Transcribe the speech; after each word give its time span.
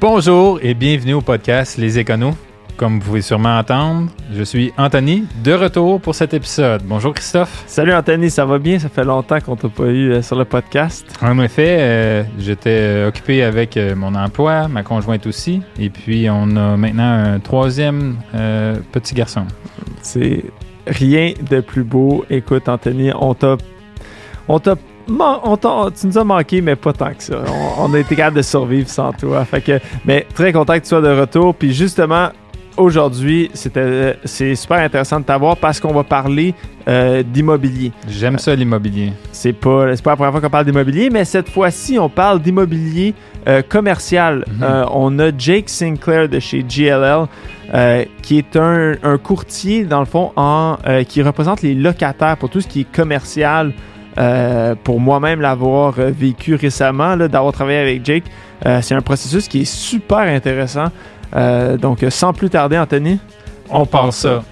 Bonjour 0.00 0.58
et 0.62 0.72
bienvenue 0.72 1.12
au 1.12 1.20
podcast 1.20 1.76
Les 1.76 1.98
Éconos. 1.98 2.32
Comme 2.78 3.00
vous 3.00 3.04
pouvez 3.04 3.20
sûrement 3.20 3.58
entendre, 3.58 4.10
je 4.32 4.42
suis 4.42 4.72
Anthony, 4.78 5.24
de 5.44 5.52
retour 5.52 6.00
pour 6.00 6.14
cet 6.14 6.32
épisode. 6.32 6.80
Bonjour 6.86 7.12
Christophe. 7.12 7.64
Salut 7.66 7.92
Anthony, 7.92 8.30
ça 8.30 8.46
va 8.46 8.58
bien? 8.58 8.78
Ça 8.78 8.88
fait 8.88 9.04
longtemps 9.04 9.38
qu'on 9.40 9.56
t'a 9.56 9.68
pas 9.68 9.84
eu 9.88 10.12
euh, 10.12 10.22
sur 10.22 10.36
le 10.36 10.46
podcast. 10.46 11.04
En 11.20 11.38
effet, 11.40 11.76
euh, 11.80 12.22
j'étais 12.38 12.70
euh, 12.70 13.08
occupé 13.08 13.42
avec 13.42 13.76
euh, 13.76 13.94
mon 13.94 14.14
emploi, 14.14 14.68
ma 14.68 14.82
conjointe 14.82 15.26
aussi, 15.26 15.60
et 15.78 15.90
puis 15.90 16.30
on 16.30 16.56
a 16.56 16.78
maintenant 16.78 17.34
un 17.34 17.38
troisième 17.38 18.16
petit 18.92 19.14
garçon. 19.14 19.44
C'est 20.00 20.44
rien 20.86 21.34
de 21.50 21.60
plus 21.60 21.84
beau. 21.84 22.24
Écoute 22.30 22.70
Anthony, 22.70 23.12
on 23.14 23.34
t'a... 23.34 23.58
On 24.48 24.58
t'a... 24.60 24.76
man- 25.08 25.38
on 25.44 25.56
t'a- 25.56 25.88
tu 25.98 26.06
nous 26.06 26.18
as 26.18 26.24
manqué, 26.24 26.60
mais 26.60 26.76
pas 26.76 26.92
tant 26.92 27.12
que 27.14 27.22
ça. 27.22 27.42
On, 27.78 27.84
on 27.90 27.94
a 27.94 27.98
été 27.98 28.16
capable 28.16 28.36
de 28.36 28.42
survivre 28.42 28.88
sans 28.88 29.12
toi. 29.12 29.44
Fait 29.44 29.60
que, 29.60 29.78
mais 30.04 30.26
très 30.34 30.52
content 30.52 30.74
que 30.74 30.80
tu 30.80 30.88
sois 30.88 31.00
de 31.00 31.08
retour. 31.20 31.54
Puis 31.54 31.72
justement, 31.72 32.28
aujourd'hui, 32.76 33.50
c'était, 33.54 34.16
c'est 34.24 34.54
super 34.54 34.78
intéressant 34.78 35.20
de 35.20 35.24
t'avoir 35.24 35.56
parce 35.56 35.80
qu'on 35.80 35.92
va 35.92 36.04
parler 36.04 36.54
euh, 36.88 37.22
d'immobilier. 37.22 37.92
J'aime 38.08 38.38
ça 38.38 38.54
l'immobilier. 38.54 39.12
C'est 39.32 39.52
pas, 39.52 39.94
c'est 39.94 40.02
pas 40.02 40.10
la 40.10 40.16
première 40.16 40.32
fois 40.32 40.40
qu'on 40.40 40.50
parle 40.50 40.64
d'immobilier, 40.64 41.10
mais 41.10 41.24
cette 41.24 41.48
fois-ci, 41.50 41.98
on 41.98 42.08
parle 42.08 42.40
d'immobilier 42.40 43.14
euh, 43.48 43.62
commercial. 43.68 44.44
Mhm. 44.48 44.62
Euh, 44.62 44.84
on 44.92 45.18
a 45.18 45.30
Jake 45.36 45.68
Sinclair 45.68 46.28
de 46.28 46.38
chez 46.38 46.62
GLL, 46.62 47.26
euh, 47.74 48.04
qui 48.22 48.38
est 48.38 48.56
un, 48.56 48.94
un 49.02 49.18
courtier, 49.18 49.84
dans 49.84 50.00
le 50.00 50.06
fond, 50.06 50.32
en, 50.36 50.76
euh, 50.86 51.04
qui 51.04 51.22
représente 51.22 51.62
les 51.62 51.74
locataires 51.74 52.36
pour 52.36 52.48
tout 52.50 52.60
ce 52.60 52.66
qui 52.68 52.80
est 52.80 52.92
commercial. 52.92 53.72
Euh, 54.18 54.74
pour 54.82 55.00
moi-même 55.00 55.40
l'avoir 55.40 55.94
euh, 55.98 56.10
vécu 56.10 56.54
récemment, 56.54 57.16
d'avoir 57.16 57.52
travaillé 57.52 57.78
avec 57.78 58.04
Jake, 58.04 58.24
euh, 58.66 58.80
c'est 58.82 58.94
un 58.94 59.00
processus 59.00 59.48
qui 59.48 59.62
est 59.62 59.72
super 59.72 60.18
intéressant. 60.18 60.86
Donc, 61.80 62.04
sans 62.08 62.32
plus 62.32 62.50
tarder, 62.50 62.76
Anthony, 62.76 63.20
On 63.70 63.86
part 63.86 64.12
ça. 64.12 64.42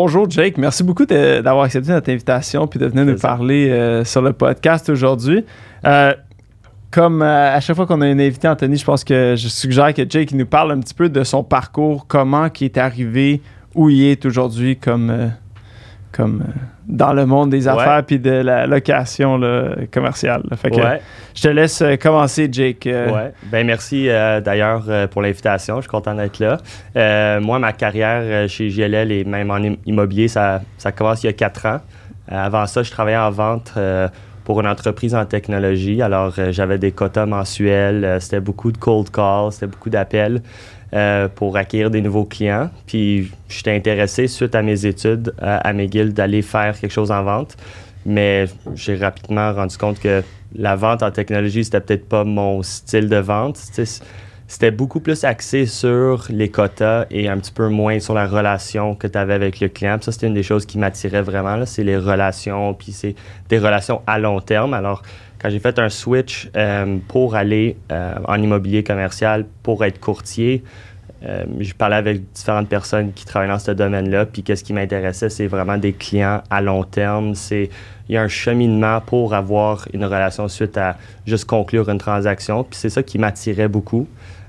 Bonjour 0.00 0.30
Jake, 0.30 0.58
merci 0.58 0.84
beaucoup 0.84 1.06
d'avoir 1.06 1.64
accepté 1.64 1.90
notre 1.90 2.08
invitation 2.08 2.68
puis 2.68 2.78
de 2.78 2.86
venir 2.86 3.04
nous 3.04 3.18
parler 3.18 3.68
euh, 3.68 4.04
sur 4.04 4.22
le 4.22 4.32
podcast 4.32 4.88
aujourd'hui. 4.88 5.44
Euh, 5.84 6.14
comme 6.92 7.20
euh, 7.20 7.56
à 7.56 7.58
chaque 7.58 7.74
fois 7.74 7.84
qu'on 7.84 8.00
a 8.02 8.06
un 8.06 8.20
invité, 8.20 8.46
Anthony, 8.46 8.76
je 8.76 8.84
pense 8.84 9.02
que 9.02 9.34
je 9.36 9.48
suggère 9.48 9.92
que 9.92 10.08
Jake 10.08 10.30
nous 10.30 10.46
parle 10.46 10.70
un 10.70 10.78
petit 10.78 10.94
peu 10.94 11.08
de 11.08 11.24
son 11.24 11.42
parcours, 11.42 12.06
comment 12.06 12.46
il 12.60 12.64
est 12.66 12.78
arrivé, 12.78 13.42
où 13.74 13.90
il 13.90 14.04
est 14.04 14.24
aujourd'hui 14.24 14.76
comme, 14.76 15.32
comme 16.18 16.42
euh, 16.42 16.50
dans 16.88 17.12
le 17.12 17.24
monde 17.26 17.50
des 17.50 17.68
affaires 17.68 18.02
puis 18.04 18.18
de 18.18 18.30
la 18.30 18.66
location 18.66 19.38
là, 19.38 19.70
commerciale. 19.92 20.42
là. 20.50 20.56
Fait 20.56 20.70
que 20.70 20.76
Ouais, 20.76 21.00
je 21.34 21.42
te 21.42 21.48
laisse 21.48 21.80
euh, 21.80 21.96
commencer, 21.96 22.48
Jake. 22.50 22.86
Euh, 22.86 23.10
ouais. 23.10 23.32
Ben 23.52 23.64
merci 23.66 24.08
euh, 24.08 24.40
d'ailleurs 24.40 24.82
pour 25.10 25.22
l'invitation. 25.22 25.76
Je 25.76 25.82
suis 25.82 25.90
content 25.90 26.14
d'être 26.14 26.38
là. 26.40 26.58
Euh, 26.96 27.40
moi, 27.40 27.58
ma 27.58 27.72
carrière 27.72 28.48
chez 28.48 28.68
GLL 28.68 29.12
et 29.12 29.24
même 29.24 29.50
en 29.50 29.56
im- 29.62 29.76
immobilier, 29.86 30.28
ça, 30.28 30.60
ça 30.76 30.90
commence 30.92 31.22
il 31.22 31.26
y 31.26 31.30
a 31.30 31.34
quatre 31.34 31.64
ans. 31.66 31.78
Euh, 32.32 32.44
avant 32.46 32.66
ça, 32.66 32.82
je 32.82 32.90
travaillais 32.90 33.16
en 33.16 33.30
vente 33.30 33.72
pour 34.44 34.60
une 34.60 34.66
entreprise 34.66 35.14
en 35.14 35.24
technologie. 35.26 36.00
Alors, 36.02 36.32
j'avais 36.50 36.78
des 36.78 36.90
quotas 36.90 37.26
mensuels. 37.26 38.16
c'était 38.20 38.40
beaucoup 38.40 38.72
de 38.72 38.78
cold 38.78 39.10
calls, 39.10 39.52
c'était 39.52 39.66
beaucoup 39.66 39.90
d'appels 39.90 40.40
euh, 40.94 41.28
pour 41.28 41.56
acquérir 41.56 41.90
des 41.90 42.00
nouveaux 42.00 42.24
clients. 42.24 42.70
Puis, 42.86 43.30
j'étais 43.48 43.74
intéressé, 43.74 44.26
suite 44.26 44.54
à 44.54 44.62
mes 44.62 44.86
études 44.86 45.34
à, 45.40 45.58
à 45.58 45.72
McGill, 45.72 46.12
d'aller 46.12 46.42
faire 46.42 46.78
quelque 46.78 46.92
chose 46.92 47.10
en 47.10 47.22
vente. 47.22 47.56
Mais 48.06 48.46
j'ai 48.74 48.96
rapidement 48.96 49.52
rendu 49.52 49.76
compte 49.76 50.00
que 50.00 50.22
la 50.54 50.76
vente 50.76 51.02
en 51.02 51.10
technologie, 51.10 51.64
c'était 51.64 51.80
peut-être 51.80 52.08
pas 52.08 52.24
mon 52.24 52.62
style 52.62 53.08
de 53.08 53.16
vente. 53.16 53.58
C'était 54.50 54.70
beaucoup 54.70 55.00
plus 55.00 55.24
axé 55.24 55.66
sur 55.66 56.24
les 56.30 56.48
quotas 56.48 57.04
et 57.10 57.28
un 57.28 57.36
petit 57.36 57.52
peu 57.52 57.68
moins 57.68 58.00
sur 58.00 58.14
la 58.14 58.26
relation 58.26 58.94
que 58.94 59.06
tu 59.06 59.18
avais 59.18 59.34
avec 59.34 59.60
le 59.60 59.68
client. 59.68 59.98
Ça, 60.00 60.10
c'était 60.10 60.26
une 60.26 60.32
des 60.32 60.42
choses 60.42 60.64
qui 60.64 60.78
m'attirait 60.78 61.20
vraiment. 61.20 61.66
C'est 61.66 61.84
les 61.84 61.98
relations, 61.98 62.72
puis 62.72 62.92
c'est 62.92 63.14
des 63.50 63.58
relations 63.58 64.00
à 64.06 64.18
long 64.18 64.40
terme. 64.40 64.72
Alors, 64.72 65.02
quand 65.38 65.50
j'ai 65.50 65.58
fait 65.58 65.78
un 65.78 65.90
switch 65.90 66.48
euh, 66.56 66.96
pour 67.08 67.34
aller 67.34 67.76
euh, 67.92 68.14
en 68.26 68.42
immobilier 68.42 68.82
commercial, 68.82 69.44
pour 69.62 69.84
être 69.84 70.00
courtier, 70.00 70.64
euh, 71.26 71.44
je 71.60 71.74
parlais 71.74 71.96
avec 71.96 72.32
différentes 72.32 72.70
personnes 72.70 73.12
qui 73.12 73.26
travaillent 73.26 73.50
dans 73.50 73.58
ce 73.58 73.72
domaine-là. 73.72 74.24
Puis 74.24 74.42
qu'est-ce 74.42 74.64
qui 74.64 74.72
m'intéressait, 74.72 75.28
c'est 75.28 75.46
vraiment 75.46 75.76
des 75.76 75.92
clients 75.92 76.42
à 76.48 76.62
long 76.62 76.84
terme. 76.84 77.34
C'est 77.34 77.68
il 78.08 78.14
y 78.14 78.16
a 78.16 78.22
un 78.22 78.28
cheminement 78.28 79.02
pour 79.02 79.34
avoir 79.34 79.86
une 79.92 80.06
relation 80.06 80.48
suite 80.48 80.78
à 80.78 80.96
juste 81.26 81.44
conclure 81.44 81.90
une 81.90 81.98
transaction. 81.98 82.64
Puis 82.64 82.78
c'est 82.78 82.88
ça 82.88 83.02
qui 83.02 83.18
m'attirait 83.18 83.68
beaucoup. 83.68 84.08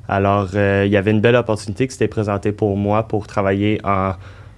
Alors, 0.09 0.50
euh, 0.56 0.84
il 0.88 0.92
y 0.92 0.97
avait 0.97 1.12
une 1.12 1.22
belle 1.22 1.36
opportunité 1.36 1.86
qui 1.88 1.94
s'était 1.94 2.08
présentée 2.08 2.52
pour 2.52 2.75
moi 2.75 3.08
pour 3.08 3.28
travailler 3.28 3.80
en 3.84 4.14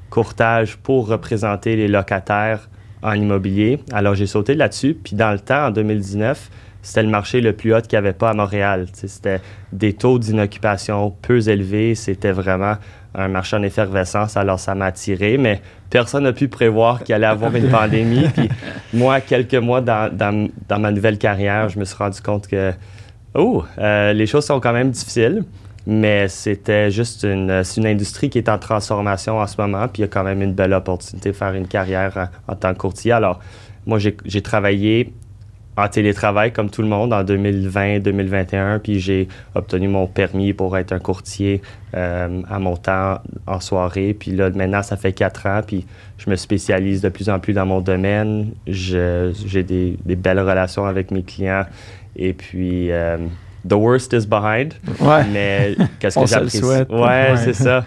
courtage 0.09 0.77
pour 0.77 1.07
représenter 1.07 1.75
les 1.75 1.89
locataires 1.89 2.69
en 3.03 3.13
immobilier. 3.13 3.79
Alors, 3.91 4.15
j'ai 4.15 4.27
sauté 4.27 4.55
là-dessus. 4.55 4.97
Puis 5.03 5.15
dans 5.15 5.31
le 5.31 5.39
temps, 5.39 5.67
en 5.67 5.71
2019, 5.71 6.49
c'était 6.81 7.03
le 7.03 7.09
marché 7.09 7.41
le 7.41 7.51
plus 7.51 7.75
haut 7.75 7.81
qu'il 7.81 7.91
n'y 7.91 7.97
avait 7.97 8.13
pas 8.13 8.29
à 8.29 8.33
Montréal. 8.33 8.87
C'était 8.93 9.41
des 9.73 9.91
taux 9.91 10.19
d'inoccupation 10.19 11.13
peu 11.21 11.45
élevés. 11.49 11.95
C'était 11.95 12.31
vraiment 12.31 12.75
un 13.13 13.27
marché 13.27 13.57
en 13.57 13.61
effervescence. 13.61 14.37
Alors, 14.37 14.57
ça 14.57 14.73
m'a 14.73 14.85
attiré. 14.85 15.37
Mais 15.37 15.61
personne 15.89 16.23
n'a 16.23 16.33
pu 16.33 16.47
prévoir 16.47 17.03
qu'il 17.03 17.13
allait 17.13 17.25
avoir 17.27 17.53
une 17.53 17.69
pandémie. 17.69 18.25
Puis 18.33 18.47
moi, 18.93 19.19
quelques 19.19 19.55
mois 19.55 19.81
dans 19.81 20.79
ma 20.79 20.91
nouvelle 20.91 21.17
carrière, 21.17 21.67
je 21.67 21.77
me 21.77 21.83
suis 21.83 21.97
rendu 21.97 22.21
compte 22.21 22.47
que 22.47 22.71
oh, 23.33 23.63
euh, 23.77 24.13
les 24.13 24.25
choses 24.25 24.45
sont 24.45 24.59
quand 24.59 24.73
même 24.73 24.91
difficiles. 24.91 25.43
Mais 25.87 26.27
c'était 26.27 26.91
juste 26.91 27.23
une, 27.23 27.63
une 27.77 27.87
industrie 27.87 28.29
qui 28.29 28.37
est 28.37 28.49
en 28.49 28.59
transformation 28.59 29.39
en 29.39 29.47
ce 29.47 29.59
moment, 29.59 29.87
puis 29.87 29.99
il 29.99 30.01
y 30.01 30.03
a 30.03 30.07
quand 30.07 30.23
même 30.23 30.41
une 30.41 30.53
belle 30.53 30.73
opportunité 30.73 31.31
de 31.31 31.35
faire 31.35 31.53
une 31.53 31.67
carrière 31.67 32.29
en, 32.47 32.55
tant 32.55 32.73
que 32.73 32.77
courtier. 32.77 33.13
Alors, 33.13 33.39
moi, 33.87 33.97
j'ai 33.97 34.41
travaillé 34.43 35.11
en 35.77 35.87
télétravail 35.87 36.51
comme 36.51 36.69
tout 36.69 36.83
le 36.83 36.87
monde 36.87 37.13
en 37.13 37.23
2020-2021, 37.23 38.79
puis 38.79 38.99
j'ai 38.99 39.27
obtenu 39.55 39.87
mon 39.87 40.05
permis 40.05 40.53
pour 40.53 40.77
être 40.77 40.91
un 40.91 40.99
courtier 40.99 41.61
euh, 41.95 42.41
à 42.47 42.59
mon 42.59 42.77
temps 42.77 43.19
en 43.47 43.59
soirée. 43.59 44.13
Puis 44.13 44.31
là, 44.31 44.51
maintenant, 44.51 44.83
ça 44.83 44.97
fait 44.97 45.13
quatre 45.13 45.47
ans, 45.47 45.61
puis 45.65 45.87
je 46.19 46.29
me 46.29 46.35
spécialise 46.35 47.01
de 47.01 47.09
plus 47.09 47.29
en 47.29 47.39
plus 47.39 47.53
dans 47.53 47.65
mon 47.65 47.81
domaine. 47.81 48.51
J'ai 48.67 49.63
des 49.63 50.15
belles 50.15 50.41
relations 50.41 50.85
avec 50.85 51.09
mes 51.09 51.23
clients. 51.23 51.65
Et 52.15 52.33
puis, 52.33 52.91
euh, 52.91 53.17
the 53.67 53.73
worst 53.73 54.13
is 54.13 54.25
behind. 54.27 54.73
Ouais. 54.99 55.23
Mais 55.31 55.75
qu'est-ce 55.99 56.19
que 56.19 56.25
j'apprécie? 56.27 56.63
Ouais, 56.63 56.85
Ouais. 56.89 57.33
c'est 57.37 57.53
ça. 57.53 57.85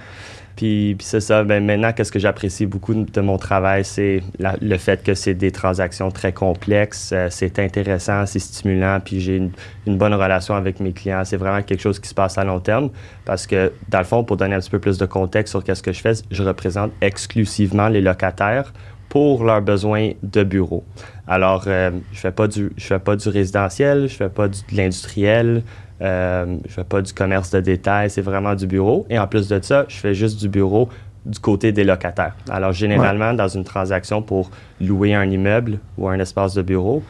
Puis, 0.56 0.94
puis 0.96 1.04
c'est 1.04 1.18
ça. 1.20 1.42
Ben, 1.42 1.64
maintenant, 1.66 1.92
qu'est-ce 1.92 2.12
que 2.12 2.20
j'apprécie 2.20 2.64
beaucoup 2.64 2.94
de 2.94 3.20
mon 3.20 3.38
travail, 3.38 3.84
c'est 3.84 4.22
le 4.38 4.76
fait 4.78 5.02
que 5.02 5.12
c'est 5.14 5.34
des 5.34 5.50
transactions 5.50 6.12
très 6.12 6.32
complexes. 6.32 7.10
euh, 7.12 7.26
c'est 7.28 7.58
intéressant, 7.58 8.24
c'est 8.24 8.38
stimulant, 8.38 9.00
puis 9.04 9.20
j'ai 9.20 9.36
une, 9.38 9.50
une 9.84 9.98
bonne 9.98 10.14
relation 10.14 10.54
avec 10.54 10.78
mes 10.78 10.92
clients. 10.92 11.24
C'est 11.24 11.38
vraiment 11.38 11.60
quelque 11.62 11.80
chose 11.80 11.98
qui 11.98 12.08
se 12.08 12.14
passe 12.14 12.38
à 12.38 12.44
long 12.44 12.60
terme 12.60 12.90
parce 13.24 13.48
que, 13.48 13.72
dans 13.88 13.98
le 13.98 14.04
fond, 14.04 14.22
pour 14.22 14.36
donner 14.36 14.54
un 14.54 14.60
petit 14.60 14.70
peu 14.70 14.78
plus 14.78 14.96
de 14.96 15.06
contexte 15.06 15.50
sur 15.50 15.64
qu'est-ce 15.64 15.82
que 15.82 15.92
je 15.92 16.00
fais, 16.00 16.12
je 16.30 16.42
représente 16.44 16.92
exclusivement 17.00 17.88
les 17.88 18.00
locataires 18.00 18.72
pour 19.14 19.44
leurs 19.44 19.62
besoins 19.62 20.10
de 20.24 20.42
bureau. 20.42 20.82
Alors, 21.28 21.66
euh, 21.68 21.92
je 22.12 22.18
fais 22.18 22.32
pas 22.32 22.48
du, 22.48 22.72
je 22.76 22.84
fais 22.84 22.98
pas 22.98 23.14
du 23.14 23.28
résidentiel, 23.28 24.08
je 24.08 24.16
fais 24.16 24.28
pas 24.28 24.48
du, 24.48 24.58
de 24.68 24.76
l'industriel, 24.76 25.62
euh, 26.02 26.56
je 26.66 26.72
fais 26.72 26.82
pas 26.82 27.00
du 27.00 27.12
commerce 27.12 27.52
de 27.52 27.60
détail, 27.60 28.10
c'est 28.10 28.22
vraiment 28.22 28.56
du 28.56 28.66
bureau. 28.66 29.06
Et 29.08 29.16
en 29.16 29.28
plus 29.28 29.46
de 29.46 29.60
ça, 29.62 29.84
je 29.86 29.94
fais 29.98 30.14
juste 30.14 30.40
du 30.40 30.48
bureau 30.48 30.88
du 31.26 31.38
côté 31.38 31.70
des 31.70 31.84
locataires. 31.84 32.34
Alors, 32.50 32.72
généralement, 32.72 33.34
dans 33.34 33.46
une 33.46 33.62
transaction 33.62 34.20
pour 34.20 34.50
louer 34.80 35.14
un 35.14 35.30
immeuble 35.30 35.78
ou 35.96 36.08
un 36.08 36.18
espace 36.18 36.54
de 36.54 36.62
bureau, 36.62 37.00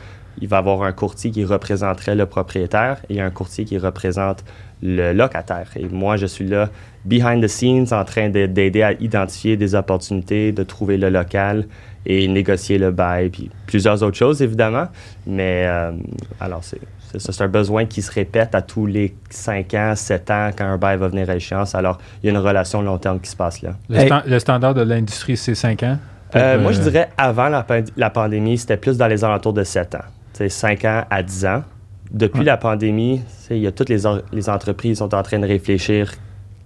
il 0.43 0.49
va 0.49 0.57
y 0.57 0.59
avoir 0.59 0.83
un 0.83 0.93
courtier 0.93 1.31
qui 1.31 1.43
représenterait 1.43 2.17
le 2.17 2.27
propriétaire 2.27 2.99
et 3.09 3.23
un 3.23 3.31
courtier 3.31 3.65
qui 3.65 3.79
représente 3.79 4.45
le 4.85 5.13
locataire. 5.15 5.69
Et 5.77 5.87
moi, 5.87 6.17
je 6.17 6.27
suis 6.27 6.47
là, 6.47 6.69
behind 7.07 7.43
the 7.43 7.49
scenes, 7.49 7.87
en 7.93 8.05
train 8.05 8.29
de- 8.29 8.45
d'aider 8.47 8.83
à 8.83 8.93
identifier 8.93 9.57
des 9.57 9.75
opportunités, 9.75 10.53
de 10.53 10.63
trouver 10.63 10.99
le 10.99 11.09
local 11.09 11.67
et 12.07 12.29
négocier 12.29 12.77
le 12.77 12.91
bail, 12.91 13.31
puis 13.31 13.51
plusieurs 13.67 14.03
autres 14.03 14.17
choses, 14.19 14.43
évidemment. 14.43 14.87
Mais 15.27 15.65
euh, 15.67 15.91
alors, 16.39 16.63
c'est 16.63 16.79
C'est 17.17 17.41
un 17.43 17.49
besoin 17.49 17.85
qui 17.87 18.03
se 18.03 18.11
répète 18.11 18.57
à 18.57 18.61
tous 18.61 18.87
les 18.87 19.15
5 19.31 19.73
ans, 19.75 19.93
7 19.95 20.31
ans 20.33 20.51
quand 20.57 20.65
un 20.65 20.77
bail 20.79 20.99
va 20.99 21.07
venir 21.07 21.31
à 21.31 21.37
échéance. 21.37 21.73
Alors, 21.77 21.99
il 22.21 22.27
y 22.27 22.29
a 22.29 22.33
une 22.33 22.45
relation 22.45 22.83
long 22.83 22.99
terme 22.99 23.21
qui 23.21 23.31
se 23.31 23.37
passe 23.37 23.63
là. 23.63 23.75
Le, 23.89 23.99
Hey. 23.99 24.07
stan- 24.07 24.23
le 24.27 24.39
standard 24.41 24.75
de 24.75 24.83
l'industrie, 24.83 25.37
c'est 25.37 25.55
5 25.55 25.85
ans? 25.85 25.97
Euh, 26.35 26.61
moi, 26.61 26.73
je 26.73 26.81
Euh, 26.81 26.83
dirais 26.83 27.09
avant 27.17 27.49
la, 27.49 27.65
la 27.97 28.11
pandémie, 28.11 28.59
c'était 28.59 28.77
plus 28.77 28.99
dans 28.99 29.07
les 29.07 29.23
alentours 29.25 29.53
de 29.53 29.63
7 29.63 29.95
ans. 29.95 30.05
C'est 30.33 30.49
5 30.49 30.85
ans 30.85 31.05
à 31.09 31.23
10 31.23 31.47
ans. 31.47 31.63
Depuis 32.15 32.39
Ouais. 32.41 32.45
la 32.47 32.57
pandémie, 32.57 33.21
il 33.51 33.59
y 33.59 33.67
a 33.67 33.73
toutes 33.73 33.89
les, 33.91 34.07
entreprises 34.49 34.99
sont 34.99 35.15
en 35.15 35.23
train 35.23 35.39
de 35.41 35.47
réfléchir 35.47 36.13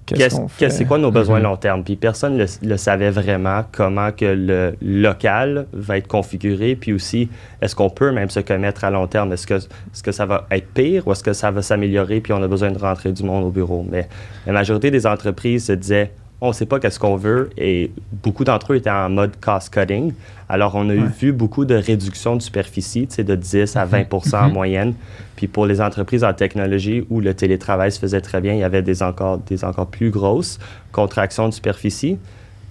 Qu'est-ce 0.07 0.37
qu'est- 0.59 0.71
c'est 0.71 0.87
quoi 0.87 0.97
nos 0.97 1.11
besoins 1.11 1.37
Mhm. 1.39 1.45
long 1.45 1.57
terme? 1.57 1.85
Puis 1.85 1.97
personne 1.97 2.35
ne 2.39 2.45
le, 2.45 2.47
le 2.63 2.77
savait 2.79 3.11
vraiment 3.11 3.63
comment 3.73 4.11
que 4.11 4.25
le 4.25 4.75
local 4.81 5.67
va 5.75 5.99
être 5.99 6.07
configuré. 6.09 6.77
Puis 6.77 6.95
aussi, 6.95 7.29
est-ce 7.61 7.75
qu'on 7.77 7.91
peut 7.91 8.11
même 8.11 8.31
se 8.31 8.41
commettre 8.41 8.85
à 8.85 8.91
long 8.91 9.07
terme? 9.07 9.33
Est-ce 9.35 9.47
que, 9.47 9.55
est-ce 9.55 10.03
que 10.03 10.13
ça 10.13 10.25
va 10.25 10.47
être 10.51 10.67
pire 10.73 11.07
ou 11.07 11.13
est-ce 11.13 11.23
que 11.23 11.35
ça 11.35 11.51
va 11.51 11.61
s'améliorer 11.61 12.21
puis 12.21 12.33
on 12.33 12.43
a 12.43 12.49
besoin 12.49 12.71
de 12.71 12.79
rentrer 12.79 13.13
du 13.13 13.23
monde 13.23 13.45
au 13.45 13.51
bureau? 13.51 13.87
Mais 13.91 14.09
la 14.47 14.53
majorité 14.55 14.91
des 14.91 15.07
entreprises 15.07 15.67
se 15.67 15.73
disaient 15.73 16.11
on 16.41 16.49
ne 16.49 16.53
sait 16.53 16.67
pas 16.67 16.79
qu'est-ce 16.79 17.01
qu'on 17.01 17.17
veut 17.17 17.51
et 17.59 17.91
beaucoup 18.23 18.45
d'entre 18.45 18.73
eux 18.73 18.77
étaient 18.77 18.91
en 18.91 19.11
mode 19.11 19.33
cost-cutting. 19.41 20.13
Alors, 20.49 20.77
on 20.77 20.89
a 20.89 20.95
Ouais. 20.95 21.09
vu 21.19 21.33
beaucoup 21.33 21.65
de 21.65 21.75
réduction 21.75 22.37
de 22.37 22.43
superficie, 22.43 23.07
de 23.09 23.35
10 23.35 23.77
à 23.77 23.85
20% 23.85 24.43
en 24.45 24.47
Mhm. 24.49 24.53
moyenne. 24.55 24.95
Puis 25.37 25.49
pour 25.49 25.67
les 25.67 25.81
entreprises 25.81 26.23
en 26.25 26.33
technologie 26.33 27.05
où 27.11 27.21
le 27.21 27.35
télétravail 27.35 27.91
se 27.91 27.99
faisait 27.99 28.21
très 28.21 28.41
bien, 28.41 28.53
il 28.55 28.61
y 28.61 28.65
avait 28.65 28.83
des 28.83 29.03
encore, 29.03 29.39
des 29.39 29.65
encore 29.65 29.89
plus 29.89 30.11
grosses 30.11 30.59
contractions 30.93 31.49
de 31.49 31.55
superficie. 31.55 32.19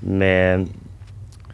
Mais, 0.04 0.58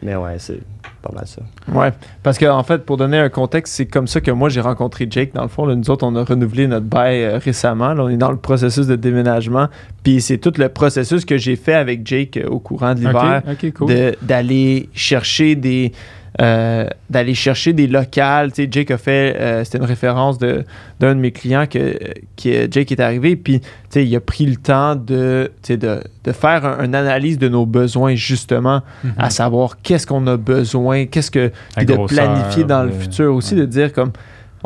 mais 0.02 0.14
ouais, 0.14 0.36
c'est 0.38 0.60
pas 1.04 1.12
mal 1.14 1.26
ça. 1.26 1.42
Ouais, 1.72 1.92
parce 2.22 2.38
que 2.38 2.46
en 2.46 2.62
fait, 2.62 2.84
pour 2.84 2.96
donner 2.96 3.18
un 3.18 3.28
contexte, 3.28 3.74
c'est 3.74 3.86
comme 3.86 4.06
ça 4.06 4.20
que 4.20 4.30
moi 4.30 4.48
j'ai 4.48 4.60
rencontré 4.60 5.06
Jake. 5.08 5.34
Dans 5.34 5.42
le 5.42 5.48
fond, 5.48 5.66
là, 5.66 5.74
nous 5.74 5.90
autres, 5.90 6.06
on 6.06 6.16
a 6.16 6.24
renouvelé 6.24 6.66
notre 6.66 6.86
bail 6.86 7.22
euh, 7.22 7.38
récemment. 7.38 7.92
Là, 7.92 8.04
on 8.04 8.08
est 8.08 8.16
dans 8.16 8.30
le 8.30 8.38
processus 8.38 8.86
de 8.86 8.96
déménagement. 8.96 9.68
Puis 10.02 10.20
c'est 10.22 10.38
tout 10.38 10.52
le 10.56 10.68
processus 10.68 11.24
que 11.24 11.36
j'ai 11.36 11.56
fait 11.56 11.74
avec 11.74 12.06
Jake 12.06 12.38
euh, 12.38 12.48
au 12.48 12.58
courant 12.58 12.94
de 12.94 13.00
l'hiver, 13.00 13.42
cool. 13.76 13.92
d'aller 14.22 14.88
chercher 14.94 15.54
des 15.54 15.92
euh, 16.40 16.86
d'aller 17.10 17.34
chercher 17.34 17.72
des 17.72 17.86
locales. 17.86 18.50
Tu 18.52 18.64
sais, 18.64 18.68
Jake 18.70 18.90
a 18.90 18.98
fait, 18.98 19.36
euh, 19.38 19.62
c'était 19.64 19.78
une 19.78 19.84
référence 19.84 20.38
de 20.38 20.64
d'un 21.00 21.14
de 21.14 21.20
mes 21.20 21.30
clients 21.32 21.66
que, 21.66 21.96
que 22.42 22.68
Jake 22.70 22.90
est 22.92 23.00
arrivé, 23.00 23.36
puis 23.36 23.60
tu 23.60 23.66
sais, 23.90 24.04
il 24.06 24.16
a 24.16 24.20
pris 24.20 24.46
le 24.46 24.56
temps 24.56 24.96
de, 24.96 25.52
tu 25.62 25.68
sais, 25.68 25.76
de, 25.76 26.00
de 26.24 26.32
faire 26.32 26.64
un- 26.64 26.84
une 26.84 26.94
analyse 26.94 27.38
de 27.38 27.48
nos 27.48 27.66
besoins 27.66 28.14
justement, 28.14 28.82
Mhm. 29.04 29.12
à 29.18 29.30
savoir 29.30 29.80
qu'est-ce 29.82 30.06
qu'on 30.06 30.26
a 30.26 30.36
besoin, 30.36 31.06
qu'est-ce 31.06 31.30
que 31.30 31.52
puis 31.76 31.86
de 31.86 31.94
planifier 32.06 32.64
dans 32.64 32.82
le 32.82 32.90
futur 32.92 33.34
aussi, 33.34 33.54
ouais. 33.54 33.60
de 33.60 33.66
dire 33.66 33.92
comme 33.92 34.10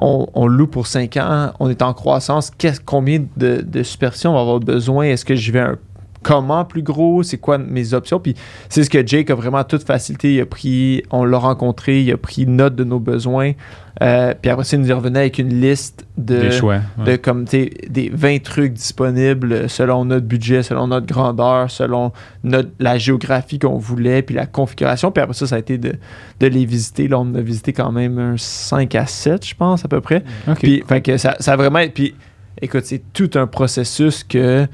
on, 0.00 0.26
on 0.34 0.46
loue 0.46 0.68
pour 0.68 0.86
5 0.86 1.16
ans, 1.16 1.52
on 1.58 1.68
est 1.68 1.82
en 1.82 1.92
croissance, 1.92 2.50
qu'est-ce, 2.56 2.80
combien 2.80 3.24
de, 3.36 3.62
de 3.66 3.82
superficie 3.82 4.26
on 4.28 4.32
va 4.34 4.40
avoir 4.40 4.60
besoin, 4.60 5.06
est-ce 5.06 5.24
que 5.24 5.34
je 5.34 5.50
vais 5.52 5.60
un 5.60 5.76
comment 6.22 6.64
plus 6.64 6.82
gros, 6.82 7.22
c'est 7.22 7.38
quoi 7.38 7.58
mes 7.58 7.94
options, 7.94 8.20
puis 8.20 8.34
c'est 8.68 8.84
ce 8.84 8.90
que 8.90 9.06
Jake 9.06 9.30
a 9.30 9.34
vraiment 9.34 9.64
toute 9.64 9.84
facilité, 9.84 10.34
il 10.34 10.40
a 10.40 10.46
pris, 10.46 11.02
on 11.10 11.24
l'a 11.24 11.38
rencontré, 11.38 12.02
il 12.02 12.12
a 12.12 12.16
pris 12.16 12.46
note 12.46 12.74
de 12.74 12.84
nos 12.84 13.00
besoins, 13.00 13.52
euh, 14.00 14.32
puis 14.40 14.50
après 14.50 14.64
ça, 14.64 14.76
il 14.76 14.82
nous 14.82 14.94
revenu 14.94 15.16
avec 15.16 15.38
une 15.38 15.60
liste 15.60 16.06
de, 16.16 16.38
Des 16.38 16.50
choix. 16.52 16.80
de 17.04 17.16
comme 17.16 17.44
des 17.44 18.10
20 18.12 18.42
trucs 18.42 18.72
disponibles 18.74 19.68
selon 19.68 20.04
notre 20.04 20.26
budget, 20.26 20.62
selon 20.62 20.86
notre 20.86 21.06
grandeur, 21.06 21.70
selon 21.70 22.12
notre, 22.44 22.70
la 22.78 22.96
géographie 22.98 23.58
qu'on 23.58 23.78
voulait, 23.78 24.22
puis 24.22 24.34
la 24.34 24.46
configuration. 24.46 25.10
Puis 25.10 25.22
après 25.22 25.34
ça, 25.34 25.46
ça 25.48 25.56
a 25.56 25.58
été 25.58 25.78
de, 25.78 25.94
de 26.38 26.46
les 26.46 26.64
visiter. 26.64 27.08
Là, 27.08 27.18
on 27.18 27.34
a 27.34 27.40
visité 27.40 27.72
quand 27.72 27.90
même 27.90 28.18
un 28.18 28.36
5 28.36 28.94
à 28.94 29.06
7, 29.06 29.44
je 29.44 29.54
pense, 29.54 29.84
à 29.84 29.88
peu 29.88 30.00
près. 30.00 30.22
OK. 30.46 30.58
Puis, 30.58 30.84
fait 30.86 31.00
que 31.00 31.16
ça, 31.16 31.36
ça 31.40 31.54
a 31.54 31.56
vraiment. 31.56 31.80
Puis, 31.92 32.14
écoute, 32.62 32.84
c'est 32.84 33.02
tout 33.12 33.30
un 33.34 33.48
processus 33.48 34.22
que, 34.22 34.66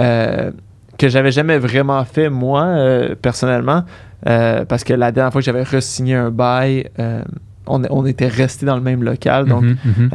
euh, 0.00 0.50
que 0.98 1.08
j'avais 1.08 1.32
jamais 1.32 1.58
vraiment 1.58 2.04
fait, 2.04 2.30
moi, 2.30 2.64
euh, 2.64 3.14
personnellement. 3.20 3.84
Euh, 4.26 4.64
parce 4.64 4.84
que 4.84 4.94
la 4.94 5.12
dernière 5.12 5.32
fois 5.32 5.40
que 5.40 5.44
j'avais 5.44 5.62
re-signé 5.62 6.14
un 6.14 6.30
bail, 6.30 6.88
euh, 6.98 7.22
on, 7.66 7.82
on 7.90 8.06
était 8.06 8.28
resté 8.28 8.64
dans 8.66 8.76
le 8.76 8.82
même 8.82 9.02
local. 9.02 9.46
Donc, 9.46 9.64
Mhm, 9.64 9.76
mhm. 9.84 10.10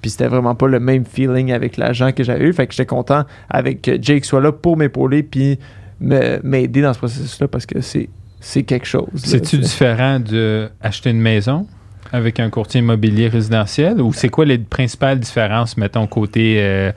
puis 0.00 0.10
c'était 0.10 0.28
vraiment 0.28 0.54
pas 0.54 0.66
le 0.66 0.80
même 0.80 1.04
feeling 1.04 1.52
avec 1.52 1.76
l'agent 1.76 2.12
que 2.12 2.24
j'avais 2.24 2.44
eu. 2.44 2.52
Fait 2.52 2.66
que 2.66 2.72
j'étais 2.72 2.86
content 2.86 3.24
avec 3.48 3.82
que 3.82 4.00
Jake 4.00 4.24
soit 4.24 4.40
là 4.40 4.52
pour 4.52 4.76
m'épauler 4.76 5.22
puis 5.22 5.58
m'aider 6.00 6.80
dans 6.82 6.92
ce 6.94 6.98
processus-là 6.98 7.48
parce 7.48 7.66
que 7.66 7.80
c'est 7.80 8.08
c'est 8.42 8.62
quelque 8.62 8.86
chose. 8.86 9.06
C'est-tu 9.16 9.58
différent 9.58 10.18
d'acheter 10.18 11.10
une 11.10 11.20
maison 11.20 11.66
avec 12.10 12.40
un 12.40 12.48
courtier 12.48 12.80
immobilier 12.80 13.28
résidentiel 13.28 14.00
ou 14.00 14.14
c'est 14.14 14.30
quoi 14.30 14.46
les 14.46 14.56
principales 14.56 15.20
différences, 15.20 15.76
mettons, 15.76 16.06
côté 16.06 16.90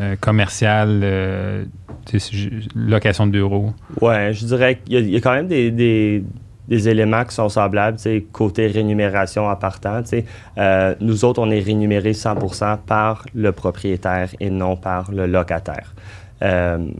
euh, 0.00 0.16
commercial, 0.20 1.00
euh, 1.02 1.64
location 2.74 3.26
de 3.26 3.32
bureau? 3.32 3.72
Ouais, 4.00 4.32
je 4.32 4.46
dirais 4.46 4.78
qu'il 4.84 5.08
y, 5.10 5.16
a- 5.16 5.20
quand 5.20 5.32
même 5.32 5.46
des, 5.48 5.70
des- 5.70 6.24
éléments 6.88 7.24
qui 7.24 7.34
sont 7.34 7.48
semblables, 7.48 7.98
côté 8.32 8.68
rémunération 8.68 9.46
en 9.48 9.56
partant. 9.56 10.02
Euh, 10.58 10.94
nous 11.00 11.24
autres, 11.24 11.40
on 11.42 11.50
est 11.50 11.60
rémunérés 11.60 12.12
100% 12.12 12.78
par 12.86 13.26
le 13.34 13.50
propriétaire 13.52 14.30
et 14.40 14.50
non 14.50 14.76
par 14.76 15.10
le 15.10 15.26
locataire. 15.26 15.94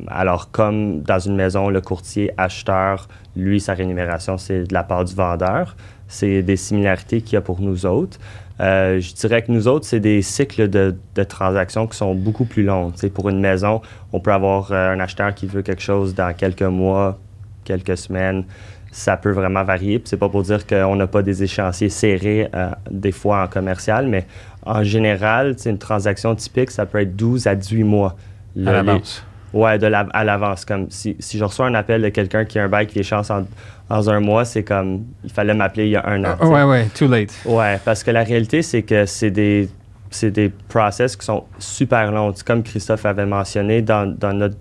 Alors, 0.09 0.51
comme 0.51 1.03
dans 1.03 1.19
une 1.19 1.37
maison, 1.37 1.71
le 1.71 1.81
courtier 1.81 2.31
acheteur, 2.37 3.09
lui, 3.37 3.59
sa 3.61 3.73
rémunération, 3.75 4.37
c'est 4.37 4.65
de 4.65 4.75
la 4.75 4.83
part 4.83 5.05
du 5.05 5.15
vendeur. 5.15 5.77
C'est 6.09 6.43
des 6.43 6.57
similarités 6.57 7.23
qu'il 7.23 7.35
y 7.35 7.37
a 7.37 7.41
pour 7.41 7.61
nous 7.61 7.87
autres. 7.87 8.19
Euh, 8.61 9.01
je 9.01 9.15
dirais 9.15 9.43
que 9.43 9.51
nous 9.51 9.67
autres, 9.69 9.87
c'est 9.87 10.01
des 10.01 10.21
cycles 10.23 10.69
de, 10.69 10.95
de 11.15 11.23
transactions 11.25 11.87
qui 11.87 11.97
sont 11.97 12.15
beaucoup 12.15 12.45
plus 12.45 12.63
longs. 12.63 12.93
Pour 13.15 13.29
une 13.31 13.41
maison, 13.41 13.81
on 14.13 14.21
peut 14.21 14.33
avoir 14.33 14.71
euh, 14.71 14.93
un 14.93 15.01
acheteur 15.01 15.35
qui 15.35 15.47
veut 15.47 15.63
quelque 15.63 15.83
chose 15.83 16.15
dans 16.15 16.35
quelques 16.35 16.63
mois, 16.63 17.19
quelques 17.65 17.97
semaines. 17.97 18.45
Ça 18.93 19.17
peut 19.17 19.31
vraiment 19.31 19.63
varier. 19.65 20.03
C'est 20.05 20.17
pas 20.17 20.29
pour 20.29 20.43
dire 20.43 20.67
qu'on 20.67 20.97
n'a 20.97 21.07
pas 21.07 21.23
des 21.23 21.43
échéanciers 21.43 21.89
serrés 21.89 22.49
euh, 22.55 22.71
des 22.91 23.13
fois 23.13 23.43
en 23.45 23.47
commercial, 23.47 24.07
mais 24.07 24.27
en 24.67 24.83
général, 24.83 25.57
une 25.65 25.79
transaction 25.79 26.35
typique, 26.35 26.71
ça 26.71 26.85
peut 26.87 27.01
être 27.01 27.17
12 27.17 27.47
à 27.47 27.55
18 27.55 27.85
mois. 27.85 28.17
Le- 28.57 28.69
à 28.69 28.73
l'avance. 28.73 29.25
Ouais, 29.53 29.79
de 29.79 29.87
la- 29.87 30.07
à 30.13 30.25
l'avance. 30.25 30.65
Comme 30.65 30.91
si, 30.91 31.17
si 31.19 31.37
je 31.39 31.45
reçois 31.45 31.67
un 31.67 31.75
appel 31.75 32.03
de 32.03 32.09
quelqu'un 32.09 32.45
qui 32.45 32.59
a 32.59 32.65
un 32.65 32.69
bail 32.69 32.87
qui 32.87 32.99
échéance 33.01 33.31
en, 33.31 33.45
dans 33.89 34.09
un 34.11 34.21
mois, 34.21 34.45
c'est 34.45 34.63
comme 34.63 35.05
il 35.25 35.31
fallait 35.31 35.55
m'appeler 35.55 35.87
il 35.87 35.91
y 35.91 35.97
a 35.97 36.07
un 36.09 36.25
an. 36.25 36.37
sais. 36.41 36.47
ouais, 36.47 36.63
ouais, 36.63 36.87
too 36.95 37.09
late. 37.09 37.33
Ouais, 37.45 37.79
parce 37.85 38.05
que 38.05 38.11
la 38.13 38.23
réalité, 38.23 38.63
c'est 38.63 38.83
que 38.83 39.07
c'est 39.07 39.31
des, 39.33 39.69
c'est 40.11 40.31
des 40.31 40.51
process 40.69 41.17
qui 41.17 41.27
sont 41.27 41.45
super 41.59 42.13
longs. 42.13 42.33
Comme 42.47 42.63
Christophe 42.63 43.05
avait 43.07 43.27
mentionné, 43.27 43.83
dans, 43.83 44.07
dans 44.17 44.33
notre, 44.33 44.57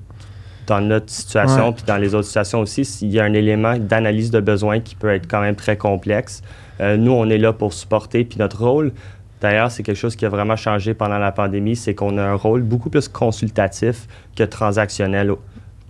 dans 0.65 0.81
notre 0.81 1.09
situation, 1.09 1.74
puis 1.74 1.83
dans 1.85 1.97
les 1.97 2.13
autres 2.16 2.28
situations 2.28 2.59
aussi, 2.61 2.81
il 3.02 3.09
y 3.11 3.19
a 3.19 3.23
un 3.23 3.33
élément 3.33 3.75
d'analyse 3.78 4.31
de 4.31 4.40
besoin 4.40 4.80
qui 4.80 4.95
peut 4.95 5.09
être 5.13 5.28
quand 5.28 5.42
même 5.42 5.56
très 5.56 5.78
complexe. 5.78 6.42
Euh, 6.81 6.95
nous, 6.97 7.11
on 7.11 7.30
est 7.30 7.37
là 7.37 7.54
pour 7.54 7.73
supporter, 7.73 8.23
puis 8.23 8.40
notre 8.40 8.63
rôle, 8.63 8.92
d'ailleurs, 9.41 9.71
c'est 9.71 9.83
quelque 9.83 9.97
chose 9.97 10.15
qui 10.15 10.25
a 10.25 10.29
vraiment 10.29 10.55
changé 10.55 10.93
pendant 10.93 11.17
la 11.17 11.31
pandémie, 11.31 11.75
c'est 11.75 11.95
qu'on 11.95 12.17
a 12.17 12.23
un 12.23 12.33
rôle 12.35 12.61
beaucoup 12.63 12.89
plus 12.89 13.07
consultatif 13.07 14.07
que 14.35 14.43
transactionnel 14.43 15.33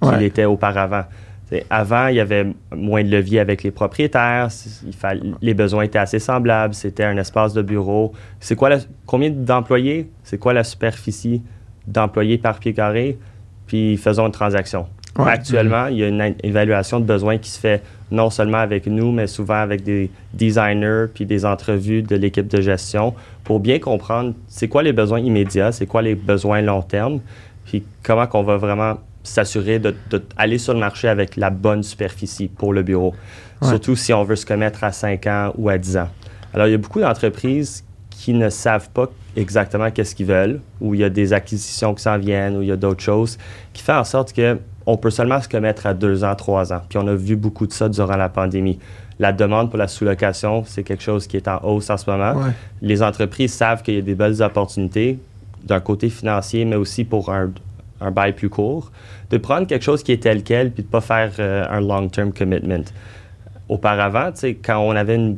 qu'il 0.01 0.09
Ouais. 0.11 0.25
était 0.25 0.45
auparavant. 0.45 1.03
T'sais, 1.47 1.65
avant, 1.69 2.07
il 2.07 2.15
y 2.15 2.19
avait 2.19 2.45
moins 2.75 3.03
de 3.03 3.09
levier 3.09 3.39
avec 3.39 3.63
les 3.63 3.71
propriétaires. 3.71 4.51
c- 4.51 4.69
Il 4.85 4.93
fallait, 4.93 5.21
les 5.41 5.53
besoins 5.55 5.81
étaient 5.83 5.97
assez 5.99 6.19
semblables. 6.19 6.75
C'était 6.75 7.03
un 7.03 7.17
espace 7.17 7.53
de 7.53 7.61
bureau. 7.63 8.13
C'est 8.39 8.55
quoi 8.55 8.69
la- 8.69 8.77
combien 9.07 9.31
d'employés? 9.31 10.09
C'est 10.23 10.37
quoi 10.37 10.53
la 10.53 10.63
superficie 10.63 11.41
d'employés 11.87 12.37
par 12.37 12.59
pied 12.59 12.73
carré? 12.73 13.17
Puis 13.65 13.97
faisons 13.97 14.27
une 14.27 14.31
transaction. 14.31 14.85
Ouais. 15.17 15.31
Actuellement, 15.31 15.87
il 15.87 15.97
y 15.97 16.03
a 16.03 16.07
une 16.07 16.35
évaluation 16.43 16.99
de 16.99 17.05
besoins 17.05 17.39
qui 17.39 17.49
se 17.49 17.59
fait 17.59 17.81
non 18.11 18.29
seulement 18.29 18.57
avec 18.57 18.87
nous, 18.87 19.11
mais 19.11 19.27
souvent 19.27 19.55
avec 19.55 19.83
des 19.83 20.09
designers 20.33 21.05
puis 21.13 21.25
des 21.25 21.45
entrevues 21.45 22.01
de 22.01 22.15
l'équipe 22.15 22.47
de 22.47 22.61
gestion 22.61 23.13
pour 23.43 23.59
bien 23.59 23.79
comprendre 23.79 24.33
c'est 24.47 24.67
quoi 24.67 24.83
les 24.83 24.93
besoins 24.93 25.19
immédiats, 25.19 25.71
c'est 25.71 25.85
quoi 25.85 26.01
les 26.01 26.15
besoins 26.15 26.61
long 26.61 26.81
terme, 26.81 27.19
puis 27.65 27.83
comment 28.03 28.27
qu'on 28.27 28.43
va 28.43 28.57
vraiment 28.57 28.95
s'assurer 29.23 29.79
d'aller 29.79 30.57
sur 30.57 30.73
le 30.73 30.79
marché 30.79 31.07
avec 31.07 31.35
la 31.35 31.49
bonne 31.49 31.83
superficie 31.83 32.47
pour 32.47 32.73
le 32.73 32.83
bureau. 32.83 33.13
Ouais. 33.61 33.67
Surtout 33.67 33.95
si 33.95 34.13
on 34.13 34.23
veut 34.23 34.35
se 34.35 34.45
commettre 34.45 34.83
à 34.83 34.91
5 34.91 35.27
ans 35.27 35.53
ou 35.57 35.69
à 35.69 35.77
10 35.77 35.97
ans. 35.97 36.09
Alors, 36.53 36.67
il 36.67 36.71
y 36.71 36.73
a 36.73 36.77
beaucoup 36.77 37.01
d'entreprises 37.01 37.83
qui 38.09 38.33
ne 38.33 38.49
savent 38.49 38.89
pas 38.89 39.09
exactement 39.35 39.91
qu'est-ce 39.91 40.15
qu'ils 40.15 40.25
veulent, 40.25 40.59
ou 40.81 40.95
il 40.95 41.01
y 41.01 41.03
a 41.03 41.09
des 41.09 41.31
acquisitions 41.31 41.93
qui 41.93 42.01
s'en 42.01 42.17
viennent, 42.17 42.57
ou 42.57 42.61
il 42.61 42.69
y 42.69 42.71
a 42.71 42.75
d'autres 42.75 43.03
choses, 43.03 43.37
qui 43.71 43.83
fait 43.83 43.93
en 43.93 44.03
sorte 44.03 44.33
que 44.33 44.57
on 44.91 44.97
peut 44.97 45.09
seulement 45.11 45.39
se 45.41 45.47
commettre 45.47 45.85
à 45.85 45.93
2 45.93 46.23
ans, 46.23 46.33
3 46.35 46.73
ans. 46.73 46.81
Puis 46.89 46.97
on 46.97 47.07
a 47.07 47.13
vu 47.13 47.35
beaucoup 47.35 47.67
de 47.67 47.71
ça 47.73 47.87
durant 47.89 48.15
la 48.17 48.29
pandémie. 48.29 48.79
La 49.19 49.31
demande 49.33 49.69
pour 49.69 49.77
la 49.77 49.87
sous-location, 49.87 50.63
c'est 50.65 50.83
quelque 50.83 51.03
chose 51.03 51.27
qui 51.27 51.37
est 51.37 51.47
en 51.47 51.59
hausse 51.63 51.89
en 51.89 51.97
ce 51.97 52.09
moment 52.09 52.33
Ouais. 52.39 52.51
les 52.81 53.03
entreprises 53.03 53.53
savent 53.53 53.83
qu'il 53.83 53.95
y 53.95 53.97
a 53.97 54.01
des 54.01 54.15
belles 54.15 54.41
opportunités 54.41 55.19
d'un 55.63 55.79
côté 55.81 56.09
financier, 56.09 56.63
mais 56.65 56.75
aussi 56.77 57.03
pour 57.03 57.29
un, 57.31 57.51
un 58.01 58.11
bail 58.11 58.33
plus 58.33 58.49
court, 58.49 58.91
de 59.29 59.37
prendre 59.37 59.67
quelque 59.67 59.83
chose 59.83 60.01
qui 60.03 60.11
est 60.13 60.23
tel 60.23 60.41
quel 60.43 60.71
puis 60.71 60.83
de 60.83 60.87
ne 60.87 60.91
pas 60.91 61.01
faire 61.01 61.33
euh, 61.39 61.65
un 61.69 61.81
long-term 61.81 62.31
commitment. 62.33 62.85
Auparavant, 63.67 64.31
quand 64.63 64.79
on 64.79 64.91
avait 64.95 65.15
une. 65.15 65.37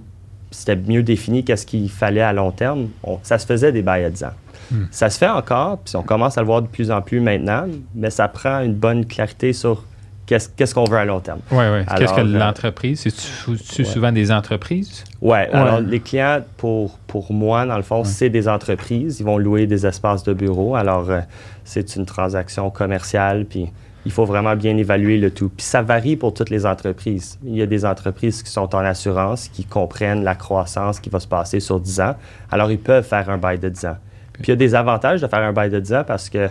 C'était 0.54 0.76
mieux 0.76 1.02
défini 1.02 1.44
qu'est-ce 1.46 1.66
qu'il 1.66 1.90
fallait 1.90 2.22
à 2.22 2.34
long 2.34 2.52
terme, 2.52 2.90
on- 3.06 3.20
ça 3.24 3.38
se 3.38 3.46
faisait 3.46 3.72
des 3.72 3.82
bails 3.82 4.04
à 4.04 4.10
10 4.10 4.24
ans. 4.26 4.34
Hmm. 4.72 4.86
Ça 4.92 5.10
se 5.10 5.18
fait 5.18 5.30
encore, 5.30 5.80
puis 5.80 5.96
on 5.96 6.04
commence 6.04 6.38
à 6.38 6.42
le 6.42 6.48
voir 6.48 6.62
de 6.62 6.68
plus 6.68 6.92
en 6.92 7.02
plus 7.02 7.20
maintenant, 7.20 7.66
mais 7.94 8.10
ça 8.10 8.28
prend 8.28 8.62
une 8.62 8.74
bonne 8.74 9.06
clarité 9.06 9.54
sur 9.54 9.84
qu'est-ce 10.26 10.74
qu'on 10.74 10.86
veut 10.86 10.98
à 10.98 11.06
long 11.06 11.20
terme. 11.20 11.40
Oui, 11.52 11.64
oui. 11.74 11.86
Qu'est-ce 11.98 12.14
que 12.14 12.22
euh, 12.22 12.40
l'entreprise? 12.40 13.02
C'est-tu 13.02 13.82
ouais. 13.82 13.84
souvent 13.86 14.12
des 14.12 14.32
entreprises? 14.32 15.04
Ouais, 15.22 15.50
alors 15.52 15.82
les 15.82 16.00
clients, 16.00 16.40
pour, 16.58 16.98
pour 17.08 17.34
moi, 17.34 17.66
dans 17.66 17.76
le 17.78 17.84
fond, 17.84 18.00
Ouais. 18.00 18.06
c'est 18.06 18.30
des 18.30 18.48
entreprises. 18.48 19.20
Ils 19.20 19.26
vont 19.26 19.38
louer 19.38 19.68
des 19.68 19.86
espaces 19.86 20.24
de 20.24 20.34
bureau. 20.34 20.76
Alors, 20.76 21.10
euh, 21.10 21.20
c'est 21.66 21.96
une 21.96 22.06
transaction 22.06 22.70
commerciale, 22.70 23.46
puis 23.46 23.70
il 24.06 24.12
faut 24.12 24.26
vraiment 24.26 24.56
bien 24.56 24.78
évaluer 24.78 25.18
le 25.18 25.32
tout. 25.32 25.50
Puis 25.50 25.66
ça 25.66 25.82
varie 25.82 26.16
pour 26.16 26.34
toutes 26.34 26.50
les 26.50 26.66
entreprises. 26.66 27.38
Il 27.44 27.56
y 27.58 27.62
a 27.62 27.66
des 27.68 27.84
entreprises 27.86 28.42
qui 28.42 28.52
sont 28.52 28.74
en 28.74 28.80
assurance, 28.80 29.50
qui 29.50 29.66
comprennent 29.66 30.24
la 30.24 30.36
croissance 30.36 31.00
qui 31.00 31.10
va 31.10 31.20
se 31.20 31.28
passer 31.28 31.60
sur 31.60 31.80
10 31.80 32.00
ans. 32.02 32.16
Alors, 32.52 32.72
ils 32.72 32.80
peuvent 32.80 33.06
faire 33.06 33.30
un 33.30 33.38
bail 33.38 33.60
de 33.60 33.70
10 33.70 33.86
ans. 33.86 33.98
Puis 34.42 34.50
il 34.50 34.50
y 34.50 34.54
a 34.54 34.58
des 34.58 34.76
avantages 34.76 35.22
de 35.22 35.28
faire 35.28 35.40
un 35.40 35.54
bail 35.54 35.70
de 35.70 35.80
10 35.80 35.94
ans 35.94 36.04
parce 36.06 36.30
que 36.30 36.50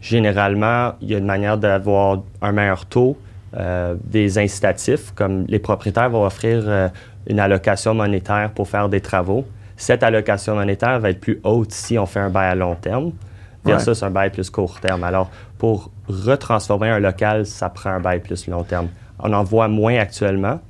généralement, 0.00 0.92
il 1.00 1.10
y 1.10 1.14
a 1.14 1.18
une 1.18 1.26
manière 1.26 1.58
d'avoir 1.58 2.22
un 2.42 2.52
meilleur 2.52 2.86
taux, 2.86 3.16
euh, 3.56 3.94
des 4.04 4.38
incitatifs, 4.38 5.12
comme 5.14 5.44
les 5.48 5.58
propriétaires 5.58 6.10
vont 6.10 6.24
offrir 6.24 6.64
euh, 6.66 6.88
une 7.26 7.40
allocation 7.40 7.94
monétaire 7.94 8.50
pour 8.50 8.68
faire 8.68 8.88
des 8.88 9.00
travaux. 9.00 9.46
Cette 9.76 10.02
allocation 10.02 10.54
monétaire 10.54 10.98
va 11.00 11.10
être 11.10 11.20
plus 11.20 11.40
haute 11.42 11.72
si 11.72 11.98
on 11.98 12.06
fait 12.06 12.20
un 12.20 12.30
bail 12.30 12.50
à 12.50 12.54
long 12.54 12.74
terme 12.74 13.12
versus 13.64 14.02
un 14.02 14.10
bail 14.10 14.30
plus 14.30 14.50
court 14.50 14.78
terme. 14.80 15.04
Alors, 15.04 15.30
pour 15.58 15.90
retransformer 16.08 16.90
un 16.90 16.98
local, 16.98 17.46
ça 17.46 17.70
prend 17.70 17.90
un 17.90 18.00
bail 18.00 18.20
plus 18.20 18.46
long 18.46 18.62
terme. 18.62 18.88
On 19.18 19.32
en 19.32 19.42
voit 19.42 19.68
moins 19.68 19.96
actuellement 19.96 20.60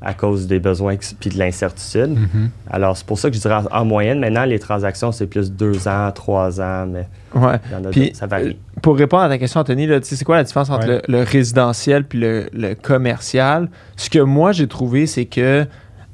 à 0.00 0.14
cause 0.14 0.46
des 0.46 0.60
besoins 0.60 0.92
et 0.94 1.28
de 1.28 1.38
l'incertitude. 1.38 2.10
Mhm. 2.10 2.50
Alors, 2.70 2.96
c'est 2.96 3.04
pour 3.06 3.18
ça 3.18 3.28
que 3.30 3.34
je 3.36 3.40
dirais 3.40 3.54
en, 3.70 3.80
en 3.80 3.84
moyenne, 3.84 4.20
maintenant, 4.20 4.44
les 4.44 4.60
transactions, 4.60 5.10
c'est 5.10 5.26
plus 5.26 5.50
deux 5.50 5.88
ans, 5.88 6.10
trois 6.14 6.60
ans, 6.60 6.86
mais 6.86 7.08
Ouais. 7.34 7.56
il 7.66 7.72
y 7.72 7.74
en 7.74 7.84
a 7.84 7.88
Puis, 7.90 8.00
d'autres, 8.06 8.16
ça 8.16 8.26
varie. 8.26 8.56
Pour 8.80 8.96
répondre 8.96 9.24
à 9.24 9.28
ta 9.28 9.38
question, 9.38 9.60
Anthony, 9.60 9.86
là, 9.88 9.98
tu 10.00 10.06
sais, 10.06 10.14
c'est 10.16 10.24
quoi 10.24 10.36
la 10.36 10.44
différence 10.44 10.70
entre 10.70 10.86
Ouais. 10.86 11.02
le, 11.08 11.18
le 11.18 11.22
résidentiel 11.24 12.04
puis 12.04 12.20
le, 12.20 12.48
le 12.52 12.74
commercial? 12.74 13.68
Ce 13.96 14.08
que 14.08 14.20
moi, 14.20 14.52
j'ai 14.52 14.68
trouvé, 14.68 15.06
c'est 15.06 15.24
que 15.26 15.66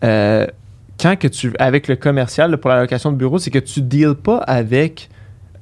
euh, 0.02 0.46
quand 1.00 1.16
que 1.18 1.28
tu, 1.28 1.52
avec 1.58 1.86
le 1.88 1.96
commercial, 1.96 2.50
là, 2.50 2.56
pour 2.56 2.70
la 2.70 2.80
location 2.80 3.12
de 3.12 3.16
bureau, 3.16 3.38
c'est 3.38 3.50
que 3.50 3.58
tu 3.58 3.82
deals 3.82 4.14
pas 4.14 4.38
avec, 4.38 5.10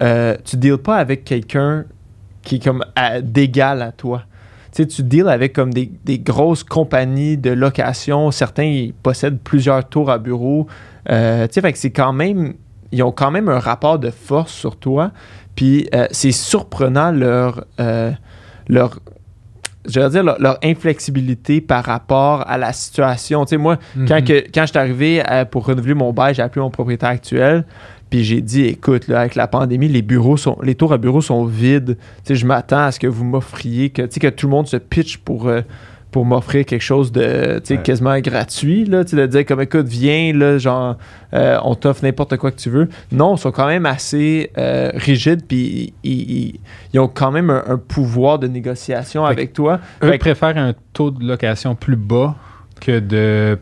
euh, 0.02 0.37
tu 0.45 0.57
deals 0.57 0.79
pas 0.79 0.97
avec 0.99 1.25
quelqu'un 1.25 1.85
qui 2.43 2.57
est 2.57 2.64
comme 2.64 2.85
d'égal 3.23 3.83
à 3.83 3.91
toi. 3.93 4.23
Tu 4.75 4.83
sais, 4.83 4.87
tu 4.88 5.02
deals 5.02 5.29
avec 5.29 5.52
comme 5.52 5.73
des, 5.73 5.93
des 6.05 6.19
grosses 6.19 6.64
compagnies 6.64 7.37
de 7.37 7.50
location. 7.50 8.31
Certains 8.31 8.64
ils 8.64 8.95
possèdent 8.95 9.38
plusieurs 9.41 9.87
tours 9.88 10.11
à 10.11 10.19
bureau. 10.19 10.67
Euh, 11.11 11.47
tu 11.47 11.55
sais, 11.55 11.61
fait 11.61 11.73
que 11.73 11.79
c'est 11.79 11.91
quand 11.91 12.12
même, 12.14 12.55
ils 12.91 13.02
ont 13.02 13.12
quand 13.12 13.31
même 13.31 13.49
un 13.50 13.59
rapport 13.59 13.99
de 13.99 14.11
force 14.11 14.52
sur 14.52 14.76
toi. 14.76 15.11
Puis 15.55 15.88
euh, 15.95 16.07
c'est 16.11 16.33
surprenant 16.33 17.11
leur, 17.12 17.64
euh, 17.81 18.11
leur, 18.67 18.99
je 19.87 20.00
veux 20.00 20.09
dire, 20.09 20.23
leur, 20.23 20.41
leur 20.41 20.59
inflexibilité 20.64 21.61
par 21.61 21.85
rapport 21.85 22.49
à 22.49 22.57
la 22.57 22.73
situation. 22.73 23.45
Tu 23.45 23.50
sais, 23.50 23.57
moi, 23.59 23.76
quand, 24.09 24.17
Mhm. 24.21 24.25
que, 24.25 24.45
quand 24.55 24.62
je 24.62 24.67
suis 24.71 24.79
arrivé 24.79 25.23
pour 25.50 25.67
renouveler 25.67 25.95
mon 25.95 26.12
bail, 26.14 26.35
j'ai 26.35 26.43
appelé 26.43 26.62
mon 26.62 26.71
propriétaire 26.71 27.11
actuel. 27.11 27.64
Puis 28.12 28.25
j'ai 28.25 28.42
dit, 28.42 28.64
écoute, 28.66 29.09
là, 29.09 29.21
avec 29.21 29.35
la 29.37 29.47
pandémie, 29.49 29.88
les 29.88 30.02
bureaux 30.02 30.37
sont, 30.37 30.59
les 30.62 30.75
tours 30.75 30.92
à 30.92 30.99
bureaux 30.99 31.23
sont 31.23 31.47
vides. 31.47 31.97
Je 32.28 32.45
m'attends 32.45 32.85
à 32.85 32.92
ce 32.92 33.00
que 33.00 33.07
vous 33.07 33.25
m'offriez, 33.25 33.88
que, 33.88 34.02
que 34.02 34.28
tout 34.28 34.47
le 34.49 34.50
monde 34.50 34.66
se 34.66 34.76
pitch 34.76 35.16
pour, 35.16 35.49
euh, 35.49 35.62
pour 36.11 36.26
m'offrir 36.26 36.66
quelque 36.66 36.83
chose 36.83 37.11
de, 37.11 37.59
Ouais. 37.71 37.78
quasiment 37.83 38.19
gratuit, 38.21 38.85
là, 38.85 39.02
de 39.02 39.25
dire 39.26 39.47
comme, 39.47 39.62
écoute, 39.62 39.87
viens, 39.88 40.35
là, 40.35 40.59
genre, 40.59 40.99
euh, 41.33 41.57
on 41.64 41.75
t'offre 41.75 42.04
n'importe 42.04 42.37
quoi 42.37 42.50
que 42.50 42.59
tu 42.61 42.69
veux. 42.69 42.90
Non, 43.12 43.37
ils 43.37 43.38
sont 43.38 43.50
quand 43.50 43.66
même 43.66 43.87
assez 43.87 44.50
euh, 44.59 44.90
rigides, 44.95 45.47
puis 45.49 45.95
ils, 46.04 46.12
ils- 46.31 46.61
ils 46.92 47.00
ont 47.00 47.09
quand 47.09 47.31
même 47.31 47.49
un, 47.49 47.64
un 47.66 47.78
pouvoir 47.78 48.38
de 48.38 48.47
négociation 48.47 49.25
Fait 49.25 49.33
avec 49.33 49.54
toi. 49.54 49.81
Eux 50.02 50.11
Fait 50.11 50.19
préfèrent 50.19 50.59
un 50.59 50.75
taux 50.92 51.11
de 51.11 51.25
location 51.25 51.75
plus 51.75 51.97
bas 51.97 52.37
que 52.78 52.99
de. 53.00 53.59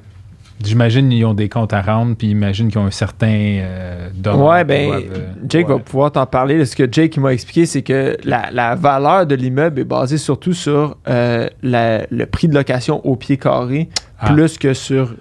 J'imagine 0.65 1.09
qu'ils 1.09 1.25
ont 1.25 1.35
des 1.35 1.49
comptes 1.49 1.73
à 1.73 1.81
rendre, 1.81 2.15
puis 2.17 2.29
imagine 2.29 2.69
qu'ils 2.69 2.79
ont 2.79 2.87
un 2.87 2.91
certain 2.91 3.27
euh, 3.61 4.09
Ouais, 4.35 4.65
ben, 4.65 4.89
doivent, 4.89 5.03
euh, 5.17 5.33
Jake 5.49 5.69
va 5.69 5.79
pouvoir 5.79 6.13
t'en 6.13 6.27
parler. 6.27 6.65
Ce 6.67 6.77
que 6.77 6.87
Jake 6.91 7.17
m'a 7.17 7.33
expliqué, 7.33 7.65
c'est 7.67 7.83
que 7.83 8.17
la, 8.25 8.51
la 8.53 8.75
valeur 8.75 9.27
de 9.27 9.35
l'immeuble 9.35 9.81
est 9.81 9.85
basée 9.85 10.19
surtout 10.19 10.53
sur 10.53 10.97
euh, 11.09 11.49
la- 11.63 12.07
le 12.11 12.27
prix 12.27 12.49
de 12.49 12.55
location 12.55 13.05
au 13.07 13.17
pied 13.17 13.37
carré, 13.39 13.89
Ah. 14.19 14.33
plus 14.33 14.59
que 14.59 14.75
sur 14.75 15.15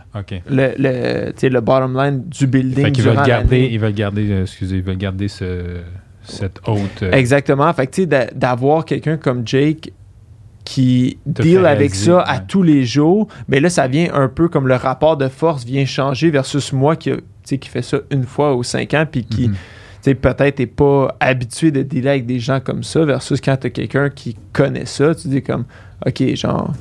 le, 0.49 0.73
le, 0.77 1.59
bottom 1.61 1.97
line 1.97 2.23
du 2.27 2.45
building. 2.47 2.85
Fait 2.85 2.91
qu'ils 2.91 3.05
veulent 3.05 3.25
garder, 3.25 3.69
ils 3.71 3.79
veulent 3.79 3.93
garder, 3.93 4.29
euh, 4.31 4.41
excusez, 4.41 4.75
ils 4.77 4.81
veulent 4.83 4.97
garder 4.97 5.29
ce, 5.29 5.77
cette 6.23 6.59
haute. 6.67 7.03
Exactement. 7.13 7.71
Fait 7.73 7.87
que, 7.87 7.91
tu 7.91 8.01
sais, 8.01 8.07
d'a- 8.07 8.25
d'avoir 8.35 8.83
quelqu'un 8.83 9.15
comme 9.15 9.43
Jake 9.47 9.91
qui 10.69 11.17
Te 11.25 11.41
deal 11.41 11.65
avec 11.65 11.93
réaliser, 11.93 12.11
ça 12.11 12.21
à 12.21 12.37
tous 12.37 12.61
les 12.61 12.85
jours, 12.85 13.27
mais 13.47 13.59
là, 13.59 13.71
ça 13.71 13.87
vient 13.87 14.13
un 14.13 14.27
peu 14.27 14.49
comme 14.49 14.67
le 14.67 14.75
rapport 14.75 15.17
de 15.17 15.27
force 15.27 15.65
vient 15.65 15.83
changer 15.83 16.29
versus 16.29 16.73
moi 16.73 16.95
qui, 16.95 17.11
qui 17.43 17.67
fait 17.67 17.81
ça 17.81 17.97
une 18.11 18.23
fois 18.23 18.55
ou 18.55 18.61
cinq 18.61 18.93
ans, 18.93 19.07
puis 19.11 19.25
qui, 19.25 19.47
mhm. 19.47 20.15
peut-être 20.15 20.59
n'est 20.59 20.67
pas 20.67 21.15
habitué 21.19 21.71
de 21.71 21.81
dealer 21.81 22.09
avec 22.09 22.27
des 22.27 22.39
gens 22.39 22.59
comme 22.59 22.83
ça, 22.83 23.03
versus 23.03 23.41
quand 23.41 23.57
tu 23.57 23.65
as 23.65 23.69
quelqu'un 23.71 24.11
qui 24.11 24.37
connaît 24.53 24.85
ça, 24.85 25.15
tu 25.15 25.29
dis 25.29 25.41
comme, 25.41 25.65
OK, 26.05 26.35
genre, 26.35 26.71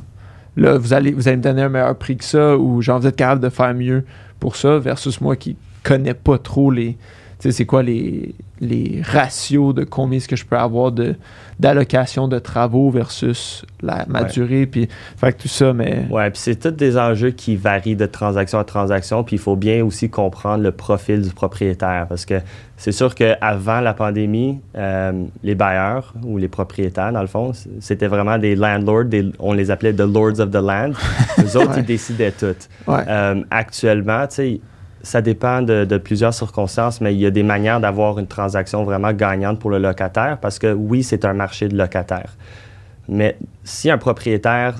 là, 0.59 0.77
vous 0.77 0.93
allez, 0.93 1.13
vous 1.13 1.27
allez 1.27 1.39
me 1.39 1.43
donner 1.43 1.63
un 1.63 1.71
meilleur 1.71 1.97
prix 1.97 2.19
que 2.19 2.25
ça, 2.25 2.59
ou 2.59 2.83
genre, 2.83 3.01
vous 3.01 3.07
êtes 3.07 3.17
capable 3.17 3.41
de 3.41 3.49
faire 3.49 3.73
mieux 3.73 4.05
pour 4.39 4.57
ça, 4.57 4.79
versus 4.79 5.19
moi 5.23 5.35
qui 5.35 5.57
connais 5.83 6.13
pas 6.13 6.37
trop 6.37 6.71
les, 6.71 6.99
c'est 7.39 7.65
quoi 7.67 7.83
les, 7.83 8.35
les 8.61 9.01
ratios 9.05 9.75
de 9.75 9.85
combien 9.85 10.17
est-ce 10.19 10.27
que 10.29 10.37
je 10.37 10.45
peux 10.45 10.57
avoir 10.59 10.91
de 10.93 11.15
d'allocation 11.61 12.29
de 12.29 12.39
travaux 12.39 12.89
versus 12.91 13.65
la, 13.83 14.05
ma 14.07 14.23
Ouais. 14.23 14.29
durée, 14.31 14.67
puis, 14.67 14.89
fait 15.17 15.33
que 15.33 15.43
tout 15.43 15.49
ça, 15.49 15.73
mais... 15.73 16.07
Ouais, 16.09 16.31
puis 16.31 16.39
c'est 16.41 16.55
tous 16.55 16.71
des 16.71 16.97
enjeux 16.97 17.33
qui 17.33 17.57
varient 17.57 17.97
de 17.97 18.07
transaction 18.07 18.61
à 18.61 18.65
transaction, 18.65 19.25
puis 19.25 19.35
il 19.37 19.39
faut 19.41 19.57
bien 19.57 19.85
aussi 19.85 20.09
comprendre 20.09 20.63
le 20.63 20.71
profil 20.71 21.21
du 21.21 21.31
propriétaire, 21.31 22.07
parce 22.09 22.25
que 22.25 22.35
c'est 22.77 22.93
sûr 22.93 23.13
qu'avant 23.17 23.81
la 23.81 23.93
pandémie, 23.93 24.61
euh, 24.77 25.11
les 25.43 25.57
bailleurs 25.57 26.15
ou 26.25 26.39
les 26.39 26.47
propriétaires, 26.47 27.13
dans 27.13 27.23
le 27.23 27.27
fond, 27.27 27.51
c'était 27.81 28.07
vraiment 28.07 28.39
des 28.39 28.55
landlords, 28.55 29.07
des- 29.07 29.33
on 29.41 29.53
les 29.53 29.73
appelait 29.73 29.93
the 29.93 30.03
lords 30.03 30.39
of 30.39 30.51
the 30.53 30.63
land. 30.63 30.93
Les 31.39 31.57
autres, 31.57 31.71
Ouais. 31.71 31.79
ils 31.81 31.85
décidaient 31.87 32.31
tout. 32.31 32.55
Ouais. 32.87 33.03
Euh, 33.09 33.43
actuellement, 33.51 34.29
tu 34.29 34.35
sais, 34.37 34.61
ça 35.03 35.21
dépend 35.23 35.63
de, 35.63 35.85
de 35.85 35.99
plusieurs 35.99 36.35
circonstances, 36.35 37.01
mais 37.01 37.15
il 37.15 37.21
y 37.21 37.27
a 37.27 37.31
des 37.31 37.43
manières 37.43 37.81
d'avoir 37.81 38.19
une 38.19 38.27
transaction 38.27 38.85
vraiment 38.85 39.13
gagnante 39.13 39.59
pour 39.59 39.71
le 39.71 39.79
locataire 39.79 40.39
parce 40.41 40.59
que 40.59 40.73
oui, 40.73 41.03
c'est 41.03 41.25
un 41.25 41.35
marché 41.35 41.69
de 41.69 41.77
locataires. 41.77 42.37
Mais 43.09 43.37
si 43.65 43.91
un 43.91 43.99
propriétaire 43.99 44.75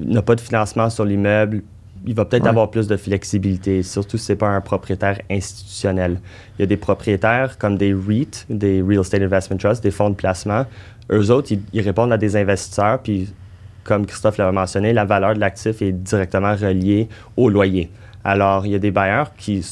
n'a 0.00 0.22
pas 0.22 0.34
de 0.34 0.40
financement 0.40 0.90
sur 0.90 1.04
l'immeuble, 1.04 1.62
il 2.06 2.14
va 2.14 2.26
peut-être 2.26 2.42
Ouais. 2.42 2.50
avoir 2.50 2.70
plus 2.70 2.86
de 2.86 2.96
flexibilité, 2.98 3.82
surtout 3.82 4.18
si 4.18 4.26
ce 4.26 4.32
n'est 4.32 4.36
pas 4.36 4.48
un 4.48 4.60
propriétaire 4.60 5.18
institutionnel. 5.30 6.20
Il 6.58 6.62
y 6.62 6.64
a 6.64 6.66
des 6.66 6.76
propriétaires 6.76 7.56
comme 7.56 7.78
des 7.78 7.94
REIT, 7.94 8.44
des 8.50 8.82
Real 8.82 9.00
Estate 9.00 9.22
Investment 9.22 9.56
Trust, 9.56 9.82
des 9.82 9.90
fonds 9.90 10.10
de 10.10 10.14
placement. 10.14 10.66
Eux 11.10 11.30
autres, 11.30 11.52
ils, 11.52 11.62
ils 11.72 11.80
répondent 11.80 12.12
à 12.12 12.18
des 12.18 12.36
investisseurs, 12.36 12.98
puis 12.98 13.32
comme 13.84 14.04
Christophe 14.04 14.36
l'avait 14.36 14.52
mentionné, 14.52 14.92
la 14.92 15.04
valeur 15.06 15.34
de 15.34 15.40
l'actif 15.40 15.80
est 15.80 15.92
directement 15.92 16.54
reliée 16.54 17.08
au 17.36 17.48
loyer. 17.48 17.90
Alors, 18.24 18.66
il 18.66 18.72
y 18.72 18.74
a 18.74 18.78
des 18.78 18.90
bailleurs 18.90 19.34
qui 19.36 19.64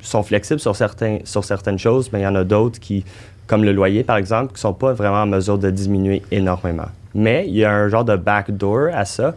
sont 0.00 0.22
flexibles 0.22 0.60
sur, 0.60 0.74
certaines 0.74 1.78
choses, 1.78 2.10
mais 2.12 2.20
il 2.20 2.22
y 2.22 2.26
en 2.26 2.34
a 2.34 2.44
d'autres 2.44 2.80
qui, 2.80 3.04
comme 3.46 3.64
le 3.64 3.72
loyer 3.72 4.02
par 4.04 4.16
exemple, 4.16 4.48
qui 4.48 4.54
ne 4.54 4.60
sont 4.60 4.74
pas 4.74 4.92
vraiment 4.92 5.22
en 5.22 5.26
mesure 5.26 5.58
de 5.58 5.70
diminuer 5.70 6.22
énormément. 6.30 6.88
Mais 7.14 7.44
il 7.48 7.56
y 7.56 7.64
a 7.64 7.72
un 7.72 7.88
genre 7.88 8.04
de 8.04 8.16
backdoor 8.16 8.88
à 8.94 9.04
ça 9.04 9.34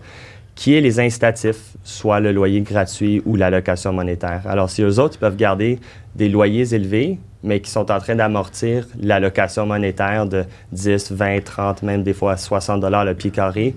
qui 0.55 0.75
est 0.75 0.81
les 0.81 0.99
incitatifs, 0.99 1.73
soit 1.83 2.19
le 2.19 2.31
loyer 2.31 2.61
gratuit 2.61 3.21
ou 3.25 3.35
la 3.35 3.49
location 3.49 3.93
monétaire. 3.93 4.41
Alors, 4.45 4.69
si 4.69 4.83
eux 4.83 4.99
autres, 4.99 5.17
peuvent 5.17 5.37
garder 5.37 5.79
des 6.15 6.29
loyers 6.29 6.73
élevés, 6.73 7.17
mais 7.43 7.61
qui 7.61 7.71
sont 7.71 7.89
en 7.91 7.99
train 7.99 8.15
d'amortir 8.15 8.87
la 9.01 9.19
location 9.19 9.65
monétaire 9.65 10.27
de 10.27 10.43
10, 10.71 11.13
20, 11.13 11.43
30, 11.43 11.83
même 11.83 12.03
des 12.03 12.13
fois 12.13 12.37
60 12.37 12.81
dollars 12.81 13.05
le 13.05 13.15
pied 13.15 13.31
carré 13.31 13.75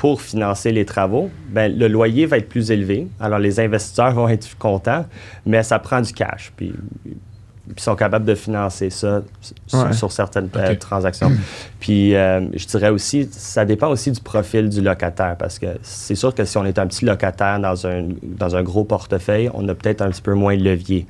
pour 0.00 0.22
financer 0.22 0.72
les 0.72 0.86
travaux, 0.86 1.28
ben, 1.50 1.78
le 1.78 1.86
loyer 1.86 2.24
va 2.24 2.38
être 2.38 2.48
plus 2.48 2.70
élevé. 2.70 3.06
Alors, 3.20 3.38
les 3.38 3.60
investisseurs 3.60 4.12
vont 4.14 4.30
être 4.30 4.56
contents, 4.56 5.04
mais 5.44 5.62
ça 5.62 5.78
prend 5.78 6.00
du 6.00 6.10
cash. 6.14 6.54
Puis, 6.56 6.72
ils 7.06 7.78
sont 7.80 7.94
capables 7.96 8.24
de 8.24 8.34
financer 8.34 8.88
ça 8.88 9.20
sur, 9.66 9.78
Ouais. 9.78 9.92
sur 9.92 10.10
certaines 10.10 10.48
euh, 10.56 10.74
transactions. 10.76 11.30
Puis, 11.80 12.14
euh, 12.14 12.40
je 12.56 12.64
dirais 12.66 12.88
aussi, 12.88 13.28
ça 13.30 13.66
dépend 13.66 13.88
aussi 13.88 14.10
du 14.10 14.20
profil 14.22 14.70
du 14.70 14.80
locataire, 14.80 15.36
parce 15.38 15.58
que 15.58 15.66
c'est 15.82 16.14
sûr 16.14 16.34
que 16.34 16.46
si 16.46 16.56
on 16.56 16.64
est 16.64 16.78
un 16.78 16.86
petit 16.86 17.04
locataire 17.04 17.60
dans 17.60 17.86
un, 17.86 18.08
dans 18.22 18.56
un 18.56 18.62
gros 18.62 18.84
portefeuille, 18.84 19.50
on 19.52 19.68
a 19.68 19.74
peut-être 19.74 20.00
un 20.00 20.08
petit 20.08 20.22
peu 20.22 20.32
moins 20.32 20.56
de 20.56 20.62
levier. 20.64 21.06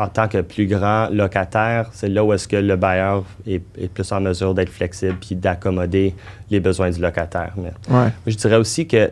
En 0.00 0.08
tant 0.08 0.28
que 0.28 0.40
plus 0.40 0.66
grand 0.66 1.08
locataire, 1.10 1.90
c'est 1.92 2.08
là 2.08 2.24
où 2.24 2.32
est-ce 2.32 2.48
que 2.48 2.56
le 2.56 2.76
bailleur 2.76 3.24
est, 3.46 3.62
est 3.78 3.88
plus 3.88 4.10
en 4.12 4.20
mesure 4.20 4.54
d'être 4.54 4.70
flexible 4.70 5.16
puis 5.20 5.34
d'accommoder 5.34 6.14
les 6.50 6.58
besoins 6.60 6.90
du 6.90 7.00
locataire. 7.00 7.52
Mais 7.56 7.72
Ouais. 7.94 8.08
je 8.26 8.34
dirais 8.36 8.56
aussi 8.56 8.86
que, 8.86 9.10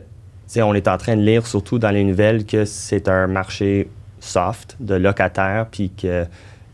on 0.56 0.74
est 0.74 0.88
en 0.88 0.96
train 0.96 1.14
de 1.16 1.20
lire, 1.22 1.46
surtout 1.46 1.78
dans 1.78 1.90
les 1.90 2.04
nouvelles, 2.04 2.46
que 2.46 2.64
c'est 2.64 3.06
un 3.08 3.26
marché 3.26 3.88
soft 4.18 4.76
de 4.80 4.94
locataires, 4.94 5.66
puis 5.70 5.90
qu'il 5.90 6.26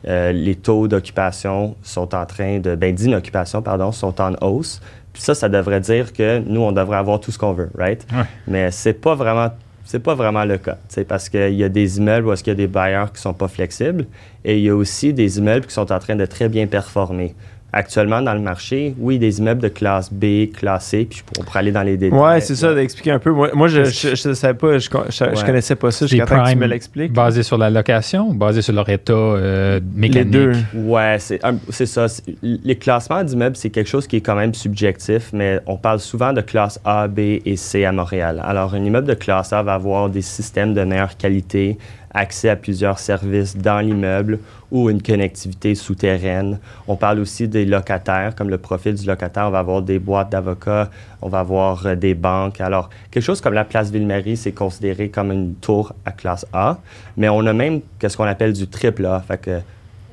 euh, 0.06 0.32
les 0.32 0.54
taux 0.54 0.86
d'occupation 0.86 1.74
sont 1.82 2.14
en 2.14 2.26
train 2.26 2.58
de, 2.60 2.74
ben 2.76 2.94
d'inoccupation, 2.94 3.62
pardon, 3.62 3.90
sont 3.90 4.20
en 4.20 4.32
hausse. 4.42 4.80
Puis 5.12 5.22
ça, 5.22 5.34
ça 5.34 5.48
devrait 5.48 5.80
dire 5.80 6.12
que 6.12 6.40
nous, 6.40 6.60
on 6.60 6.72
devrait 6.72 6.98
avoir 6.98 7.20
tout 7.20 7.30
ce 7.32 7.38
qu'on 7.38 7.52
veut, 7.52 7.70
right? 7.76 8.06
Ouais. 8.12 8.24
Mais 8.46 8.70
c'est 8.70 8.92
pas 8.92 9.14
vraiment 9.14 9.50
c'est 9.84 10.00
pas 10.00 10.14
vraiment 10.14 10.44
le 10.44 10.58
cas, 10.58 10.78
c'est 10.88 11.04
parce 11.04 11.28
qu'il 11.28 11.54
y 11.54 11.62
a 11.62 11.68
des 11.68 11.98
immeubles 11.98 12.26
où 12.26 12.32
est-ce 12.32 12.42
qu'il 12.42 12.52
y 12.52 12.56
a 12.56 12.56
des 12.56 12.66
bailleurs 12.66 13.12
qui 13.12 13.20
sont 13.20 13.34
pas 13.34 13.48
flexibles 13.48 14.06
et 14.44 14.56
il 14.56 14.64
y 14.64 14.70
a 14.70 14.74
aussi 14.74 15.12
des 15.12 15.38
immeubles 15.38 15.66
qui 15.66 15.74
sont 15.74 15.92
en 15.92 15.98
train 15.98 16.16
de 16.16 16.26
très 16.26 16.48
bien 16.48 16.66
performer. 16.66 17.34
Actuellement, 17.76 18.22
dans 18.22 18.34
le 18.34 18.40
marché, 18.40 18.94
oui, 19.00 19.18
des 19.18 19.40
immeubles 19.40 19.60
de 19.62 19.66
classe 19.68 20.12
B, 20.12 20.46
classe 20.52 20.86
C, 20.86 21.08
puis 21.10 21.24
on 21.40 21.42
pourrait 21.42 21.58
aller 21.58 21.72
dans 21.72 21.82
les 21.82 21.96
détails. 21.96 22.16
Ouais, 22.16 22.40
c'est 22.40 22.54
ça, 22.54 22.72
d'expliquer 22.72 23.10
un 23.10 23.18
peu. 23.18 23.30
Moi, 23.32 23.50
moi 23.52 23.66
je 23.66 23.80
ne 24.28 24.34
savais 24.34 24.54
pas, 24.54 24.78
je, 24.78 24.88
je, 24.88 24.88
je 25.10 25.24
Ouais. 25.24 25.44
connaissais 25.44 25.74
pas 25.74 25.90
ça 25.90 26.06
jusqu'à 26.06 26.24
temps 26.24 26.44
que 26.44 26.50
tu 26.50 26.56
me 26.56 26.66
l'expliques. 26.66 27.12
Basé 27.12 27.42
sur 27.42 27.58
la 27.58 27.70
location 27.70 28.28
ou 28.28 28.34
basé 28.34 28.62
sur 28.62 28.72
leur 28.74 28.88
état 28.88 29.12
euh, 29.12 29.80
mécanique? 29.94 30.14
Les 30.14 30.24
deux. 30.24 30.52
Ouais, 30.74 31.16
c'est 31.18 31.44
un- 31.44 31.56
c'est 31.70 31.86
ça. 31.86 32.06
C'est- 32.06 32.22
Les 32.42 32.76
classements 32.76 33.24
d'immeubles, 33.24 33.56
c'est 33.56 33.70
quelque 33.70 33.88
chose 33.88 34.06
qui 34.06 34.16
est 34.16 34.20
quand 34.20 34.36
même 34.36 34.54
subjectif, 34.54 35.30
mais 35.32 35.58
on 35.66 35.76
parle 35.76 35.98
souvent 35.98 36.32
de 36.32 36.42
classe 36.42 36.78
A, 36.84 37.08
B 37.08 37.18
et 37.44 37.56
C 37.56 37.84
à 37.84 37.90
Montréal. 37.90 38.40
Alors, 38.44 38.74
un 38.74 38.84
immeuble 38.84 39.08
de 39.08 39.14
classe 39.14 39.52
A 39.52 39.62
va 39.64 39.74
avoir 39.74 40.08
des 40.08 40.22
systèmes 40.22 40.74
de 40.74 40.84
meilleure 40.84 41.16
qualité, 41.16 41.76
accès 42.14 42.48
à 42.48 42.56
plusieurs 42.56 42.98
services 42.98 43.56
dans 43.56 43.80
l'immeuble 43.80 44.38
ou 44.70 44.88
une 44.88 45.02
connectivité 45.02 45.74
souterraine. 45.74 46.58
On 46.88 46.96
parle 46.96 47.18
aussi 47.18 47.48
des 47.48 47.64
locataires, 47.64 48.34
comme 48.34 48.48
le 48.48 48.58
profil 48.58 48.94
du 48.94 49.06
locataire, 49.06 49.48
on 49.48 49.50
va 49.50 49.58
avoir 49.58 49.82
des 49.82 49.98
boîtes 49.98 50.30
d'avocats, 50.30 50.90
on 51.20 51.28
va 51.28 51.40
avoir 51.40 51.84
euh, 51.86 51.94
des 51.96 52.14
banques. 52.14 52.60
Alors, 52.60 52.88
quelque 53.10 53.22
chose 53.22 53.40
comme 53.40 53.54
la 53.54 53.64
place 53.64 53.90
Ville-Marie, 53.90 54.36
c'est 54.36 54.52
considéré 54.52 55.08
comme 55.08 55.32
une 55.32 55.54
tour 55.54 55.92
à 56.04 56.12
classe 56.12 56.46
A, 56.52 56.78
mais 57.16 57.28
on 57.28 57.44
a 57.46 57.52
même 57.52 57.80
qu'est-ce 57.98 58.16
qu'on 58.16 58.24
appelle 58.24 58.52
du 58.52 58.68
triple 58.68 59.04
A. 59.06 59.20
Fait 59.20 59.38
que 59.38 59.60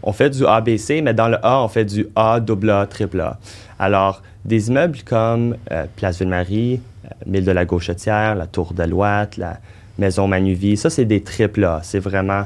on 0.04 0.14
fait 0.14 0.32
du 0.32 0.46
ABC, 0.48 1.02
mais 1.02 1.14
dans 1.14 1.28
le 1.28 1.38
A, 1.46 1.64
on 1.64 1.68
fait 1.68 1.86
du 1.86 2.08
A, 2.16 2.40
double 2.40 2.72
A, 2.72 2.88
triple 2.88 3.22
A. 3.22 3.38
Alors, 3.78 4.24
des 4.46 4.70
immeubles 4.70 5.00
comme 5.06 5.56
euh, 5.72 5.86
Place 5.96 6.20
Ville-Marie, 6.20 6.82
euh, 7.06 7.10
Mille 7.28 7.46
de 7.46 7.52
la 7.52 7.66
Gauchetière, 7.66 8.36
la 8.36 8.48
Tour 8.48 8.74
de 8.74 8.84
l'Ouate, 8.84 9.38
la 9.38 9.60
Maison 10.02 10.28
Manuvie, 10.28 10.78
ça, 10.78 10.90
c'est 10.90 11.06
des 11.06 11.22
triple 11.22 11.64
A. 11.64 11.80
C'est 11.84 12.00
vraiment 12.00 12.46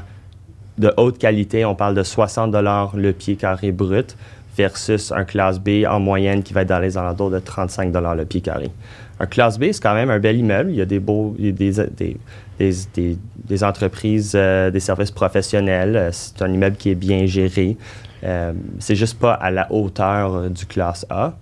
de 0.76 0.92
haute 0.98 1.16
qualité. 1.16 1.64
On 1.64 1.74
parle 1.74 1.94
de 1.94 2.02
60 2.02 2.54
le 2.94 3.12
pied 3.12 3.36
carré 3.36 3.72
brut 3.72 4.14
versus 4.58 5.10
un 5.10 5.24
classe 5.24 5.58
B 5.58 5.84
en 5.88 5.98
moyenne 5.98 6.42
qui 6.42 6.52
va 6.52 6.62
être 6.62 6.68
dans 6.68 6.78
les 6.78 6.98
alentours 6.98 7.30
de 7.30 7.38
35 7.38 7.94
le 7.94 8.24
pied 8.24 8.42
carré. 8.42 8.70
Un 9.18 9.26
classe 9.26 9.58
B, 9.58 9.72
c'est 9.72 9.82
quand 9.82 9.94
même 9.94 10.10
un 10.10 10.18
bel 10.18 10.36
immeuble. 10.36 10.70
Il 10.70 10.76
y 10.76 10.82
a 10.82 10.84
des 10.84 10.98
beaux, 10.98 11.34
entreprises, 13.62 14.32
euh, 14.34 14.70
des 14.70 14.80
services 14.80 15.10
professionnels. 15.10 15.96
Euh, 15.96 16.10
C'est 16.12 16.42
un 16.42 16.52
immeuble 16.52 16.76
qui 16.76 16.90
est 16.90 16.94
bien 16.94 17.24
géré. 17.24 17.78
Euh, 18.22 18.52
c'est 18.78 18.96
juste 18.96 19.18
pas 19.18 19.32
à 19.32 19.50
la 19.50 19.72
hauteur 19.72 20.50
du 20.50 20.66
classe 20.66 21.06
A. 21.08 21.32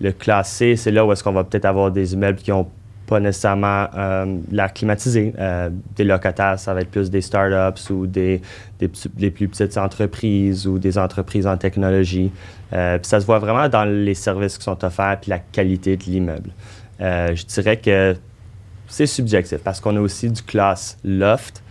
Le 0.00 0.12
classe 0.12 0.52
C, 0.52 0.76
c'est 0.76 0.90
là 0.90 1.06
où 1.06 1.12
est-ce 1.12 1.24
qu'on 1.24 1.32
va 1.32 1.44
peut-être 1.44 1.64
avoir 1.64 1.90
des 1.90 2.12
immeubles 2.12 2.38
qui 2.38 2.52
ont 2.52 2.68
pas 3.08 3.20
nécessairement 3.20 3.88
euh, 3.96 4.38
l'air 4.52 4.72
climatisé. 4.72 5.32
Euh, 5.38 5.70
des 5.96 6.04
locataires, 6.04 6.60
ça 6.60 6.74
va 6.74 6.82
être 6.82 6.90
plus 6.90 7.10
des 7.10 7.22
startups 7.22 7.90
ou 7.90 8.06
des, 8.06 8.42
plus 8.78 9.48
petites 9.48 9.78
entreprises 9.78 10.66
ou 10.66 10.78
des 10.78 10.98
entreprises 10.98 11.46
en 11.46 11.56
technologie. 11.56 12.30
Euh, 12.74 12.98
ça 13.02 13.18
se 13.18 13.26
voit 13.26 13.38
vraiment 13.38 13.68
dans 13.68 13.84
les 13.84 14.14
services 14.14 14.58
qui 14.58 14.64
sont 14.64 14.84
offerts 14.84 15.18
puis 15.22 15.30
la 15.30 15.38
qualité 15.38 15.96
de 15.96 16.04
l'immeuble. 16.04 16.50
Je 17.00 17.44
dirais 17.46 17.78
que 17.78 18.14
c'est 18.88 19.06
subjectif 19.06 19.58
parce 19.58 19.80
qu'on 19.80 19.96
a 19.96 20.00
aussi 20.00 20.30
du 20.30 20.42
classe 20.42 20.98
loft, 21.02 21.62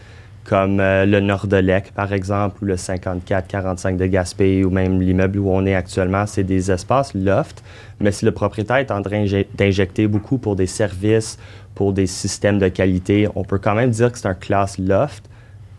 comme 0.47 0.79
euh, 0.79 1.05
le 1.05 1.19
Nord-de-Lec, 1.19 1.91
par 1.93 2.13
exemple, 2.13 2.63
ou 2.63 2.65
le 2.65 2.75
54-45 2.75 3.97
de 3.97 4.05
Gaspé, 4.05 4.63
ou 4.63 4.69
même 4.69 5.01
l'immeuble 5.01 5.39
où 5.39 5.49
on 5.51 5.65
est 5.65 5.75
actuellement, 5.75 6.25
c'est 6.25 6.45
des 6.45 6.71
espaces 6.71 7.13
loft. 7.13 7.61
Mais 7.99 8.11
si 8.13 8.23
le 8.23 8.31
propriétaire 8.31 8.77
est 8.77 8.91
en 8.91 9.01
train 9.01 9.25
d'inje- 9.25 9.45
d'injecter 9.55 10.07
beaucoup 10.07 10.37
pour 10.37 10.55
des 10.55 10.67
services, 10.67 11.37
pour 11.75 11.91
des 11.91 12.07
systèmes 12.07 12.59
de 12.59 12.69
qualité, 12.69 13.27
on 13.35 13.43
peut 13.43 13.57
quand 13.57 13.75
même 13.75 13.89
dire 13.89 14.09
que 14.11 14.17
c'est 14.17 14.27
un 14.27 14.33
classe 14.33 14.77
loft, 14.77 15.25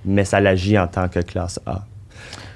mais 0.05 0.25
ça 0.25 0.39
l'agit 0.41 0.79
en 0.79 0.87
tant 0.87 1.09
que 1.09 1.21
classe 1.21 1.59
A. 1.67 1.85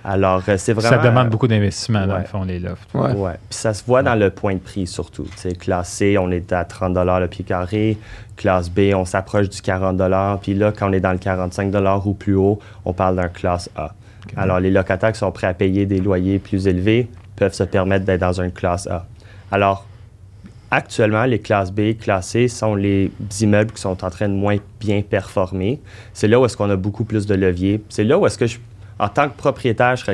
Alors, 0.04 0.42
euh, 0.48 0.56
c'est 0.58 0.72
vraiment... 0.72 0.96
Ça 0.96 0.98
demande 0.98 1.28
beaucoup 1.28 1.46
d'investissement, 1.48 2.06
dans 2.06 2.14
Ouais. 2.14 2.20
le 2.20 2.26
fond, 2.26 2.42
les 2.44 2.58
lofts. 2.58 2.92
Ouais. 2.94 3.12
Ouais. 3.12 3.32
Puis 3.48 3.58
ça 3.58 3.72
se 3.74 3.84
voit 3.84 4.02
dans 4.02 4.14
le 4.14 4.30
point 4.30 4.54
de 4.54 4.58
prix 4.60 4.86
surtout. 4.86 5.24
Tu 5.24 5.30
sais, 5.36 5.52
classe 5.52 5.88
C, 5.90 6.18
on 6.18 6.30
est 6.30 6.52
à 6.52 6.64
30 6.64 6.96
le 7.20 7.26
pied 7.28 7.44
carré. 7.44 7.98
Classe 8.36 8.70
B, 8.70 8.92
on 8.94 9.04
s'approche 9.04 9.48
du 9.48 9.60
40 9.60 10.40
Puis 10.42 10.54
là, 10.54 10.72
quand 10.72 10.90
on 10.90 10.92
est 10.92 11.00
dans 11.00 11.12
le 11.12 11.18
45 11.18 11.72
ou 12.04 12.14
plus 12.14 12.34
haut, 12.34 12.58
on 12.84 12.92
parle 12.92 13.16
d'un 13.16 13.28
classe 13.28 13.70
A. 13.76 13.92
Alors, 14.36 14.60
les 14.60 14.70
locataires 14.70 15.12
qui 15.12 15.18
sont 15.18 15.32
prêts 15.32 15.46
à 15.48 15.54
payer 15.54 15.86
des 15.86 16.00
loyers 16.00 16.38
plus 16.38 16.66
élevés 16.66 17.08
peuvent 17.36 17.52
se 17.52 17.64
permettre 17.64 18.04
d'être 18.04 18.20
dans 18.20 18.40
une 18.40 18.52
classe 18.52 18.86
A. 18.86 19.06
Alors, 19.50 19.86
actuellement, 20.70 21.24
les 21.24 21.38
classes 21.38 21.70
B, 21.72 21.96
classe 21.98 22.28
C 22.28 22.48
sont 22.48 22.74
les 22.74 23.10
immeubles 23.40 23.72
qui 23.72 23.80
sont 23.80 24.04
en 24.04 24.10
train 24.10 24.28
de 24.28 24.34
moins 24.34 24.56
bien 24.80 25.02
performer. 25.02 25.80
C'est 26.14 26.28
là 26.28 26.40
où 26.40 26.44
est-ce 26.46 26.56
qu'on 26.56 26.70
a 26.70 26.76
beaucoup 26.76 27.04
plus 27.04 27.26
de 27.26 27.34
levier. 27.34 27.82
C'est 27.88 28.04
là 28.04 28.18
où 28.18 28.26
est-ce 28.26 28.38
que, 28.38 28.46
je, 28.46 28.58
en 29.02 29.08
tant 29.08 29.28
que 29.28 29.36
propriétaire, 29.36 29.96
je 29.96 30.04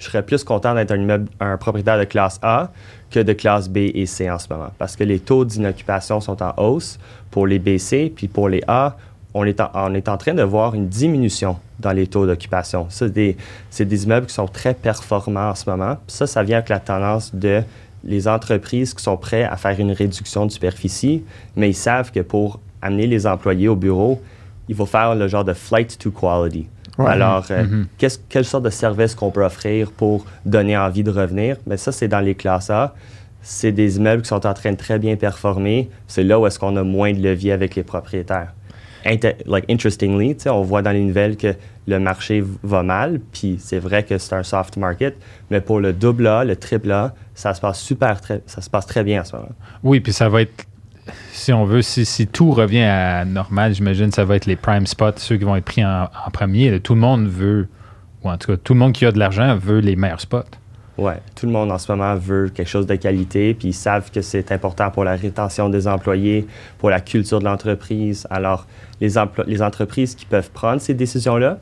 serais, 0.00 0.22
plus 0.22 0.42
content 0.42 0.74
d'être 0.74 0.90
un, 0.90 0.96
immeuble, 0.96 1.28
un 1.38 1.56
propriétaire 1.56 2.00
de 2.00 2.04
classe 2.04 2.40
A 2.42 2.72
que 3.08 3.20
de 3.20 3.32
classe 3.32 3.68
B 3.68 3.76
et 3.94 4.06
C 4.06 4.28
en 4.28 4.40
ce 4.40 4.52
moment. 4.52 4.70
Parce 4.76 4.96
que 4.96 5.04
les 5.04 5.20
taux 5.20 5.44
d'inoccupation 5.44 6.20
sont 6.20 6.42
en 6.42 6.52
hausse 6.56 6.98
pour 7.30 7.46
les 7.46 7.60
BC, 7.60 8.12
puis 8.14 8.26
pour 8.26 8.48
les 8.48 8.60
A, 8.66 8.96
on 9.34 9.44
est, 9.44 9.60
en, 9.60 10.16
train 10.16 10.34
de 10.34 10.42
voir 10.42 10.74
une 10.74 10.88
diminution 10.88 11.58
dans 11.78 11.92
les 11.92 12.08
taux 12.08 12.26
d'occupation. 12.26 12.86
C'est 12.88 13.12
des, 13.12 13.36
des 13.78 14.04
immeubles 14.04 14.26
qui 14.26 14.34
sont 14.34 14.48
très 14.48 14.74
performants 14.74 15.50
en 15.50 15.54
ce 15.54 15.70
moment. 15.70 15.96
Ça, 16.08 16.26
ça 16.26 16.42
vient 16.42 16.56
avec 16.56 16.70
la 16.70 16.80
tendance 16.80 17.32
de 17.32 17.62
les 18.02 18.26
entreprises 18.26 18.94
qui 18.94 19.02
sont 19.02 19.16
prêtes 19.16 19.46
à 19.48 19.56
faire 19.56 19.78
une 19.78 19.92
réduction 19.92 20.46
de 20.46 20.50
superficie, 20.50 21.22
mais 21.54 21.70
ils 21.70 21.74
savent 21.74 22.10
que 22.10 22.20
pour 22.20 22.58
amener 22.82 23.06
les 23.06 23.28
employés 23.28 23.68
au 23.68 23.76
bureau, 23.76 24.20
il 24.68 24.74
faut 24.74 24.86
faire 24.86 25.14
le 25.14 25.28
genre 25.28 25.44
de 25.44 25.52
flight 25.52 25.96
to 25.98 26.10
quality. 26.10 26.66
Ouais. 26.98 27.06
Alors, 27.10 27.44
euh, 27.50 27.64
qu'est-ce- 27.98 28.18
quelle 28.28 28.44
sorte 28.44 28.64
de 28.64 28.70
service 28.70 29.14
qu'on 29.14 29.30
peut 29.30 29.44
offrir 29.44 29.90
pour 29.90 30.24
donner 30.46 30.76
envie 30.76 31.02
de 31.02 31.10
revenir? 31.10 31.56
Mais 31.66 31.76
ça, 31.76 31.90
c'est 31.92 32.08
dans 32.08 32.20
les 32.20 32.34
classes 32.34 32.70
A. 32.70 32.94
C'est 33.42 33.72
des 33.72 33.96
immeubles 33.98 34.22
qui 34.22 34.28
sont 34.28 34.46
en 34.46 34.54
train 34.54 34.72
de 34.72 34.76
très 34.76 34.98
bien 34.98 35.16
performer. 35.16 35.90
C'est 36.06 36.22
là 36.24 36.38
où 36.38 36.46
est-ce 36.46 36.58
qu'on 36.58 36.76
a 36.76 36.82
moins 36.82 37.12
de 37.12 37.20
levier 37.20 37.52
avec 37.52 37.74
les 37.74 37.82
propriétaires. 37.82 38.52
Inter- 39.06 39.34
like, 39.44 39.66
interestingly, 39.70 40.34
tu 40.34 40.44
sais, 40.44 40.48
on 40.50 40.62
voit 40.62 40.80
dans 40.80 40.92
les 40.92 41.02
nouvelles 41.02 41.36
que 41.36 41.54
le 41.86 41.98
marché 41.98 42.42
va 42.62 42.82
mal, 42.82 43.20
puis 43.32 43.56
c'est 43.60 43.78
vrai 43.78 44.02
que 44.02 44.16
c'est 44.16 44.34
un 44.34 44.42
soft 44.42 44.78
market, 44.78 45.14
mais 45.50 45.60
pour 45.60 45.78
le 45.80 45.92
double 45.92 46.26
A, 46.26 46.42
le 46.44 46.56
triple 46.56 46.90
A, 46.90 47.14
ça 47.34 47.52
se 47.52 47.60
passe 47.60 47.80
super, 47.80 48.18
très, 48.22 48.40
ça 48.46 48.62
se 48.62 48.70
passe 48.70 48.86
très 48.86 49.04
bien 49.04 49.20
en 49.20 49.24
ce 49.24 49.36
moment. 49.36 49.50
Oui, 49.82 50.00
puis 50.00 50.14
ça 50.14 50.30
va 50.30 50.40
être, 50.40 50.64
si 51.32 51.52
on 51.52 51.64
veut, 51.64 51.82
si, 51.82 52.26
tout 52.26 52.50
revient 52.52 52.82
à 52.82 53.24
normal, 53.24 53.74
j'imagine 53.74 54.10
ça 54.10 54.24
va 54.24 54.36
être 54.36 54.46
les 54.46 54.56
prime 54.56 54.86
spots, 54.86 55.18
ceux 55.18 55.36
qui 55.36 55.44
vont 55.44 55.56
être 55.56 55.64
pris 55.64 55.84
en, 55.84 56.08
premier. 56.32 56.80
Tout 56.80 56.94
le 56.94 57.00
monde 57.00 57.26
veut, 57.26 57.68
ou 58.22 58.30
en 58.30 58.38
tout 58.38 58.52
cas, 58.52 58.56
tout 58.56 58.74
le 58.74 58.78
monde 58.78 58.92
qui 58.92 59.04
a 59.06 59.12
de 59.12 59.18
l'argent 59.18 59.56
veut 59.56 59.80
les 59.80 59.96
meilleurs 59.96 60.20
spots. 60.20 60.44
Ouais, 60.96 61.20
tout 61.34 61.46
le 61.46 61.52
monde 61.52 61.72
en 61.72 61.78
ce 61.78 61.90
moment 61.90 62.14
veut 62.14 62.50
quelque 62.50 62.68
chose 62.68 62.86
de 62.86 62.94
qualité, 62.94 63.52
puis 63.54 63.68
ils 63.68 63.74
savent 63.74 64.12
que 64.12 64.22
c'est 64.22 64.52
important 64.52 64.90
pour 64.90 65.02
la 65.02 65.16
rétention 65.16 65.68
des 65.68 65.88
employés, 65.88 66.46
pour 66.78 66.88
la 66.88 67.00
culture 67.00 67.40
de 67.40 67.44
l'entreprise. 67.44 68.26
Alors, 68.30 68.66
les, 69.00 69.14
les 69.46 69.62
entreprises 69.62 70.14
qui 70.14 70.24
peuvent 70.24 70.50
prendre 70.50 70.80
ces 70.80 70.94
décisions-là 70.94 71.58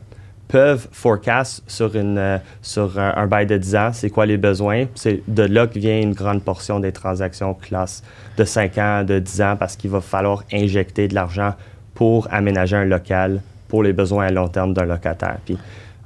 peuvent 0.48 0.88
forecast 0.92 1.62
sur, 1.66 1.96
une, 1.96 2.18
euh, 2.18 2.38
sur 2.60 2.98
un, 2.98 3.14
un 3.16 3.26
bail 3.26 3.46
de 3.46 3.56
10 3.56 3.76
ans, 3.76 3.90
c'est 3.92 4.10
quoi 4.10 4.26
les 4.26 4.36
besoins. 4.36 4.84
C'est 4.94 5.22
de 5.28 5.42
là 5.42 5.66
que 5.66 5.78
vient 5.78 6.00
une 6.00 6.12
grande 6.12 6.42
portion 6.42 6.80
des 6.80 6.92
transactions 6.92 7.54
classe 7.54 8.02
de 8.36 8.44
5 8.44 8.78
ans, 8.78 9.04
de 9.04 9.18
10 9.18 9.42
ans, 9.42 9.56
parce 9.58 9.76
qu'il 9.76 9.90
va 9.90 10.00
falloir 10.00 10.44
injecter 10.52 11.08
de 11.08 11.14
l'argent 11.14 11.54
pour 11.94 12.28
aménager 12.30 12.76
un 12.76 12.84
local 12.84 13.40
pour 13.68 13.82
les 13.82 13.92
besoins 13.92 14.26
à 14.26 14.30
long 14.30 14.48
terme 14.48 14.74
d'un 14.74 14.84
locataire. 14.84 15.38
Puis, 15.44 15.56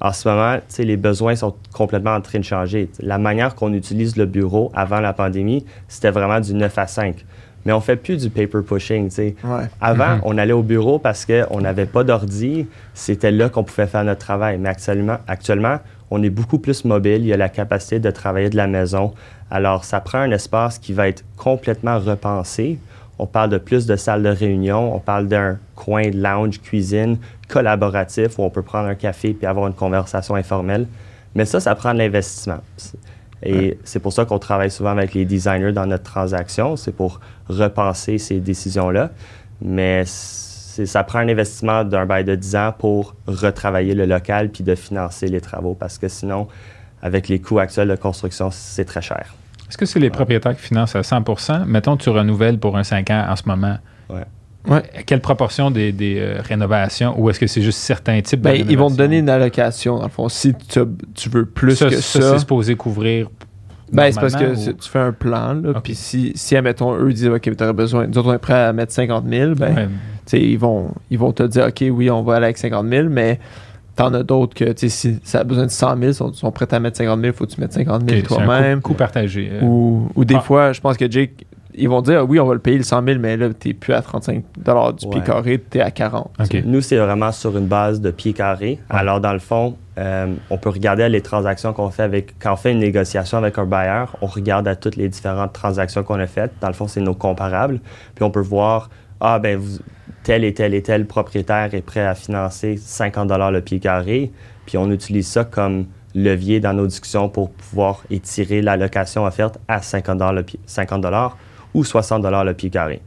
en 0.01 0.12
ce 0.12 0.29
moment, 0.29 0.59
les 0.79 0.96
besoins 0.96 1.37
sont 1.37 1.55
complètement 1.72 2.14
en 2.14 2.20
train 2.20 2.38
de 2.38 2.44
changer. 2.44 2.90
La 3.01 3.18
manière 3.18 3.55
qu'on 3.55 3.72
utilise 3.72 4.16
le 4.16 4.27
bureau 4.27 4.70
avant 4.75 5.01
la 5.01 5.12
pandémie, 5.12 5.64
c'était 5.88 6.11
vraiment 6.11 6.38
du 6.38 6.55
9 6.55 6.79
à 6.79 6.87
5. 6.87 7.25
Mais 7.66 7.72
on 7.72 7.81
fait 7.81 7.96
plus 7.96 8.16
du 8.22 8.31
paper 8.31 8.62
pushing. 8.66 9.09
tu 9.09 9.14
sais. 9.16 9.35
Ouais. 9.44 9.64
Avant, 9.81 10.14
Mhm. 10.16 10.20
on 10.24 10.38
allait 10.38 10.52
au 10.52 10.62
bureau 10.62 10.98
parce 11.00 11.26
qu'on 11.26 11.61
n'avait 11.61 11.85
pas 11.87 12.05
d'ordi. 12.05 12.66
C'était 12.94 13.33
là 13.33 13.48
qu'on 13.48 13.64
pouvait 13.64 13.88
faire 13.88 14.05
notre 14.05 14.20
travail. 14.20 14.57
Mais 14.57 14.68
actuellement, 14.68 15.18
actuellement, 15.26 15.79
on 16.11 16.22
est 16.22 16.31
beaucoup 16.31 16.59
plus 16.61 16.85
mobile. 16.85 17.22
Il 17.22 17.26
y 17.26 17.33
a 17.33 17.37
la 17.37 17.48
capacité 17.48 17.98
de 17.98 18.11
travailler 18.12 18.48
de 18.50 18.57
la 18.57 18.68
maison. 18.68 19.12
Alors, 19.50 19.85
ça 19.85 20.00
prend 20.00 20.18
un 20.18 20.31
espace 20.31 20.79
qui 20.79 20.92
va 20.92 21.09
être 21.09 21.24
complètement 21.37 21.98
repensé. 21.98 22.79
On 23.18 23.26
parle 23.26 23.50
de 23.50 23.59
plus 23.59 23.85
de 23.87 23.96
salles 23.96 24.22
de 24.22 24.29
réunion. 24.29 24.94
On 24.94 25.00
parle 25.00 25.26
d'un 25.26 25.59
coin 25.74 26.09
de 26.09 26.16
lounge, 26.22 26.61
cuisine 26.62 27.18
collaboratif 27.48 28.38
où 28.38 28.42
on 28.42 28.50
peut 28.50 28.62
prendre 28.62 28.87
un 28.88 28.94
café 28.94 29.33
puis 29.35 29.46
avoir 29.46 29.66
une 29.66 29.72
conversation 29.74 30.35
informelle. 30.37 30.87
Mais 31.35 31.44
ça, 31.44 31.59
ça 31.61 31.74
prend 31.74 31.92
de 31.94 31.98
l'investissement. 31.98 32.59
Et 33.42 33.79
c'est 33.85 34.01
pour 34.01 34.12
ça 34.12 34.25
qu'on 34.25 34.38
travaille 34.38 34.70
souvent 34.70 34.90
avec 34.90 35.14
les 35.14 35.25
designers 35.25 35.72
dans 35.72 35.87
notre 35.87 36.05
transaction. 36.05 36.77
C'est 36.77 36.92
pour 36.92 37.20
repenser 37.49 38.18
ces 38.18 38.40
décisions-là. 38.40 39.11
Mais 39.61 40.05
ça 40.07 41.05
prend 41.05 41.20
un 41.20 41.29
investissement 41.29 41.85
d'un 41.85 42.07
bail 42.07 42.25
de 42.25 42.35
10 42.35 42.57
ans 42.57 42.75
pour 42.77 43.14
retravailler 43.27 43.94
le 43.94 44.07
local 44.07 44.51
puis 44.51 44.64
de 44.64 44.75
financer 44.75 45.29
les 45.29 45.40
travaux. 45.40 45.75
Parce 45.75 45.99
que 45.99 46.09
sinon, 46.09 46.49
avec 47.03 47.29
les 47.29 47.40
coûts 47.40 47.59
actuels 47.59 47.88
de 47.88 47.96
construction, 47.96 48.51
c'est 48.51 48.85
très 48.85 49.03
cher. 49.03 49.35
Est-ce 49.68 49.79
que 49.79 49.87
c'est 49.87 49.99
les 49.99 50.11
propriétaires 50.11 50.57
qui 50.57 50.62
financent 50.62 50.94
à 50.94 51.01
100% 51.01 51.64
Mettons, 51.64 51.96
tu 51.96 52.09
renouvelles 52.11 52.59
pour 52.59 52.77
un 52.77 52.85
5 52.85 53.11
ans 53.11 53.27
en 53.29 53.37
ce 53.37 53.42
moment. 53.46 53.79
Ouais. 54.09 54.25
Ouais. 54.68 54.83
Quelle 55.07 55.20
proportion 55.20 55.70
des, 55.70 55.92
des, 55.92 56.16
euh, 56.18 56.40
rénovations 56.42 57.14
ou 57.20 57.31
est-ce 57.31 57.38
que 57.40 57.46
c'est 57.46 57.62
juste 57.62 57.79
certains 57.79 58.20
types 58.20 58.40
de 58.40 58.44
Ben, 58.44 58.55
ils 58.55 58.59
vont 58.59 58.64
te 58.64 58.72
rénovations? 58.72 58.96
donner 58.96 59.18
une 59.18 59.29
allocation, 59.31 59.96
dans 59.98 60.05
le 60.05 60.09
fond. 60.11 60.29
Si 60.29 60.55
tu, 60.55 60.81
tu 61.14 61.29
veux 61.29 61.46
plus 61.46 61.76
ça, 61.76 61.88
que 61.88 61.96
ça, 61.96 62.20
ça, 62.20 62.33
c'est 62.33 62.38
supposé 62.40 62.74
couvrir. 62.74 63.29
ben, 63.92 64.11
c'est 64.11 64.20
parce 64.20 64.35
que 64.35 64.44
ou- 64.70 64.72
tu 64.72 64.88
fais 64.88 64.98
un 64.98 65.12
plan. 65.12 65.61
Puis 65.85 65.94
si, 65.94 66.33
si, 66.35 66.57
admettons, 66.57 66.94
eux 66.96 67.12
disent 67.12 67.29
OK, 67.29 67.42
tu 67.42 67.62
aurais 67.62 67.72
besoin, 67.72 68.07
nous 68.07 68.18
autres, 68.18 68.29
on 68.29 68.33
est 68.35 68.52
à 68.52 68.72
mettre 68.72 68.92
50 68.92 69.24
000, 69.29 69.55
ben, 69.55 69.74
Ouais. 70.33 70.40
ils, 70.40 70.59
vont, 70.59 70.90
ils 71.11 71.18
vont 71.18 71.33
te 71.33 71.44
dire 71.44 71.66
OK, 71.68 71.85
oui, 71.92 72.11
on 72.11 72.22
va 72.22 72.35
aller 72.37 72.46
avec 72.46 72.59
50 72.59 72.88
000, 72.88 73.09
mais 73.09 73.38
t'en 73.94 74.12
as 74.12 74.22
d'autres 74.24 74.55
que, 74.55 74.64
tu 74.72 74.72
sais, 74.74 74.88
si 74.90 75.18
ça 75.24 75.40
a 75.40 75.44
besoin 75.44 75.64
de 75.64 75.70
100 75.70 75.96
000, 75.96 76.00
ils 76.11 76.14
sont, 76.14 76.33
sont 76.35 76.50
prêts 76.50 76.66
à 76.70 76.81
mettre 76.81 76.98
50 76.98 77.18
000, 77.20 77.33
faut 77.33 77.46
que 77.46 77.52
tu 77.52 77.61
mettes 77.61 77.72
50 77.72 78.02
000 78.11 78.20
Ok, 78.20 78.26
c'est 78.29 78.35
un 78.35 78.44
toi-même. 78.44 78.83
coût, 78.83 78.92
coût 78.92 78.98
partagé. 78.98 79.48
euh. 79.52 79.61
Ou, 79.64 80.11
ou 80.14 80.24
des 80.26 80.35
Ah. 80.35 80.40
fois, 80.40 80.72
je 80.74 80.81
pense 80.83 80.98
que 80.98 81.11
Jake, 81.11 81.45
ils 81.76 81.88
vont 81.88 82.02
dire 82.02 82.24
oui, 82.28 82.40
on 82.40 82.46
va 82.46 82.54
le 82.54 82.60
payer 82.60 82.78
le 82.78 82.84
100 82.84 83.04
000, 83.04 83.18
mais 83.20 83.36
là, 83.36 83.48
t'es 83.52 83.72
plus 83.74 83.92
à 83.94 84.02
35 84.02 84.42
du 84.56 85.06
pied 85.08 85.20
Ouais. 85.20 85.26
carré, 85.26 85.58
t'es 85.58 85.80
à 85.80 85.90
40. 85.90 86.30
OK. 86.40 86.62
Nous, 86.64 86.80
c'est 86.80 86.96
vraiment 86.96 87.32
sur 87.32 87.56
une 87.56 87.66
base 87.66 88.00
de 88.00 88.10
pieds 88.10 88.32
carrés. 88.32 88.78
Alors, 88.90 89.20
dans 89.20 89.32
le 89.32 89.38
fond, 89.38 89.76
euh, 89.98 90.34
on 90.50 90.58
peut 90.58 90.70
regarder 90.70 91.08
les 91.08 91.20
transactions 91.22 91.72
qu'on 91.72 91.90
fait 91.90 92.02
avec. 92.02 92.34
Quand 92.38 92.52
on 92.52 92.56
fait 92.56 92.72
une 92.72 92.80
négociation 92.80 93.38
avec 93.38 93.58
un 93.58 93.64
bailleur, 93.64 94.16
on 94.22 94.26
regarde 94.26 94.66
à 94.68 94.76
toutes 94.76 94.96
les 94.96 95.08
différentes 95.08 95.52
transactions 95.52 96.02
qu'on 96.02 96.18
a 96.20 96.26
faites. 96.26 96.52
Dans 96.60 96.68
le 96.68 96.74
fond, 96.74 96.88
c'est 96.88 97.00
nos 97.00 97.14
comparables. 97.14 97.80
Puis 98.14 98.24
on 98.24 98.30
peut 98.30 98.40
voir, 98.40 98.90
ah, 99.20 99.38
ben, 99.38 99.58
vous- 99.58 99.78
tel 100.22 100.44
et 100.44 100.52
tel 100.54 100.74
et 100.74 100.82
tel 100.82 101.06
propriétaire 101.06 101.72
est 101.74 101.82
prêt 101.82 102.04
à 102.04 102.14
financer 102.14 102.76
50 102.76 103.30
le 103.52 103.60
pied 103.60 103.78
carré. 103.78 104.32
Puis 104.66 104.76
on 104.76 104.90
utilise 104.90 105.28
ça 105.28 105.44
comme 105.44 105.86
levier 106.14 106.60
dans 106.60 106.72
nos 106.72 106.86
discussions 106.86 107.28
pour 107.28 107.50
pouvoir 107.50 108.02
étirer 108.10 108.62
la 108.62 108.76
location 108.76 109.24
offerte 109.24 109.58
à 109.68 109.82
50 109.82 110.32
le 110.32 110.42
pied, 110.42 110.58
50 110.66 111.04
ou 111.76 111.84
60 111.84 112.24
le 112.24 112.54
pied 112.54 112.70
carré. 112.70 113.02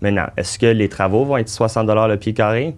Maintenant, 0.00 0.26
est-ce 0.36 0.58
que 0.58 0.66
les 0.66 0.88
travaux 0.88 1.24
vont 1.24 1.36
être 1.36 1.48
60 1.48 1.86
le 1.88 2.16
pied 2.16 2.32
carré? 2.32 2.74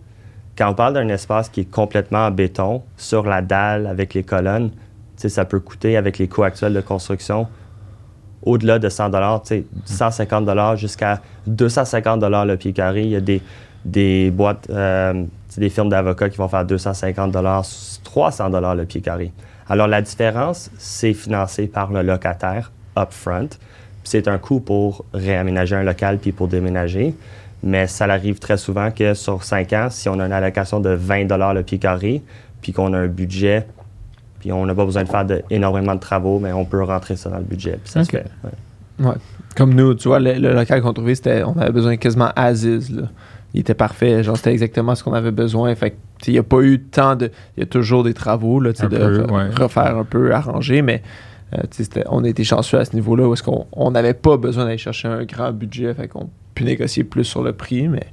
Quand 0.58 0.70
on 0.70 0.74
parle 0.74 0.94
d'un 0.94 1.08
espace 1.08 1.48
qui 1.48 1.60
est 1.60 1.70
complètement 1.70 2.26
en 2.26 2.30
béton, 2.30 2.82
sur 2.96 3.24
la 3.24 3.42
dalle, 3.42 3.86
avec 3.86 4.12
les 4.14 4.24
colonnes, 4.24 4.70
ça 5.16 5.44
peut 5.44 5.60
coûter, 5.60 5.96
avec 5.96 6.18
les 6.18 6.28
coûts 6.28 6.42
actuels 6.42 6.74
de 6.74 6.80
construction, 6.80 7.46
au-delà 8.42 8.78
de 8.78 8.88
100 8.88 9.10
tu 9.10 9.18
sais, 9.44 9.64
150 9.84 10.76
jusqu'à 10.76 11.20
250 11.46 12.22
le 12.22 12.56
pied 12.56 12.72
carré. 12.72 13.02
Il 13.02 13.10
y 13.10 13.16
a 13.16 13.40
des, 13.84 14.30
boîtes, 14.30 14.68
euh, 14.70 15.24
des 15.56 15.68
firmes 15.68 15.90
d'avocats 15.90 16.28
qui 16.28 16.38
vont 16.38 16.48
faire 16.48 16.64
250 16.64 17.36
300 18.02 18.74
le 18.74 18.84
pied 18.84 19.00
carré. 19.00 19.32
Alors, 19.68 19.86
la 19.86 20.02
différence, 20.02 20.70
c'est 20.78 21.12
financé 21.12 21.66
par 21.66 21.92
le 21.92 22.02
locataire 22.02 22.72
upfront. 22.96 23.48
C'est 24.06 24.28
un 24.28 24.38
coût 24.38 24.60
pour 24.60 25.04
réaménager 25.12 25.74
un 25.76 25.82
local 25.82 26.18
puis 26.18 26.32
pour 26.32 26.48
déménager. 26.48 27.14
Mais 27.62 27.86
ça 27.86 28.04
arrive 28.04 28.38
très 28.38 28.56
souvent 28.56 28.90
que 28.90 29.14
sur 29.14 29.42
5 29.42 29.72
ans, 29.72 29.86
si 29.90 30.08
on 30.08 30.20
a 30.20 30.26
une 30.26 30.32
allocation 30.32 30.78
de 30.78 30.90
20 30.90 31.24
le 31.54 31.62
pied 31.62 31.78
carré, 31.78 32.22
puis 32.62 32.72
qu'on 32.72 32.92
a 32.92 32.98
un 32.98 33.06
budget, 33.08 33.66
puis 34.40 34.52
on 34.52 34.64
n'a 34.66 34.74
pas 34.74 34.84
besoin 34.84 35.02
de 35.04 35.08
faire 35.08 35.24
de- 35.24 35.42
énormément 35.50 35.94
de 35.94 36.00
travaux, 36.00 36.38
mais 36.38 36.52
on 36.52 36.64
peut 36.64 36.82
rentrer 36.82 37.16
ça 37.16 37.30
dans 37.30 37.38
le 37.38 37.44
budget. 37.44 37.78
Puis 37.82 37.90
ça 37.92 38.04
se 38.04 38.08
Ok. 38.16 38.22
fait. 38.22 39.04
ouais. 39.04 39.14
Comme 39.56 39.74
nous, 39.74 39.94
tu 39.94 40.08
vois, 40.08 40.20
le, 40.20 40.34
le 40.34 40.52
local 40.54 40.82
qu'on 40.82 40.92
trouvait, 40.92 41.14
c'était, 41.14 41.42
on 41.42 41.56
avait 41.58 41.72
besoin 41.72 41.96
quasiment 41.96 42.30
Aziz. 42.36 42.94
Là. 42.94 43.04
Il 43.54 43.60
était 43.60 43.74
parfait. 43.74 44.22
Genre, 44.22 44.36
c'était 44.36 44.52
exactement 44.52 44.94
ce 44.94 45.02
qu'on 45.02 45.14
avait 45.14 45.30
besoin. 45.32 45.74
Fait 45.74 45.96
il 46.26 46.32
n'y 46.34 46.38
a 46.38 46.42
pas 46.42 46.60
eu 46.60 46.80
tant 46.80 47.16
de. 47.16 47.30
Il 47.56 47.60
y 47.60 47.62
a 47.62 47.66
toujours 47.66 48.04
des 48.04 48.12
travaux, 48.14 48.60
là, 48.60 48.72
de 48.72 48.86
peu, 48.86 49.22
re- 49.22 49.32
ouais. 49.32 49.54
refaire 49.64 49.96
un 49.96 50.04
peu, 50.04 50.32
arranger, 50.34 50.82
mais. 50.82 51.02
Euh, 51.54 52.02
on 52.08 52.24
a 52.24 52.28
été 52.28 52.44
chanceux 52.44 52.78
à 52.78 52.84
ce 52.84 52.94
niveau-là 52.94 53.28
où 53.28 53.32
est-ce 53.34 53.42
qu'on 53.42 53.66
on 53.72 53.90
n'avait 53.92 54.14
pas 54.14 54.36
besoin 54.36 54.64
d'aller 54.64 54.78
chercher 54.78 55.08
un 55.08 55.24
grand 55.24 55.52
budget, 55.52 55.94
fait 55.94 56.08
qu'on 56.08 56.28
pu 56.54 56.64
négocier 56.64 57.04
plus 57.04 57.24
sur 57.24 57.42
le 57.42 57.52
prix, 57.52 57.88
mais 57.88 58.04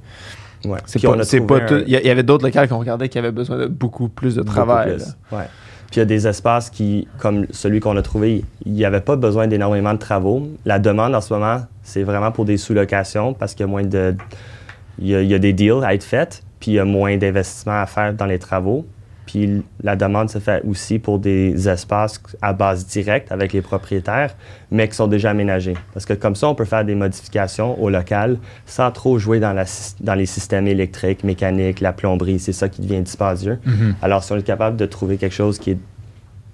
Ouais. 0.64 0.78
c'est 0.86 1.00
pas, 1.02 1.56
un- 1.56 1.66
tout. 1.66 1.82
Il 1.86 1.92
y, 1.92 2.10
avait 2.10 2.22
d'autres 2.22 2.44
locales 2.44 2.68
qu'on 2.68 2.78
regardait 2.78 3.08
qui 3.10 3.18
avaient 3.18 3.32
besoin 3.32 3.58
de 3.58 3.66
beaucoup 3.66 4.08
plus 4.08 4.34
de 4.34 4.42
travail. 4.42 4.94
plus. 4.96 5.06
là. 5.32 5.38
Ouais. 5.38 5.44
Puis 5.90 5.96
il 5.96 5.98
y 5.98 6.02
a 6.02 6.06
des 6.06 6.26
espaces 6.26 6.70
qui, 6.70 7.06
comme 7.18 7.46
celui 7.50 7.80
qu'on 7.80 7.96
a 7.98 8.02
trouvé, 8.02 8.44
il 8.64 8.72
n'y 8.72 8.84
avait 8.84 9.02
pas 9.02 9.16
besoin 9.16 9.46
d'énormément 9.46 9.92
de 9.92 9.98
travaux. 9.98 10.48
La 10.64 10.78
demande 10.78 11.14
en 11.14 11.20
ce 11.20 11.32
moment, 11.34 11.58
c'est 11.82 12.02
vraiment 12.02 12.32
pour 12.32 12.44
des 12.46 12.56
sous-locations 12.56 13.34
parce 13.34 13.52
qu'il 13.54 13.64
y 13.66 13.68
a 13.68 13.70
moins 13.70 13.84
de. 13.84 14.14
Il 14.98 15.08
y 15.08 15.14
a, 15.14 15.20
il 15.22 15.28
y 15.30 15.34
a 15.34 15.38
des 15.38 15.52
deals 15.52 15.84
à 15.84 15.92
être 15.94 16.04
faits, 16.04 16.42
puis 16.60 16.70
il 16.72 16.74
y 16.74 16.78
a 16.78 16.84
moins 16.84 17.16
d'investissements 17.18 17.80
à 17.80 17.86
faire 17.86 18.14
dans 18.14 18.26
les 18.26 18.38
travaux. 18.38 18.86
Puis 19.34 19.64
la 19.82 19.96
demande 19.96 20.30
se 20.30 20.38
fait 20.38 20.62
aussi 20.64 21.00
pour 21.00 21.18
des 21.18 21.68
espaces 21.68 22.22
à 22.40 22.52
base 22.52 22.86
directe 22.86 23.32
avec 23.32 23.52
les 23.52 23.62
propriétaires, 23.62 24.36
mais 24.70 24.86
qui 24.88 24.94
sont 24.94 25.08
déjà 25.08 25.30
aménagés. 25.30 25.74
Parce 25.92 26.06
que 26.06 26.12
comme 26.12 26.36
ça, 26.36 26.46
on 26.48 26.54
peut 26.54 26.64
faire 26.64 26.84
des 26.84 26.94
modifications 26.94 27.76
au 27.82 27.90
local 27.90 28.38
sans 28.64 28.92
trop 28.92 29.18
jouer 29.18 29.40
dans, 29.40 29.52
la, 29.52 29.64
syst- 29.64 29.96
dans 30.00 30.14
les 30.14 30.26
systèmes 30.26 30.68
électriques, 30.68 31.24
mécaniques, 31.24 31.80
la 31.80 31.92
plomberie. 31.92 32.38
C'est 32.38 32.52
ça 32.52 32.68
qui 32.68 32.80
devient 32.82 33.00
dispendieux. 33.00 33.58
Mhm. 33.66 33.96
Alors, 34.02 34.22
si 34.22 34.30
on 34.30 34.36
est 34.36 34.42
capable 34.46 34.76
de 34.76 34.86
trouver 34.86 35.16
quelque 35.16 35.34
chose 35.34 35.58
qui 35.58 35.72
est 35.72 35.78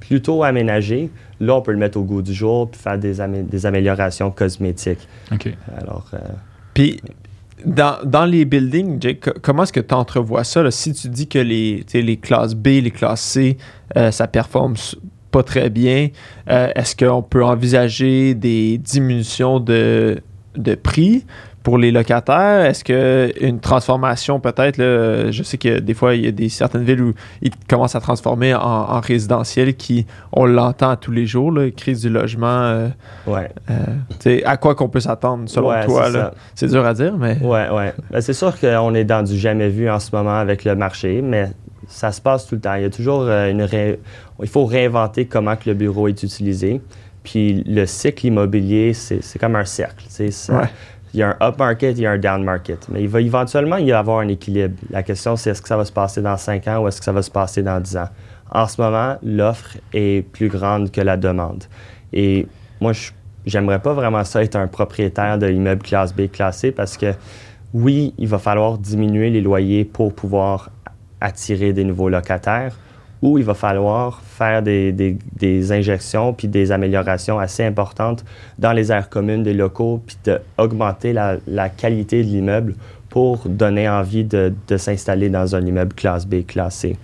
plutôt 0.01 0.43
aménagé, 0.43 1.11
là, 1.39 1.57
on 1.57 1.61
peut 1.61 1.73
le 1.73 1.79
mettre 1.79 1.99
au 1.99 2.03
goût 2.03 2.23
du 2.23 2.33
jour 2.33 2.71
puis 2.71 2.81
faire 2.81 2.97
des, 2.97 3.21
amé- 3.21 3.43
des 3.47 3.67
améliorations 3.67 4.31
cosmétiques. 4.31 5.07
OK. 5.33 5.51
Alors, 5.77 6.07
euh, 6.15 6.19
Puis, 6.73 6.99
dans, 7.65 7.99
dans 8.05 8.25
les 8.25 8.45
buildings, 8.45 8.97
Jake, 9.01 9.21
co- 9.21 9.39
comment 9.43 9.63
est-ce 9.65 9.73
que 9.73 9.81
tu 9.81 9.95
entrevois 9.95 10.45
ça? 10.45 10.71
Si 10.71 10.93
tu 10.93 11.09
dis 11.09 11.27
que 11.29 11.39
les, 11.39 11.85
les 11.93 12.17
classes 12.17 12.55
B, 12.55 12.67
les 12.83 12.91
classes 12.91 13.21
C, 13.23 13.57
euh, 13.97 14.11
ça 14.11 14.27
performe 14.27 14.75
pas 15.31 15.43
très 15.43 15.71
bien, 15.71 16.09
euh, 16.49 16.71
est-ce 16.75 16.97
qu'on 16.97 17.23
peut 17.23 17.45
envisager 17.45 18.35
des 18.35 18.79
diminutions 18.79 19.61
de, 19.61 20.21
de 20.57 20.75
prix? 20.75 21.25
Pour 21.63 21.77
les 21.79 21.91
locataires? 21.91 22.65
Est-ce 22.65 22.85
qu'une 22.85 23.61
transformation 23.61 24.41
peut-être, 24.41 24.77
je 24.79 25.43
sais 25.43 25.59
que 25.59 25.79
des 25.79 25.95
fois, 25.95 26.15
il 26.15 26.25
y 26.25 26.29
a 26.29 26.31
des, 26.31 26.49
certaines 26.49 26.85
villes 26.85 27.03
où 27.03 27.13
ils 27.43 27.51
commencent 27.69 27.95
à 27.97 28.01
transformer 28.01 28.55
en, 28.55 28.61
en 28.61 29.01
résidentiel 29.01 29.75
qui, 29.77 30.07
on 30.33 30.47
l'entend 30.47 30.97
tous 30.97 31.13
les 31.13 31.27
jours, 31.27 31.53
là, 31.53 31.71
crise 31.71 32.01
du 32.03 32.09
logement. 32.09 32.47
euh, 32.47 32.89
ouais. 33.27 33.51
euh, 33.71 34.41
à 34.45 34.57
quoi 34.57 34.75
qu'on 34.75 34.89
peut 34.89 35.01
s'attendre 35.01 35.49
selon 35.49 35.69
Ouais, 35.69 35.85
toi? 35.85 36.33
c'est 36.55 36.69
dur 36.69 36.85
à 36.85 36.95
dire, 36.95 37.17
mais. 37.19 37.37
Ouais, 37.43 37.69
ouais. 37.71 37.93
Ben, 38.11 38.21
c'est 38.21 38.33
sûr 38.33 38.59
qu'on 38.59 38.95
est 38.95 39.05
dans 39.05 39.23
du 39.23 39.37
jamais 39.39 39.69
vu 39.69 39.91
en 39.91 39.99
ce 40.01 40.15
moment 40.15 40.37
avec 40.39 40.65
le 40.65 40.75
marché, 40.75 41.21
mais 41.23 41.51
ça 41.89 42.13
se 42.13 42.21
passe 42.21 42.47
tout 42.47 42.55
le 42.55 42.61
temps. 42.61 42.75
Il 42.75 42.83
y 42.83 42.87
a 42.87 42.91
toujours 42.91 43.23
euh, 43.23 43.51
une 43.51 43.63
ré- 43.63 43.99
Il 44.43 44.49
faut 44.49 44.65
réinventer 44.65 45.27
comment 45.27 45.57
que 45.57 45.69
le 45.69 45.75
bureau 45.75 46.09
est 46.09 46.23
utilisé. 46.23 46.81
Puis 47.23 47.63
le 47.67 47.85
cycle 47.85 48.29
immobilier, 48.29 48.95
c'est 48.95 49.39
comme 49.39 49.55
un 49.57 49.67
cercle. 49.67 50.05
ça- 50.09 50.55
Ouais. 50.59 50.69
Il 51.13 51.21
y 51.21 51.23
a 51.23 51.31
un 51.31 51.37
up 51.47 51.59
market, 51.59 51.99
il 51.99 52.03
y 52.03 52.07
a 52.07 52.13
un 52.13 52.19
down 52.19 52.45
market. 52.45 52.87
Mais 52.91 53.03
il 53.03 53.09
va 53.09 53.21
éventuellement 53.21 53.77
y 53.79 53.93
avoir 53.93 54.21
un 54.21 54.29
équilibre. 54.29 54.77
La 54.91 55.03
question, 55.03 55.37
c'est 55.37 55.51
est-ce 55.51 55.61
que 55.61 55.69
ça 55.69 55.77
va 55.77 55.85
se 55.85 55.93
passer 55.93 56.23
dans 56.23 56.37
5 56.37 56.69
ans 56.69 56.83
ou 56.83 56.89
est-ce 56.89 57.01
que 57.01 57.05
ça 57.05 57.13
va 57.13 57.23
se 57.23 57.31
passer 57.31 57.63
dans 57.63 57.81
10 57.81 57.97
ans? 57.97 58.09
En 58.53 58.67
ce 58.67 58.81
moment, 58.81 59.17
l'offre 59.23 59.77
est 59.93 60.27
plus 60.33 60.49
grande 60.49 60.91
que 60.91 61.01
la 61.01 61.17
demande. 61.17 61.65
Et 62.13 62.47
moi, 62.81 62.93
j'aimerais 63.47 63.81
pas 63.81 63.93
vraiment 63.93 64.25
ça 64.25 64.43
être 64.43 64.57
un 64.57 64.67
propriétaire 64.67 65.39
de 65.39 65.47
l'immeuble 65.47 65.83
classe 65.83 66.15
B, 66.15 66.29
classe 66.31 66.59
C, 66.59 66.73
parce 66.73 66.97
que 66.97 67.15
oui, 67.73 68.15
il 68.19 68.27
va 68.27 68.39
falloir 68.39 68.79
diminuer 68.79 69.31
les 69.31 69.41
loyers 69.41 69.85
pour 69.85 70.13
pouvoir 70.13 70.71
attirer 71.21 71.73
des 71.73 71.85
nouveaux 71.85 72.09
locataires, 72.09 72.77
ou 73.23 73.37
il 73.39 73.45
va 73.45 73.55
falloir 73.55 74.21
faire 74.23 74.63
des, 74.63 74.93
des- 74.93 75.17
des 75.37 75.73
injections 75.73 76.33
puis 76.33 76.49
des 76.49 76.73
améliorations 76.73 77.39
assez 77.39 77.65
importantes 77.65 78.25
dans 78.59 78.73
les 78.73 78.91
aires 78.93 79.09
communes 79.11 79.43
des 79.43 79.53
locaux, 79.55 80.03
puis 80.07 80.17
d'augmenter 80.25 81.13
la, 81.13 81.37
la 81.47 81.69
qualité 81.69 82.23
de 82.23 82.29
l'immeuble 82.29 82.75
pour 83.11 83.49
donner 83.49 83.89
envie 83.89 84.25
de, 84.25 84.53
de 84.69 84.77
s'installer 84.77 85.29
dans 85.29 85.55
un 85.57 85.67
immeuble 85.67 85.95
classe 85.95 86.27
B, 86.27 86.47
classe 86.47 86.77
C. 86.77 86.97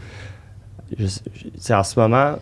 En 1.70 1.82
ce 1.82 1.98
moment, 1.98 2.34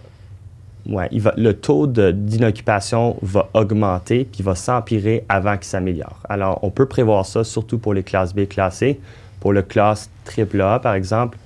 ouais, 0.87 1.09
le 1.37 1.53
taux 1.53 1.87
d'inoccupation 1.87 3.17
va 3.23 3.49
augmenter 3.55 4.29
puis 4.31 4.43
va 4.43 4.55
s'empirer 4.55 5.25
avant 5.29 5.55
qu'il 5.57 5.65
s'améliore. 5.65 6.19
Alors, 6.29 6.59
on 6.63 6.71
peut 6.71 6.87
prévoir 6.87 7.25
ça, 7.25 7.43
surtout 7.43 7.79
pour 7.79 7.95
les 7.95 8.03
classes 8.03 8.35
B, 8.35 8.47
classe 8.47 8.77
C. 8.77 9.01
Pour 9.41 9.53
le 9.53 9.63
classe 9.63 10.11
AAA, 10.39 10.81
par 10.81 10.95
exemple, 10.95 11.39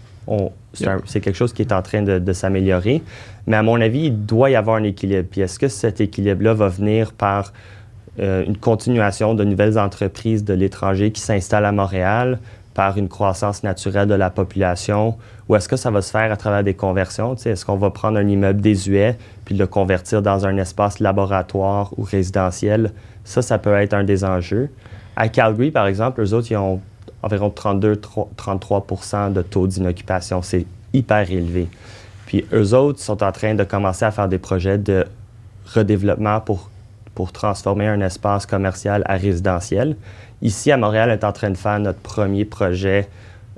Yep. 0.81 1.03
c'est 1.07 1.21
quelque 1.21 1.37
chose 1.37 1.53
qui 1.53 1.63
est 1.63 1.73
en 1.73 1.83
train 1.83 2.03
de, 2.03 2.19
de 2.19 2.33
s'améliorer. 2.33 3.03
Mais 3.47 3.57
à 3.57 3.63
mon 3.63 3.81
avis, 3.81 4.07
il 4.07 4.27
doit 4.27 4.51
y 4.51 4.57
avoir 4.57 4.77
un 4.77 4.85
équilibre. 4.85 5.27
Puis 5.31 5.41
est-ce 5.41 5.59
que 5.59 5.69
cet 5.69 6.01
équilibre-là 6.01 6.55
va 6.55 6.69
venir 6.69 7.13
par 7.13 7.53
euh, 8.21 8.45
une 8.45 8.57
continuation 8.57 9.35
de 9.35 9.45
nouvelles 9.45 9.79
entreprises 9.79 10.45
de 10.45 10.53
l'étranger 10.53 11.13
qui 11.13 11.21
s'installent 11.21 11.65
à 11.65 11.73
Montréal, 11.73 12.41
par 12.75 12.99
une 12.99 13.09
croissance 13.09 13.63
naturelle 13.63 14.09
de 14.09 14.15
la 14.15 14.31
population, 14.31 15.17
ou 15.49 15.57
est-ce 15.57 15.69
que 15.69 15.77
ça 15.77 15.91
va 15.91 16.03
se 16.03 16.11
faire 16.11 16.31
à 16.31 16.37
travers 16.37 16.63
des 16.63 16.75
conversions? 16.75 17.35
Est-ce 17.35 17.65
qu'on 17.65 17.77
va 17.77 17.91
prendre 17.91 18.19
un 18.19 18.27
immeuble 18.27 18.61
désuet 18.61 19.17
puis 19.45 19.57
le 19.57 19.67
convertir 19.67 20.21
dans 20.23 20.47
un 20.47 20.57
espace 20.59 21.01
laboratoire 21.01 21.93
ou 21.97 22.03
résidentiel? 22.03 22.93
Ça, 23.25 23.43
ça 23.43 23.59
peut 23.59 23.75
être 23.75 23.95
un 23.95 24.05
des 24.05 24.25
enjeux. 24.25 24.69
À 25.17 25.29
Calgary, 25.29 25.71
par 25.71 25.87
exemple, 25.87 26.21
eux 26.21 26.35
autres, 26.35 26.49
ils 26.51 26.57
ont 26.57 26.81
environ 27.23 27.49
32-33% 27.55 29.33
de 29.33 29.43
taux 29.43 29.67
d'inoccupation. 29.67 30.43
C'est 30.43 30.67
hyper 30.93 31.31
élevé. 31.31 31.69
Puis 32.27 32.45
eux 32.53 32.75
autres 32.75 33.01
sont 33.01 33.23
en 33.23 33.33
train 33.33 33.55
de 33.55 33.65
commencer 33.65 34.05
à 34.05 34.11
faire 34.11 34.29
des 34.29 34.39
projets 34.39 34.79
de 34.79 35.07
redéveloppement 35.75 36.41
pour, 36.41 36.71
pour 37.15 37.33
transformer 37.33 37.87
un 37.87 38.01
espace 38.01 38.47
commercial 38.47 39.03
à 39.07 39.17
résidentiel. 39.17 39.97
Ici, 40.43 40.71
à 40.71 40.77
Montréal, 40.77 41.11
on 41.11 41.15
est 41.15 41.25
en 41.25 41.33
train 41.33 41.51
de 41.51 41.57
faire 41.57 41.79
notre 41.81 41.99
premier 42.01 42.45
projet 42.45 43.09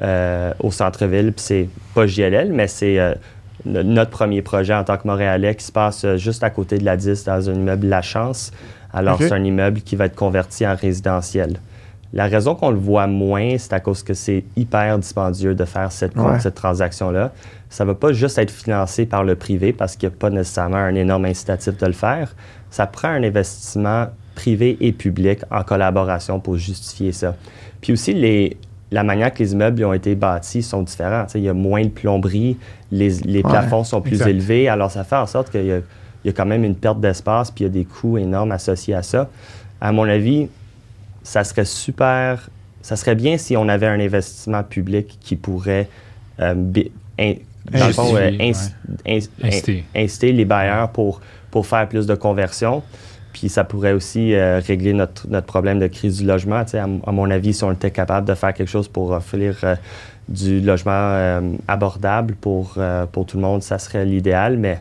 euh, 0.02 0.52
au 0.60 0.70
centre-ville. 0.70 1.32
Puis 1.32 1.44
c'est 1.44 1.68
pas 1.94 2.06
JLL, 2.06 2.52
mais 2.52 2.68
c'est 2.68 2.98
euh, 2.98 3.14
no- 3.66 3.82
notre 3.82 4.10
premier 4.10 4.40
projet 4.42 4.74
en 4.74 4.84
tant 4.84 4.96
que 4.96 5.06
Montréalais 5.06 5.54
qui 5.56 5.64
se 5.64 5.72
passe 5.72 6.04
euh, 6.04 6.16
juste 6.16 6.42
à 6.42 6.50
côté 6.50 6.78
de 6.78 6.84
la 6.84 6.96
10 6.96 7.24
dans 7.24 7.50
un 7.50 7.54
immeuble 7.54 7.86
La 7.88 8.02
Chance. 8.02 8.50
Alors, 8.92 9.18
c'est 9.28 9.34
un 9.34 9.44
immeuble 9.44 9.82
qui 9.82 9.94
va 9.94 10.06
être 10.06 10.16
converti 10.16 10.66
en 10.66 10.74
résidentiel. 10.74 11.58
La 12.12 12.26
raison 12.26 12.54
qu'on 12.56 12.70
le 12.70 12.76
voit 12.78 13.06
moins, 13.06 13.56
c'est 13.58 13.72
à 13.72 13.78
cause 13.80 14.02
que 14.02 14.14
c'est 14.14 14.42
hyper 14.56 14.98
dispendieux 14.98 15.54
de 15.54 15.64
faire 15.64 15.92
cette, 15.92 16.16
Ouais. 16.16 16.40
cette 16.40 16.56
transaction-là. 16.56 17.32
Ça 17.68 17.84
ne 17.84 17.90
va 17.90 17.94
pas 17.94 18.12
juste 18.12 18.36
être 18.38 18.50
financé 18.50 19.06
par 19.06 19.22
le 19.22 19.36
privé 19.36 19.72
parce 19.72 19.94
qu'il 19.94 20.08
n'y 20.08 20.14
a 20.14 20.18
pas 20.18 20.30
nécessairement 20.30 20.76
un 20.78 20.94
énorme 20.96 21.26
incitatif 21.26 21.76
de 21.76 21.86
le 21.86 21.92
faire. 21.92 22.34
Ça 22.70 22.86
prend 22.86 23.08
un 23.08 23.22
investissement 23.22 24.06
privé 24.34 24.76
et 24.80 24.90
public 24.92 25.40
en 25.52 25.62
collaboration 25.62 26.40
pour 26.40 26.56
justifier 26.56 27.12
ça. 27.12 27.36
Puis 27.80 27.92
aussi, 27.92 28.12
les, 28.12 28.56
la 28.90 29.04
manière 29.04 29.32
que 29.32 29.38
les 29.40 29.52
immeubles 29.52 29.84
ont 29.84 29.92
été 29.92 30.16
bâtis 30.16 30.62
sont 30.64 30.82
différents. 30.82 31.26
Il 31.36 31.42
y 31.42 31.48
a 31.48 31.54
moins 31.54 31.82
de 31.84 31.88
plomberie, 31.90 32.56
les, 32.90 33.10
les 33.24 33.42
Ouais, 33.42 33.50
plafonds 33.50 33.84
sont 33.84 34.00
plus 34.00 34.14
exact. 34.14 34.30
élevés, 34.30 34.68
alors 34.68 34.90
ça 34.90 35.04
fait 35.04 35.16
en 35.16 35.26
sorte 35.26 35.50
qu'il 35.50 35.64
y 35.64 36.26
y 36.26 36.28
a 36.28 36.32
quand 36.32 36.44
même 36.46 36.64
une 36.64 36.74
perte 36.74 37.00
d'espace, 37.00 37.50
puis 37.52 37.64
il 37.64 37.68
y 37.68 37.70
a 37.70 37.72
des 37.72 37.84
coûts 37.84 38.18
énormes 38.18 38.50
associés 38.52 38.94
à 38.94 39.02
ça. 39.02 39.30
À 39.80 39.90
mon 39.92 40.06
avis, 40.08 40.48
ça 41.22 41.44
serait 41.44 41.64
super, 41.64 42.48
ça 42.82 42.96
serait 42.96 43.14
bien 43.14 43.36
si 43.38 43.56
on 43.56 43.68
avait 43.68 43.86
un 43.86 44.00
investissement 44.00 44.62
public 44.62 45.18
qui 45.20 45.36
pourrait, 45.36 45.88
euh, 46.40 46.54
in- 47.18 47.34
dans 47.72 47.86
le 47.86 47.92
fond, 47.92 48.16
euh, 48.16 48.30
Inciter. 48.40 49.82
in- 49.94 50.00
inciter 50.02 50.32
les 50.32 50.44
bailleurs 50.44 50.90
pour, 50.90 51.20
pour 51.50 51.66
faire 51.66 51.88
plus 51.88 52.06
de 52.06 52.14
conversion. 52.14 52.82
Puis 53.32 53.48
ça 53.48 53.62
pourrait 53.64 53.92
aussi 53.92 54.34
euh, 54.34 54.60
régler 54.66 54.92
notre, 54.92 55.28
notre 55.28 55.46
problème 55.46 55.78
de 55.78 55.86
crise 55.86 56.18
du 56.18 56.26
logement. 56.26 56.64
À, 56.72 56.82
à 57.08 57.12
mon 57.12 57.30
avis, 57.30 57.52
si 57.54 57.62
on 57.62 57.70
était 57.72 57.90
capable 57.92 58.26
de 58.26 58.34
faire 58.34 58.52
quelque 58.54 58.68
chose 58.68 58.88
pour 58.88 59.10
offrir 59.12 59.56
euh, 59.62 59.76
du 60.28 60.60
logement 60.60 60.90
euh, 60.94 61.40
abordable 61.68 62.34
pour, 62.34 62.74
euh, 62.78 63.06
pour 63.06 63.26
tout 63.26 63.36
le 63.36 63.42
monde, 63.44 63.62
ça 63.62 63.78
serait 63.78 64.04
l'idéal. 64.04 64.56
Mais 64.56 64.80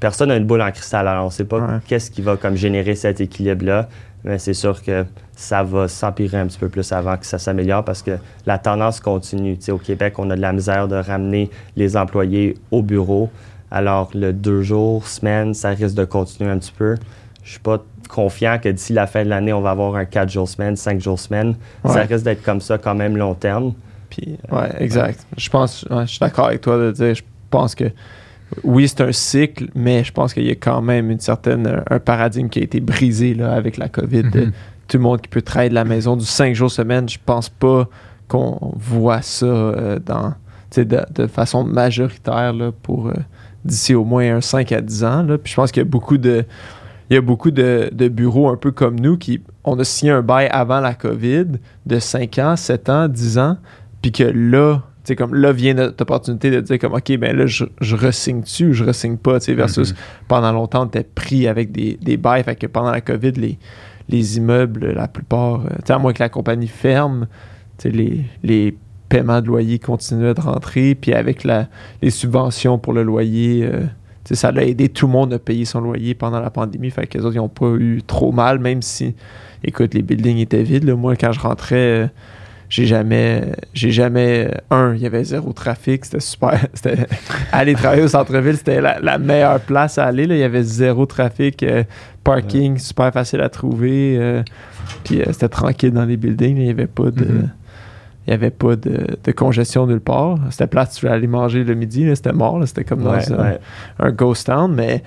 personne 0.00 0.28
n'a 0.28 0.36
une 0.36 0.44
boule 0.44 0.60
en 0.60 0.70
cristal. 0.70 1.08
Alors 1.08 1.22
on 1.24 1.28
ne 1.28 1.32
sait 1.32 1.44
pas 1.44 1.58
Ouais. 1.58 1.78
qu'est-ce 1.86 2.10
qui 2.10 2.20
va 2.20 2.36
comme 2.36 2.56
générer 2.56 2.94
cet 2.94 3.20
équilibre-là. 3.22 3.88
Mais 4.26 4.38
c'est 4.38 4.54
sûr 4.54 4.82
que 4.82 5.06
ça 5.36 5.62
va 5.62 5.86
s'empirer 5.86 6.38
un 6.38 6.46
petit 6.46 6.58
peu 6.58 6.68
plus 6.68 6.90
avant 6.92 7.16
que 7.16 7.24
ça 7.24 7.38
s'améliore 7.38 7.84
parce 7.84 8.02
que 8.02 8.18
la 8.44 8.58
tendance 8.58 8.98
continue. 8.98 9.56
Au 9.70 9.78
Québec, 9.78 10.18
on 10.18 10.28
a 10.30 10.36
de 10.36 10.40
la 10.40 10.52
misère 10.52 10.88
de 10.88 10.96
ramener 10.96 11.48
les 11.76 11.96
employés 11.96 12.56
au 12.72 12.82
bureau. 12.82 13.30
Alors, 13.70 14.10
le 14.14 14.32
deux 14.32 14.62
jours, 14.62 15.06
semaine, 15.06 15.54
ça 15.54 15.70
risque 15.70 15.94
de 15.94 16.04
continuer 16.04 16.50
un 16.50 16.58
petit 16.58 16.74
peu. 16.76 16.96
Je 17.44 17.52
suis 17.52 17.60
pas 17.60 17.78
confiant 18.08 18.58
que 18.60 18.68
d'ici 18.68 18.92
la 18.92 19.06
fin 19.06 19.24
de 19.24 19.28
l'année, 19.28 19.52
on 19.52 19.60
va 19.60 19.70
avoir 19.70 19.94
un 19.94 20.04
quatre 20.04 20.30
jours 20.30 20.48
semaine, 20.48 20.74
cinq 20.74 21.00
jours 21.00 21.18
semaine. 21.18 21.54
Ça 21.84 22.00
risque 22.00 22.24
d'être 22.24 22.42
comme 22.42 22.60
ça 22.60 22.78
quand 22.78 22.94
même 22.94 23.16
long 23.16 23.34
terme. 23.34 23.74
Puis, 24.10 24.38
ouais, 24.50 24.70
exact. 24.78 25.24
Je 25.36 25.48
pense, 25.50 25.84
ouais, 25.90 26.02
je 26.02 26.12
suis 26.12 26.20
d'accord 26.20 26.46
avec 26.46 26.60
toi 26.60 26.76
de 26.78 26.90
dire, 26.90 27.14
je 27.14 27.22
pense 27.50 27.74
que 27.74 27.84
oui, 28.64 28.88
c'est 28.88 29.00
un 29.00 29.12
cycle, 29.12 29.68
mais 29.74 30.04
je 30.04 30.12
pense 30.12 30.32
qu'il 30.32 30.46
y 30.46 30.50
a 30.50 30.54
quand 30.54 30.80
même 30.82 31.10
une 31.10 31.20
certaine, 31.20 31.82
un 31.88 31.98
paradigme 31.98 32.48
qui 32.48 32.60
a 32.60 32.62
été 32.62 32.80
brisé 32.80 33.34
là, 33.34 33.52
avec 33.52 33.76
la 33.76 33.88
COVID. 33.88 34.22
Mhm. 34.22 34.52
tout 34.88 34.96
le 34.98 35.02
monde 35.02 35.20
qui 35.20 35.28
peut 35.28 35.42
travailler 35.42 35.70
de 35.70 35.74
la 35.74 35.84
maison 35.84 36.16
du 36.16 36.24
5 36.24 36.54
jours 36.54 36.70
semaine. 36.70 37.08
Je 37.08 37.18
pense 37.24 37.48
pas 37.48 37.88
qu'on 38.28 38.72
voit 38.76 39.22
ça 39.22 39.46
euh, 39.46 39.98
dans, 39.98 40.34
de, 40.76 40.84
de 41.12 41.26
façon 41.26 41.64
majoritaire 41.64 42.52
là, 42.52 42.70
pour 42.82 43.08
euh, 43.08 43.14
d'ici 43.64 43.94
au 43.94 44.04
moins 44.04 44.36
un 44.36 44.40
5 44.40 44.70
à 44.72 44.80
10 44.80 45.04
ans. 45.04 45.22
Là. 45.22 45.38
Puis 45.38 45.52
je 45.52 45.56
pense 45.56 45.72
qu'il 45.72 45.80
y 45.82 45.86
a 45.86 45.88
beaucoup 45.88 46.18
de. 46.18 46.44
Il 47.08 47.14
y 47.14 47.16
a 47.16 47.20
beaucoup 47.20 47.52
de, 47.52 47.88
de 47.92 48.08
bureaux 48.08 48.48
un 48.48 48.56
peu 48.56 48.72
comme 48.72 48.98
nous 48.98 49.16
qui 49.16 49.40
on 49.62 49.78
a 49.78 49.84
signé 49.84 50.10
un 50.10 50.22
bail 50.22 50.48
avant 50.50 50.80
la 50.80 50.94
COVID 50.94 51.46
de 51.86 51.98
5 52.00 52.38
ans, 52.38 52.56
7 52.56 52.88
ans, 52.88 53.08
10 53.08 53.38
ans, 53.38 53.58
puis 54.02 54.10
que 54.10 54.24
là, 54.24 54.82
sais, 55.08 55.16
comme 55.16 55.34
là 55.34 55.52
vient 55.52 55.74
notre 55.74 56.02
opportunité 56.02 56.50
de 56.50 56.60
dire 56.60 56.78
comme 56.78 56.94
OK, 56.94 57.16
ben 57.18 57.36
là, 57.36 57.46
je, 57.46 57.64
je 57.80 57.96
resigne-tu 57.96 58.68
ou 58.70 58.72
je 58.72 58.84
resigne 58.84 59.16
pas, 59.16 59.38
tu 59.38 59.46
sais, 59.46 59.54
versus 59.54 59.90
Mhm. 59.92 59.96
pendant 60.28 60.52
longtemps, 60.52 60.82
on 60.82 60.86
était 60.86 61.04
pris 61.04 61.46
avec 61.48 61.72
des, 61.72 61.98
des 62.00 62.16
bails, 62.16 62.42
fait 62.44 62.56
que 62.56 62.66
pendant 62.66 62.90
la 62.90 63.00
COVID, 63.00 63.32
les, 63.32 63.58
les 64.08 64.36
immeubles, 64.38 64.92
la 64.92 65.08
plupart, 65.08 65.60
euh, 65.66 65.68
tu 65.80 65.86
sais, 65.86 65.92
à 65.92 65.98
moins 65.98 66.12
que 66.12 66.22
la 66.22 66.28
compagnie 66.28 66.68
ferme, 66.68 67.26
tu 67.78 67.90
sais, 67.90 67.96
les, 67.96 68.24
les 68.42 68.76
paiements 69.08 69.40
de 69.40 69.46
loyer 69.46 69.78
continuaient 69.78 70.34
de 70.34 70.40
rentrer, 70.40 70.94
puis 70.94 71.12
avec 71.12 71.44
la, 71.44 71.68
les 72.02 72.10
subventions 72.10 72.78
pour 72.78 72.92
le 72.92 73.02
loyer, 73.04 73.64
euh, 73.64 73.82
tu 74.24 74.34
sais, 74.34 74.34
ça 74.34 74.48
a 74.48 74.62
aidé 74.62 74.88
tout 74.88 75.06
le 75.06 75.12
monde 75.12 75.32
à 75.32 75.38
payer 75.38 75.64
son 75.64 75.80
loyer 75.80 76.14
pendant 76.14 76.40
la 76.40 76.50
pandémie, 76.50 76.90
fait 76.90 77.06
que 77.06 77.16
les 77.18 77.24
autres, 77.24 77.36
ils 77.36 77.38
n'ont 77.38 77.48
pas 77.48 77.70
eu 77.78 78.02
trop 78.04 78.32
mal, 78.32 78.58
même 78.58 78.82
si, 78.82 79.14
écoute, 79.62 79.94
les 79.94 80.02
buildings 80.02 80.38
étaient 80.38 80.64
vides. 80.64 80.84
là. 80.84 80.96
Moi, 80.96 81.14
quand 81.14 81.30
je 81.30 81.38
rentrais, 81.40 81.76
euh, 81.76 82.06
j'ai 82.68 82.86
jamais, 82.86 83.52
j'ai 83.74 83.90
jamais, 83.90 84.50
un, 84.70 84.94
il 84.94 85.00
y 85.02 85.06
avait 85.06 85.24
zéro 85.24 85.52
trafic, 85.52 86.04
c'était 86.04 86.20
super, 86.20 86.58
c'était, 86.74 87.06
aller 87.52 87.74
travailler 87.74 88.02
au 88.02 88.08
centre-ville, 88.08 88.56
c'était 88.56 88.80
la, 88.80 88.98
la 89.00 89.18
meilleure 89.18 89.60
place 89.60 89.98
à 89.98 90.06
aller, 90.06 90.26
là. 90.26 90.34
il 90.34 90.40
y 90.40 90.44
avait 90.44 90.62
zéro 90.62 91.06
trafic, 91.06 91.62
euh, 91.62 91.84
parking, 92.24 92.78
super 92.78 93.12
facile 93.12 93.40
à 93.40 93.48
trouver, 93.48 94.16
euh, 94.18 94.42
puis 95.04 95.20
euh, 95.20 95.26
c'était 95.32 95.48
tranquille 95.48 95.92
dans 95.92 96.04
les 96.04 96.16
buildings, 96.16 96.56
il 96.56 96.64
n'y 96.64 96.70
avait 96.70 96.86
pas 96.86 97.10
de... 97.10 97.24
Mhm. 97.24 97.50
Il 98.28 98.30
n'y 98.30 98.34
avait 98.34 98.50
pas 98.50 98.74
de, 98.74 99.06
de 99.22 99.30
congestion 99.30 99.86
nulle 99.86 100.00
part. 100.00 100.36
C'était 100.50 100.66
place, 100.66 100.94
tu 100.96 101.02
voulais 101.02 101.14
aller 101.14 101.28
manger 101.28 101.62
le 101.62 101.74
midi, 101.76 102.04
là, 102.04 102.16
c'était 102.16 102.32
mort. 102.32 102.58
là. 102.58 102.66
C'était 102.66 102.82
comme 102.82 103.04
dans 103.04 103.12
Ouais, 103.12 103.32
un, 103.32 103.38
ouais. 103.40 103.58
un 104.00 104.10
ghost 104.10 104.48
town, 104.48 104.74
mais 104.74 105.04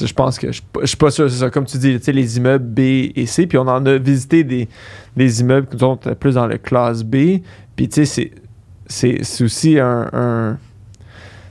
je 0.00 0.12
pense 0.12 0.38
que 0.38 0.50
je 0.52 0.60
je 0.80 0.86
suis 0.86 0.96
pas 0.96 1.10
sûr, 1.10 1.30
c'est 1.30 1.38
ça, 1.38 1.50
comme 1.50 1.64
tu 1.66 1.78
dis, 1.78 1.96
tu 1.98 2.04
sais, 2.04 2.12
les 2.12 2.36
immeubles 2.36 2.64
B 2.66 2.78
et 3.14 3.26
C, 3.26 3.46
puis 3.46 3.58
on 3.58 3.62
en 3.68 3.84
a 3.86 3.98
visité 3.98 4.44
des, 4.44 4.68
des 5.16 5.40
immeubles 5.40 5.66
qui 5.68 5.78
sont 5.78 5.96
plus 6.18 6.34
dans 6.34 6.46
le 6.46 6.58
classe 6.58 7.02
B, 7.04 7.40
puis 7.76 7.88
tu 7.88 7.94
sais, 7.94 8.04
c'est- 8.04 8.32
c'est 8.86 9.18
c'est 9.22 9.44
aussi 9.44 9.78
un, 9.78 10.08
un- 10.12 10.58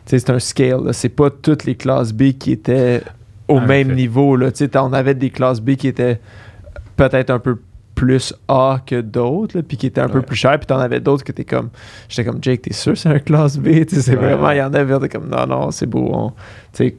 c'est 0.05 0.29
un 0.29 0.39
scale, 0.39 0.93
c'est 0.93 1.09
pas 1.09 1.29
toutes 1.29 1.65
les 1.65 1.75
classes 1.75 2.11
B 2.13 2.33
qui 2.33 2.51
étaient 2.51 3.01
au 3.47 3.57
En 3.57 3.65
même 3.65 3.93
niveau, 3.93 4.35
là, 4.35 4.49
on 4.75 4.93
avait 4.93 5.13
des 5.15 5.29
classes 5.29 5.61
B 5.61 5.75
qui 5.75 5.87
étaient 5.87 6.19
peut-être 6.95 7.29
un 7.29 7.39
peu 7.39 7.57
plus 7.95 8.33
A 8.47 8.79
que 8.85 8.99
d'autres, 9.01 9.61
puis 9.61 9.77
qui 9.77 9.85
étaient 9.87 10.01
un 10.01 10.09
peu 10.09 10.21
plus 10.21 10.35
chers, 10.35 10.57
puis 10.57 10.65
t'en 10.65 10.79
avais 10.79 10.99
d'autres 10.99 11.23
que 11.23 11.31
t'es 11.31 11.43
comme, 11.43 11.69
j'étais 12.09 12.23
comme, 12.29 12.39
Jake, 12.41 12.61
t'es 12.63 12.73
sûr 12.73 12.97
c'est 12.97 13.09
un 13.09 13.19
classe 13.19 13.57
B, 13.57 13.65
tu 13.87 13.95
sais, 13.95 14.01
c'est 14.01 14.11
Ouais, 14.15 14.33
vraiment, 14.33 14.49
il 14.51 14.57
y 14.57 14.61
en 14.61 14.73
avait, 14.73 14.97
t'es 14.99 15.09
comme, 15.09 15.29
non, 15.29 15.45
non, 15.45 15.71
c'est 15.71 15.85
beau, 15.85 16.09
on- 16.13 16.33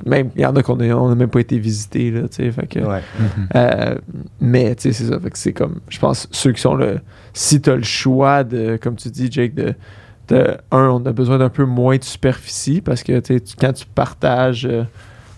même, 0.07 0.31
il 0.37 0.43
y 0.43 0.47
en 0.47 0.55
a 0.55 0.63
qu'on 0.63 0.79
a, 0.81 0.87
on 0.95 1.11
a 1.11 1.15
même 1.15 1.31
pas 1.31 1.41
été 1.41 1.59
visités, 1.59 2.11
là, 2.11 2.23
tu 2.29 2.37
sais, 2.37 2.51
fait 2.53 2.67
que, 2.67 2.79
Ouais. 2.81 3.01
Mhm. 3.19 3.49
euh, 3.57 3.95
mais, 4.41 4.75
tu 4.77 4.83
sais, 4.83 4.93
c'est 4.93 5.11
ça, 5.11 5.19
fait 5.19 5.31
que 5.31 5.39
c'est 5.39 5.53
comme, 5.53 5.81
je 5.89 5.99
pense, 5.99 6.29
ceux 6.31 6.53
qui 6.53 6.61
sont 6.61 6.75
le, 6.75 7.01
si 7.33 7.61
t'as 7.61 7.77
le 7.77 7.83
choix 7.83 8.45
de, 8.45 8.77
comme 8.81 8.97
tu 8.97 9.09
dis, 9.09 9.29
Jake, 9.31 9.55
de, 9.55 9.75
de 10.29 10.57
un, 10.71 10.89
on 10.89 11.05
a 11.07 11.13
besoin 11.13 11.39
d'un 11.39 11.49
peu 11.49 11.65
moins 11.65 11.97
de 11.97 12.05
superficie, 12.05 12.81
parce 12.81 13.03
que, 13.03 13.19
tu 13.21 13.35
sais, 13.35 13.41
tu- 13.41 13.55
quand 13.59 13.73
tu 13.73 13.87
partages, 13.87 14.67
euh, 14.67 14.85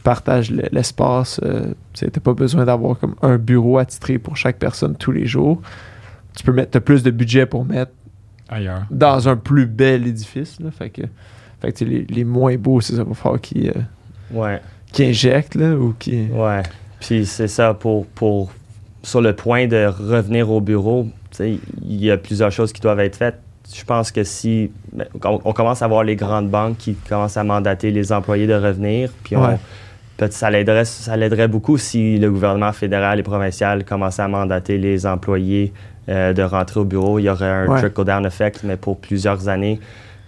partages 0.04 0.50
le- 0.52 0.68
l'espace, 0.70 1.40
euh, 1.44 1.72
tu 1.94 2.08
t'as 2.08 2.20
pas 2.20 2.34
besoin 2.34 2.64
d'avoir 2.64 2.96
comme 2.98 3.16
un 3.22 3.36
bureau 3.38 3.78
attitré 3.78 4.18
pour 4.18 4.36
chaque 4.36 4.58
personne 4.60 4.94
tous 4.94 5.10
les 5.10 5.26
jours. 5.26 5.60
Tu 6.36 6.44
peux 6.44 6.52
mettre, 6.52 6.70
t'as 6.72 6.80
plus 6.80 7.02
de 7.02 7.10
budget 7.10 7.46
pour 7.46 7.64
mettre 7.64 7.90
Ailleurs. 8.48 8.84
dans 8.90 9.28
un 9.28 9.36
plus 9.36 9.66
bel 9.66 10.06
édifice, 10.06 10.60
là, 10.60 10.70
fait 10.70 10.90
que, 10.90 11.02
fait 11.60 11.80
les, 11.80 12.04
les 12.08 12.24
moins 12.24 12.56
beaux, 12.56 12.80
c'est 12.80 12.94
ça, 12.96 13.02
va 13.04 13.14
falloir 13.14 13.40
qu'ils 13.40 13.70
euh, 13.70 13.72
Ouais. 14.32 14.60
qu'ils 14.92 15.06
injectent, 15.10 15.54
là, 15.56 15.74
ou 15.74 15.94
qui 15.98 16.26
Ouais. 16.32 16.62
Puis 17.00 17.26
c'est 17.26 17.48
ça, 17.48 17.74
pour, 17.74 18.06
pour, 18.06 18.50
sur 19.02 19.20
le 19.20 19.34
point 19.34 19.66
de 19.66 19.86
revenir 19.86 20.50
au 20.50 20.60
bureau, 20.60 21.04
tu 21.30 21.36
sais, 21.36 21.58
il 21.84 22.04
y 22.04 22.10
a 22.10 22.16
plusieurs 22.16 22.52
choses 22.52 22.72
qui 22.72 22.80
doivent 22.80 23.00
être 23.00 23.16
faites. 23.16 23.38
Je 23.74 23.84
pense 23.84 24.10
que 24.10 24.24
si 24.24 24.70
ben, 24.92 25.06
on, 25.24 25.40
on 25.44 25.52
commence 25.54 25.80
à 25.82 25.86
voir 25.88 26.04
les 26.04 26.16
grandes 26.16 26.50
banques 26.50 26.76
qui 26.78 26.94
commencent 27.08 27.36
à 27.38 27.44
mandater 27.44 27.90
les 27.90 28.12
employés 28.12 28.46
de 28.46 28.54
revenir, 28.54 29.10
puis 29.22 29.36
on, 29.36 29.42
Ouais. 29.46 29.56
Ça 30.30 30.50
l'aiderait, 30.50 30.84
ça 30.84 31.16
l'aiderait 31.16 31.48
beaucoup 31.48 31.76
si 31.78 32.18
le 32.18 32.30
gouvernement 32.30 32.72
fédéral 32.72 33.18
et 33.18 33.22
provincial 33.22 33.84
commençait 33.84 34.22
à 34.22 34.28
mandater 34.28 34.78
les 34.78 35.06
employés 35.06 35.72
euh, 36.08 36.32
de 36.32 36.42
rentrer 36.42 36.80
au 36.80 36.84
bureau. 36.84 37.18
Il 37.18 37.22
y 37.24 37.30
aurait 37.30 37.46
un 37.50 37.66
Ouais. 37.68 37.78
trickle-down 37.80 38.24
effect, 38.26 38.60
mais 38.64 38.76
pour 38.76 38.98
plusieurs 38.98 39.48
années, 39.48 39.80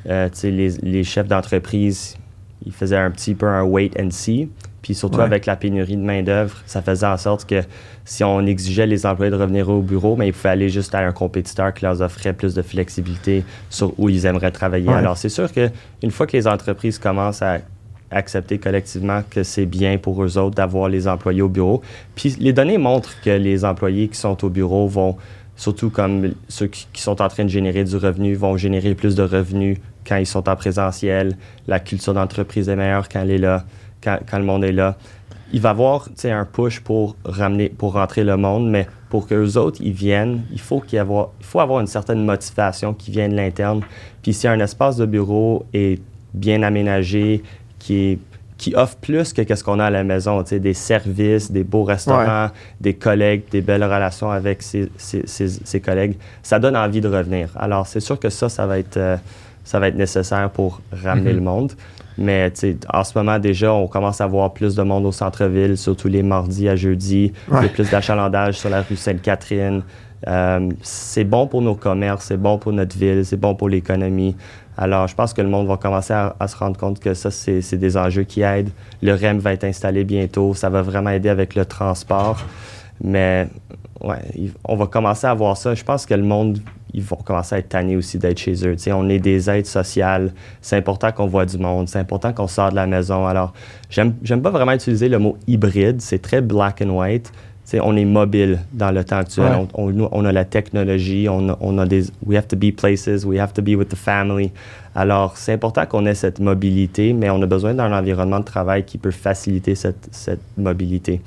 euh, 0.08 0.28
les, 0.42 0.70
les 0.82 1.04
chefs 1.04 1.28
d'entreprise, 1.28 2.16
ils 2.64 2.72
faisaient 2.72 2.96
un 2.96 3.10
petit 3.10 3.34
peu 3.34 3.46
un 3.46 3.62
wait 3.62 3.90
and 4.00 4.10
see. 4.10 4.48
Puis 4.82 4.94
surtout 4.94 5.18
Ouais. 5.18 5.24
avec 5.24 5.46
la 5.46 5.56
pénurie 5.56 5.96
de 5.96 6.02
main-d'œuvre, 6.02 6.56
ça 6.64 6.80
faisait 6.80 7.06
en 7.06 7.16
sorte 7.16 7.44
que 7.48 7.60
si 8.04 8.22
on 8.22 8.46
exigeait 8.46 8.86
les 8.86 9.04
employés 9.04 9.32
de 9.32 9.36
revenir 9.36 9.68
au 9.68 9.82
bureau, 9.82 10.14
mais 10.16 10.28
il 10.28 10.32
fallait 10.32 10.52
aller 10.64 10.68
juste 10.68 10.94
à 10.94 11.00
un 11.00 11.10
compétiteur 11.12 11.74
qui 11.74 11.84
leur 11.84 12.00
offrait 12.00 12.32
plus 12.32 12.54
de 12.54 12.62
flexibilité 12.62 13.44
sur 13.68 13.92
où 13.98 14.08
ils 14.08 14.26
aimeraient 14.26 14.52
travailler. 14.52 14.88
Ouais. 14.88 14.94
Alors, 14.94 15.16
c'est 15.16 15.28
sûr 15.28 15.50
qu'une 15.52 16.10
fois 16.12 16.26
que 16.28 16.36
les 16.36 16.46
entreprises 16.46 16.98
commencent 17.00 17.42
à 17.42 17.58
accepter 18.10 18.58
collectivement 18.58 19.22
que 19.28 19.42
c'est 19.42 19.66
bien 19.66 19.98
pour 19.98 20.22
eux 20.22 20.38
autres 20.38 20.54
d'avoir 20.54 20.88
les 20.88 21.08
employés 21.08 21.42
au 21.42 21.48
bureau, 21.48 21.82
puis 22.14 22.36
les 22.38 22.52
données 22.52 22.78
montrent 22.78 23.20
que 23.20 23.30
les 23.30 23.64
employés 23.64 24.08
qui 24.08 24.18
sont 24.18 24.44
au 24.44 24.48
bureau 24.48 24.86
vont, 24.86 25.16
surtout 25.56 25.90
comme 25.90 26.32
ceux 26.48 26.66
qui, 26.66 26.86
sont 26.94 27.20
en 27.20 27.28
train 27.28 27.44
de 27.44 27.50
générer 27.50 27.84
du 27.84 27.96
revenu, 27.96 28.34
vont 28.34 28.56
générer 28.56 28.94
plus 28.94 29.14
de 29.14 29.22
revenus 29.22 29.78
quand 30.06 30.16
ils 30.16 30.26
sont 30.26 30.48
en 30.48 30.56
présentiel. 30.56 31.36
La 31.66 31.80
culture 31.80 32.14
d'entreprise 32.14 32.68
est 32.68 32.76
meilleure 32.76 33.08
quand 33.08 33.22
elle 33.22 33.32
est 33.32 33.38
là, 33.38 33.64
quand, 34.02 34.38
le 34.38 34.44
monde 34.44 34.64
est 34.64 34.72
là. 34.72 34.96
Il 35.52 35.60
va 35.60 35.70
y 35.70 35.72
avoir 35.72 36.08
un 36.24 36.44
push 36.44 36.80
pour 36.80 37.16
ramener, 37.24 37.68
pour 37.68 37.92
rentrer 37.92 38.24
le 38.24 38.36
monde, 38.36 38.68
mais 38.68 38.86
pour 39.08 39.26
que 39.26 39.34
les 39.34 39.56
autres 39.56 39.80
ils 39.80 39.92
viennent, 39.92 40.42
il 40.52 40.60
faut 40.60 40.80
qu'il 40.80 40.98
avoir, 40.98 41.30
il 41.40 41.46
faut 41.46 41.60
avoir 41.60 41.80
une 41.80 41.86
certaine 41.86 42.24
motivation 42.24 42.94
qui 42.94 43.10
vient 43.10 43.28
de 43.28 43.34
l'interne. 43.34 43.82
Puis 44.22 44.34
si 44.34 44.48
un 44.48 44.58
espace 44.58 44.96
de 44.96 45.06
bureau 45.06 45.64
est 45.72 46.00
bien 46.34 46.62
aménagé, 46.62 47.42
qui 47.86 48.12
est 48.12 48.18
qui 48.58 48.74
offre 48.74 48.96
plus 48.96 49.32
que 49.34 49.54
ce 49.54 49.62
qu'on 49.62 49.78
a 49.80 49.84
à 49.84 49.90
la 49.90 50.02
maison, 50.02 50.42
des 50.42 50.74
services, 50.74 51.50
des 51.52 51.62
beaux 51.62 51.84
restaurants, 51.84 52.48
des 52.80 52.94
collègues, 52.94 53.42
des 53.50 53.60
belles 53.60 53.84
relations 53.84 54.30
avec 54.30 54.62
ses, 54.62 54.90
ses, 54.96 55.80
collègues, 55.80 56.16
ça 56.42 56.58
donne 56.58 56.74
envie 56.74 57.02
de 57.02 57.08
revenir. 57.08 57.50
Alors, 57.56 57.86
c'est 57.86 58.00
sûr 58.00 58.18
que 58.18 58.30
ça, 58.30 58.48
ça 58.48 58.66
va 58.66 58.78
être, 58.78 58.96
euh, 58.96 59.16
ça 59.62 59.78
va 59.78 59.88
être 59.88 59.96
nécessaire 59.96 60.48
pour 60.48 60.80
ramener 60.90 61.32
mhm. 61.32 61.36
le 61.36 61.42
monde. 61.42 61.72
Mais 62.16 62.50
en 62.94 63.04
ce 63.04 63.18
moment, 63.18 63.38
déjà, 63.38 63.74
on 63.74 63.88
commence 63.88 64.22
à 64.22 64.26
voir 64.26 64.54
plus 64.54 64.74
de 64.74 64.82
monde 64.82 65.04
au 65.04 65.12
centre-ville, 65.12 65.76
surtout 65.76 66.08
les 66.08 66.22
mardis 66.22 66.66
à 66.66 66.74
jeudi. 66.74 67.34
Il 67.48 67.62
y 67.62 67.66
a 67.66 67.68
plus 67.68 67.90
d'achalandage 67.90 68.54
sur 68.54 68.70
la 68.70 68.80
rue 68.80 68.96
Sainte-Catherine. 68.96 69.82
Euh, 70.26 70.70
c'est 70.80 71.24
bon 71.24 71.46
pour 71.46 71.60
nos 71.60 71.74
commerces, 71.74 72.24
c'est 72.24 72.38
bon 72.38 72.56
pour 72.56 72.72
notre 72.72 72.96
ville, 72.96 73.24
c'est 73.26 73.36
bon 73.36 73.54
pour 73.54 73.68
l'économie. 73.68 74.34
Alors, 74.78 75.08
je 75.08 75.14
pense 75.14 75.32
que 75.32 75.40
le 75.40 75.48
monde 75.48 75.66
va 75.66 75.76
commencer 75.76 76.12
à, 76.12 76.48
se 76.48 76.56
rendre 76.56 76.76
compte 76.76 77.00
que 77.00 77.14
ça, 77.14 77.30
c'est 77.30 77.76
des 77.76 77.96
enjeux 77.96 78.24
qui 78.24 78.42
aident. 78.42 78.70
Le 79.02 79.14
REM 79.14 79.38
va 79.38 79.52
être 79.52 79.64
installé 79.64 80.04
bientôt. 80.04 80.54
Ça 80.54 80.68
va 80.68 80.82
vraiment 80.82 81.10
aider 81.10 81.28
avec 81.28 81.54
le 81.54 81.64
transport. 81.64 82.38
Mais, 83.02 83.48
ouais, 84.02 84.18
on 84.64 84.76
va 84.76 84.86
commencer 84.86 85.26
à 85.26 85.34
voir 85.34 85.56
ça. 85.56 85.74
Je 85.74 85.82
pense 85.82 86.04
que 86.04 86.14
le 86.14 86.22
monde, 86.22 86.58
ils 86.92 87.02
vont 87.02 87.16
commencer 87.16 87.54
à 87.54 87.58
être 87.58 87.70
tannés 87.70 87.96
aussi 87.96 88.18
d'être 88.18 88.38
chez 88.38 88.54
eux. 88.66 88.76
on 88.92 89.08
est 89.08 89.18
des 89.18 89.48
aides 89.48 89.66
sociales. 89.66 90.32
C'est 90.60 90.76
important 90.76 91.10
qu'on 91.10 91.26
voit 91.26 91.46
du 91.46 91.56
monde. 91.56 91.88
C'est 91.88 91.98
important 91.98 92.34
qu'on 92.34 92.46
sort 92.46 92.70
de 92.70 92.76
la 92.76 92.86
maison. 92.86 93.26
Alors, 93.26 93.54
j'aime 93.88 94.42
pas 94.42 94.50
vraiment 94.50 94.72
utiliser 94.72 95.08
le 95.08 95.18
mot 95.18 95.38
hybride. 95.46 96.02
C'est 96.02 96.20
très 96.20 96.42
black 96.42 96.82
and 96.82 96.90
white 96.90 97.32
on 97.74 97.96
est 97.96 98.04
mobile 98.04 98.60
dans 98.72 98.90
le 98.90 99.04
temps 99.04 99.18
actuel. 99.18 99.66
On, 99.74 100.24
a 100.24 100.32
la 100.32 100.44
technologie, 100.44 101.28
on 101.28 101.78
a, 101.78 101.86
des. 101.86 102.04
We 102.24 102.36
have 102.36 102.48
to 102.48 102.56
be 102.56 102.70
places, 102.74 103.24
we 103.24 103.38
have 103.38 103.52
to 103.54 103.62
be 103.62 103.74
with 103.76 103.88
the 103.88 103.96
family. 103.96 104.52
Alors, 104.94 105.36
c'est 105.36 105.52
important 105.52 105.84
qu'on 105.84 106.06
ait 106.06 106.14
cette 106.14 106.40
mobilité, 106.40 107.12
mais 107.12 107.28
on 107.28 107.42
a 107.42 107.46
besoin 107.46 107.74
d'un 107.74 107.92
environnement 107.92 108.40
de 108.40 108.44
travail 108.44 108.84
qui 108.84 108.98
peut 108.98 109.10
faciliter 109.10 109.74
cette, 109.74 110.08
cette, 110.10 110.40
mobilité. 110.56 111.20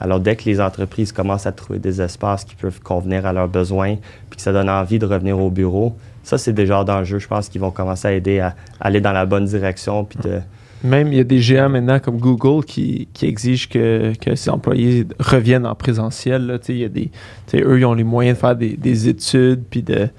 Alors, 0.00 0.20
dès 0.20 0.36
que 0.36 0.44
les 0.44 0.60
entreprises 0.60 1.12
commencent 1.12 1.46
à 1.46 1.52
trouver 1.52 1.78
des 1.78 2.02
espaces 2.02 2.44
qui 2.44 2.54
peuvent 2.54 2.80
convenir 2.80 3.24
à 3.24 3.32
leurs 3.32 3.48
besoins, 3.48 3.96
puis 4.28 4.36
que 4.36 4.42
ça 4.42 4.52
donne 4.52 4.68
envie 4.68 4.98
de 4.98 5.06
revenir 5.06 5.38
au 5.38 5.48
bureau, 5.48 5.96
ça, 6.22 6.38
c'est 6.38 6.52
des 6.52 6.66
genres 6.66 6.84
d'enjeux, 6.84 7.18
je 7.18 7.28
pense, 7.28 7.48
qui 7.48 7.58
vont 7.58 7.70
commencer 7.70 8.08
à 8.08 8.12
aider 8.12 8.40
à, 8.40 8.54
aller 8.80 9.00
dans 9.00 9.12
la 9.12 9.26
bonne 9.26 9.44
direction, 9.44 10.04
puis 10.04 10.18
de 10.22 10.40
même, 10.84 11.08
il 11.08 11.16
y 11.16 11.20
a 11.20 11.24
des 11.24 11.40
géants 11.40 11.70
maintenant 11.70 11.98
comme 11.98 12.18
Google 12.18 12.64
qui, 12.64 13.08
qui 13.14 13.26
exigent 13.26 13.68
que, 13.68 14.12
que 14.20 14.34
ses 14.34 14.50
employés 14.50 15.06
reviennent 15.18 15.66
en 15.66 15.74
présentiel. 15.74 16.46
Là. 16.46 16.58
Il 16.68 16.76
y 16.76 16.84
a 16.84 16.88
des, 16.88 17.10
eux, 17.54 17.78
ils 17.78 17.84
ont 17.84 17.94
les 17.94 18.04
moyens 18.04 18.36
de 18.36 18.40
faire 18.40 18.54
des, 18.54 18.76
des 18.76 19.08
études, 19.08 19.62
puis 19.68 19.82
de, 19.82 20.10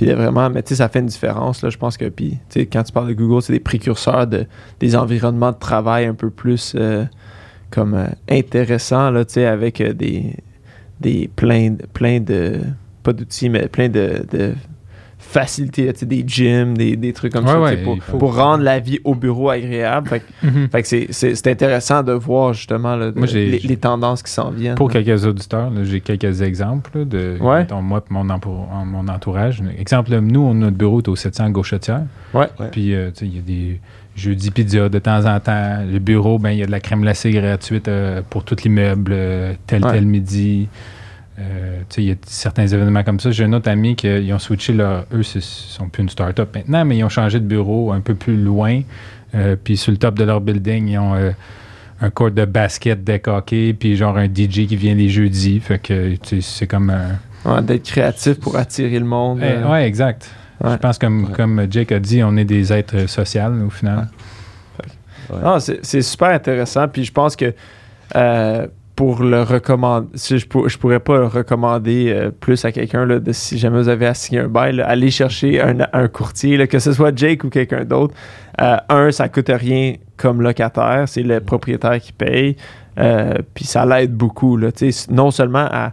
vraiment, 0.00 0.48
mais 0.50 0.62
ça 0.64 0.88
fait 0.88 1.00
une 1.00 1.06
différence. 1.06 1.68
Je 1.68 1.76
pense 1.76 1.96
que, 1.96 2.10
quand 2.64 2.82
tu 2.82 2.92
parles 2.92 3.08
de 3.08 3.14
Google, 3.14 3.42
c'est 3.42 3.52
des 3.52 3.60
précurseurs 3.60 4.26
de, 4.26 4.46
des 4.80 4.96
environnements 4.96 5.52
de 5.52 5.58
travail 5.58 6.06
un 6.06 6.14
peu 6.14 6.30
plus 6.30 6.74
euh, 6.76 7.04
comme 7.70 7.94
euh, 7.94 8.06
intéressants, 8.30 9.10
là, 9.10 9.24
avec 9.36 9.80
euh, 9.80 9.92
des, 9.92 10.34
des 11.00 11.28
plein 11.28 11.70
de, 12.20 12.60
pas 13.02 13.12
d'outils, 13.12 13.50
mais 13.50 13.68
plein 13.68 13.88
de 13.88 14.54
faciliter 15.26 15.92
des 15.92 16.24
gyms, 16.26 16.76
des, 16.76 16.96
des, 16.96 17.12
trucs 17.12 17.32
comme 17.32 17.46
ça 17.46 17.58
pour, 18.18 18.36
rendre 18.36 18.62
la 18.62 18.78
vie 18.78 19.00
au 19.04 19.14
bureau 19.14 19.50
agréable. 19.50 20.08
Fait, 20.08 20.22
mhm. 20.42 20.68
c'est 21.10 21.46
intéressant 21.46 22.02
de 22.02 22.12
voir 22.12 22.54
justement 22.54 22.96
les, 22.96 23.76
tendances 23.76 24.22
qui 24.22 24.30
s'en 24.30 24.50
viennent. 24.50 24.76
Pour 24.76 24.90
quelques 24.90 25.24
auditeurs, 25.26 25.70
j'ai 25.82 26.00
quelques 26.00 26.42
exemples 26.42 27.04
de 27.04 27.36
moi 27.40 27.62
et 27.62 27.66
mon, 27.70 28.24
mon, 28.84 29.08
entourage. 29.08 29.62
Exemple, 29.78 30.16
nous, 30.20 30.40
on, 30.40 30.54
notre 30.54 30.76
bureau 30.76 31.00
est 31.00 31.08
au 31.08 31.16
700 31.16 31.50
Gauchetière. 31.50 32.02
Ouais. 32.32 32.48
Puis 32.70 32.94
euh, 32.94 33.10
il 33.20 33.36
y 33.36 33.38
a 33.38 33.42
des 33.42 33.80
jeudi 34.16 34.50
pizza 34.50 34.88
de 34.88 34.98
temps 34.98 35.24
en 35.26 35.38
temps. 35.40 35.84
Le 35.90 35.98
bureau, 35.98 36.38
ben 36.38 36.50
il 36.50 36.58
y 36.58 36.62
a 36.62 36.66
de 36.66 36.70
la 36.70 36.80
crème 36.80 37.02
glacée 37.02 37.30
gratuite 37.30 37.88
euh, 37.88 38.22
pour 38.28 38.44
tous 38.44 38.62
l'immeuble, 38.64 39.12
euh, 39.14 39.52
tel 39.66 39.82
tel 39.82 40.06
midi. 40.06 40.68
Euh, 41.38 41.82
il 41.98 42.04
y 42.04 42.10
a 42.12 42.14
certains 42.26 42.66
événements 42.66 43.02
comme 43.02 43.20
ça. 43.20 43.30
J'ai 43.30 43.44
un 43.44 43.52
autre 43.52 43.70
ami 43.70 43.94
qui 43.94 44.08
ils 44.08 44.32
ont 44.32 44.38
switché 44.38 44.72
leur. 44.72 45.04
Eux, 45.12 45.22
ils 45.34 45.42
sont 45.42 45.88
plus 45.88 46.02
une 46.02 46.08
start-up 46.08 46.54
maintenant, 46.54 46.84
mais 46.84 46.96
ils 46.96 47.04
ont 47.04 47.10
changé 47.10 47.40
de 47.40 47.44
bureau 47.44 47.92
un 47.92 48.00
peu 48.00 48.14
plus 48.14 48.36
loin. 48.36 48.80
Euh, 49.34 49.56
puis 49.62 49.76
sur 49.76 49.92
le 49.92 49.98
top 49.98 50.14
de 50.14 50.24
leur 50.24 50.40
building, 50.40 50.88
ils 50.88 50.98
ont 50.98 51.14
euh, 51.14 51.32
un 52.00 52.10
court 52.10 52.30
de 52.30 52.44
basket 52.44 53.04
deck 53.04 53.28
hockey, 53.28 53.74
puis 53.74 53.96
genre 53.96 54.16
un 54.16 54.26
DJ 54.26 54.66
qui 54.66 54.76
vient 54.76 54.94
les 54.94 55.10
jeudis. 55.10 55.60
Fait 55.60 55.78
que 55.78 56.14
c'est 56.40 56.66
comme 56.66 56.90
un. 56.90 57.62
D'être 57.62 57.84
créatif 57.84 58.40
pour 58.40 58.56
attirer 58.56 58.98
le 58.98 59.04
monde. 59.04 59.40
Eh, 59.40 59.62
oui, 59.70 59.78
exact. 59.78 60.28
Je 60.64 60.74
pense 60.76 60.98
comme, 60.98 61.30
comme 61.30 61.66
Jake 61.70 61.92
a 61.92 62.00
dit, 62.00 62.24
on 62.24 62.36
est 62.36 62.44
des 62.44 62.72
êtres 62.72 63.08
sociaux 63.08 63.52
au 63.66 63.70
final. 63.70 64.08
c'est 65.60 66.02
super 66.02 66.30
intéressant. 66.30 66.88
Puis 66.88 67.04
je 67.04 67.12
pense 67.12 67.36
que 67.36 67.54
pour 68.96 69.22
le 69.22 69.42
recommander, 69.42 70.08
je, 70.14 70.38
je 70.38 70.78
pourrais 70.78 71.00
pas 71.00 71.18
le 71.18 71.26
recommander 71.26 72.08
euh, 72.08 72.30
plus 72.30 72.64
à 72.64 72.72
quelqu'un, 72.72 73.06
de 73.06 73.32
si 73.32 73.58
jamais 73.58 73.76
vous 73.78 73.90
avez 73.90 74.06
assigné 74.06 74.40
un 74.40 74.48
bail, 74.48 74.80
allez 74.80 75.10
chercher 75.10 75.60
un, 75.60 76.08
courtier, 76.08 76.66
que 76.66 76.78
ce 76.78 76.94
soit 76.94 77.16
Jake 77.16 77.44
ou 77.44 77.50
quelqu'un 77.50 77.84
d'autre. 77.84 78.14
Euh, 78.60 78.78
un, 78.88 79.12
ça 79.12 79.28
coûte 79.28 79.50
rien 79.50 79.96
comme 80.16 80.40
locataire, 80.40 81.04
c'est 81.06 81.22
le 81.22 81.40
propriétaire 81.40 82.00
qui 82.00 82.12
paye, 82.12 82.56
euh, 82.98 83.34
puis 83.52 83.66
ça 83.66 83.84
l'aide 83.84 84.14
beaucoup, 84.14 84.56
là, 84.56 84.70
non 85.10 85.30
seulement 85.30 85.68
à 85.70 85.92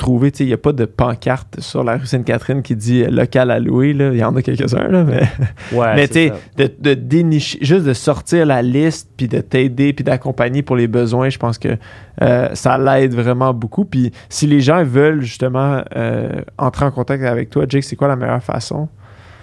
trouver, 0.00 0.32
il 0.40 0.46
n'y 0.46 0.52
a 0.54 0.56
pas 0.56 0.72
de 0.72 0.86
pancarte 0.86 1.60
sur 1.60 1.84
la 1.84 1.98
rue 1.98 2.06
Sainte-Catherine 2.06 2.62
qui 2.62 2.74
dit 2.74 3.02
euh, 3.02 3.10
local 3.10 3.50
à 3.50 3.60
louer, 3.60 3.90
il 3.90 4.16
y 4.16 4.24
en 4.24 4.34
a 4.34 4.40
quelques-uns, 4.40 5.04
mais, 5.04 5.28
mais 5.94 6.08
tu 6.08 6.30
de, 6.56 6.70
de, 6.80 6.94
dénicher, 6.94 7.58
juste 7.60 7.84
de 7.84 7.92
sortir 7.92 8.46
la 8.46 8.62
liste, 8.62 9.10
puis 9.14 9.28
de 9.28 9.40
t'aider, 9.40 9.92
puis 9.92 10.02
d'accompagner 10.02 10.62
pour 10.62 10.76
les 10.76 10.88
besoins, 10.88 11.28
je 11.28 11.38
pense 11.38 11.58
que 11.58 11.76
euh, 12.22 12.48
ça 12.54 12.78
l'aide 12.78 13.14
vraiment 13.14 13.52
beaucoup. 13.52 13.84
Puis 13.84 14.10
si 14.30 14.46
les 14.46 14.60
gens 14.60 14.82
veulent 14.84 15.20
justement 15.20 15.82
euh, 15.94 16.40
entrer 16.56 16.86
en 16.86 16.90
contact 16.90 17.22
avec 17.22 17.50
toi, 17.50 17.66
Jake, 17.68 17.84
c'est 17.84 17.96
quoi 17.96 18.08
la 18.08 18.16
meilleure 18.16 18.42
façon? 18.42 18.88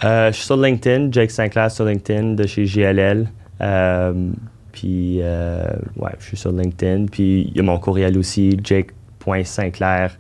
je 0.02 0.32
suis 0.32 0.46
sur 0.46 0.58
LinkedIn, 0.58 1.12
Jake 1.12 1.32
Sinclair 1.32 1.70
sur 1.72 1.86
LinkedIn 1.86 2.34
de 2.34 2.48
chez 2.48 2.66
JLL. 2.66 3.28
puis, 4.72 5.22
ouais, 5.22 6.12
je 6.20 6.26
suis 6.26 6.38
sur 6.38 6.52
LinkedIn. 6.52 7.06
Puis, 7.12 7.52
il 7.52 7.58
y 7.58 7.60
a 7.60 7.64
mon 7.64 7.78
courriel 7.78 8.18
aussi, 8.18 8.60
jake.sinclair 8.64 10.18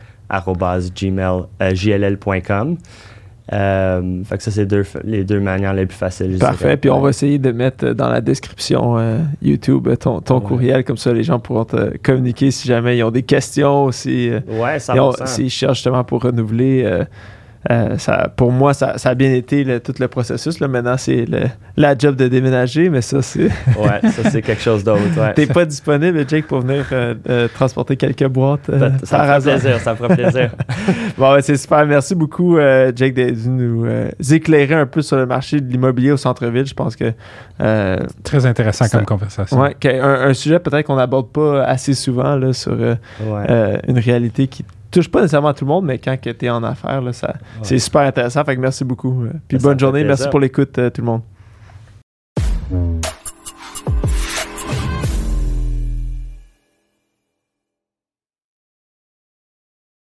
Euh, 3.54 3.58
euh, 3.58 4.24
fait 4.26 4.38
que 4.38 4.44
ça, 4.44 4.52
c'est 4.52 4.66
deux, 4.66 4.84
les 5.04 5.24
deux 5.24 5.40
manières 5.40 5.74
les 5.74 5.86
plus 5.86 5.98
faciles. 5.98 6.38
Parfait. 6.38 6.76
Puis 6.76 6.90
on 6.90 7.00
va 7.00 7.10
essayer 7.10 7.40
de 7.40 7.52
mettre 7.52 7.94
dans 7.94 8.10
la 8.10 8.20
description 8.20 8.98
euh, 8.98 9.20
YouTube 9.42 9.88
ton, 10.00 10.20
ton 10.20 10.42
courriel, 10.42 10.84
comme 10.84 10.98
ça 10.98 11.14
les 11.14 11.24
gens 11.24 11.40
pourront 11.40 11.64
te 11.64 11.98
communiquer 12.00 12.52
si 12.52 12.68
jamais 12.68 12.98
ils 12.98 13.04
ont 13.04 13.12
des 13.12 13.24
questions, 13.24 13.86
aussi. 13.86 14.32
ouais, 14.48 14.80
ça 14.80 14.96
S'ils 15.26 15.50
cherchent 15.50 15.78
justement 15.78 16.04
pour 16.04 16.24
renouveler 16.24 17.04
euh, 17.70 17.98
ça, 17.98 18.32
pour 18.36 18.52
moi, 18.52 18.74
ça, 18.74 18.96
a 19.04 19.16
bien 19.16 19.34
été 19.34 19.80
tout 19.82 19.94
le 20.00 20.08
processus. 20.08 20.60
Là. 20.60 20.68
Maintenant, 20.68 20.96
c'est 20.98 21.26
la 21.76 21.98
job 21.98 22.16
de 22.16 22.28
déménager, 22.28 22.90
mais 22.90 23.02
ça, 23.02 23.22
c'est. 23.22 23.46
ouais, 23.78 24.10
ça, 24.12 24.30
c'est 24.30 24.42
quelque 24.42 24.62
chose 24.62 24.84
d'autre. 24.84 25.02
Ouais. 25.18 25.34
T'es 25.34 25.48
pas 25.48 25.66
disponible, 25.66 26.24
Jake, 26.28 26.48
pour 26.48 26.62
venir 26.62 26.86
euh, 26.92 27.16
euh, 27.30 27.48
transporter 27.54 27.98
quelques 27.98 28.28
boîtes. 28.28 28.70
ça, 29.04 29.20
me 29.20 29.24
ferait 29.26 29.42
plaisir, 29.42 29.80
ça 29.80 29.92
me 29.92 29.98
ferait 29.98 30.16
plaisir. 30.16 30.52
bon, 31.18 31.38
c'est 31.42 31.58
super. 31.58 31.86
Merci 31.86 32.16
beaucoup, 32.16 32.58
Jake, 32.58 33.14
de 33.14 33.32
nous 33.50 33.86
éclairer 34.32 34.76
un 34.76 34.86
peu 34.86 35.02
sur 35.02 35.18
le 35.18 35.26
marché 35.26 35.60
de 35.60 35.70
l'immobilier 35.70 36.12
au 36.12 36.18
centre-ville. 36.18 36.66
Je 36.66 36.74
pense 36.74 36.96
que. 36.96 37.14
Très 38.24 38.46
intéressant 38.46 38.88
comme 38.90 39.06
conversation. 39.06 39.60
Ouais, 39.60 39.76
un, 39.86 40.30
un, 40.30 40.34
sujet 40.34 40.60
peut-être 40.60 40.86
qu'on 40.86 40.96
n'aborde 40.96 41.32
pas 41.32 41.64
assez 41.64 41.94
souvent 41.94 42.36
là, 42.36 42.54
sur 42.54 42.78
une 42.80 44.00
réalité 44.00 44.48
qui 44.48 44.64
touche 44.92 45.10
pas 45.10 45.22
nécessairement 45.22 45.50
à 45.50 45.54
tout 45.54 45.66
le 45.66 45.70
monde, 45.70 45.86
mais 45.86 45.98
quand 45.98 46.18
tu 46.22 46.30
es 46.30 46.50
en 46.50 46.64
affaires, 46.64 47.02
ça, 47.14 47.36
c'est 47.62 47.80
super 47.80 48.02
intéressant. 48.02 48.44
Fait 48.44 48.56
que 48.56 48.62
merci 48.62 48.84
beaucoup. 48.84 49.26
Puis 49.48 49.58
bonne 49.58 49.80
journée. 49.80 50.04
Merci 50.04 50.28
pour 50.30 50.40
l'écoute, 50.40 50.78
euh, 50.78 50.90
tout 50.90 51.02
le 51.02 51.08
monde. 51.08 51.22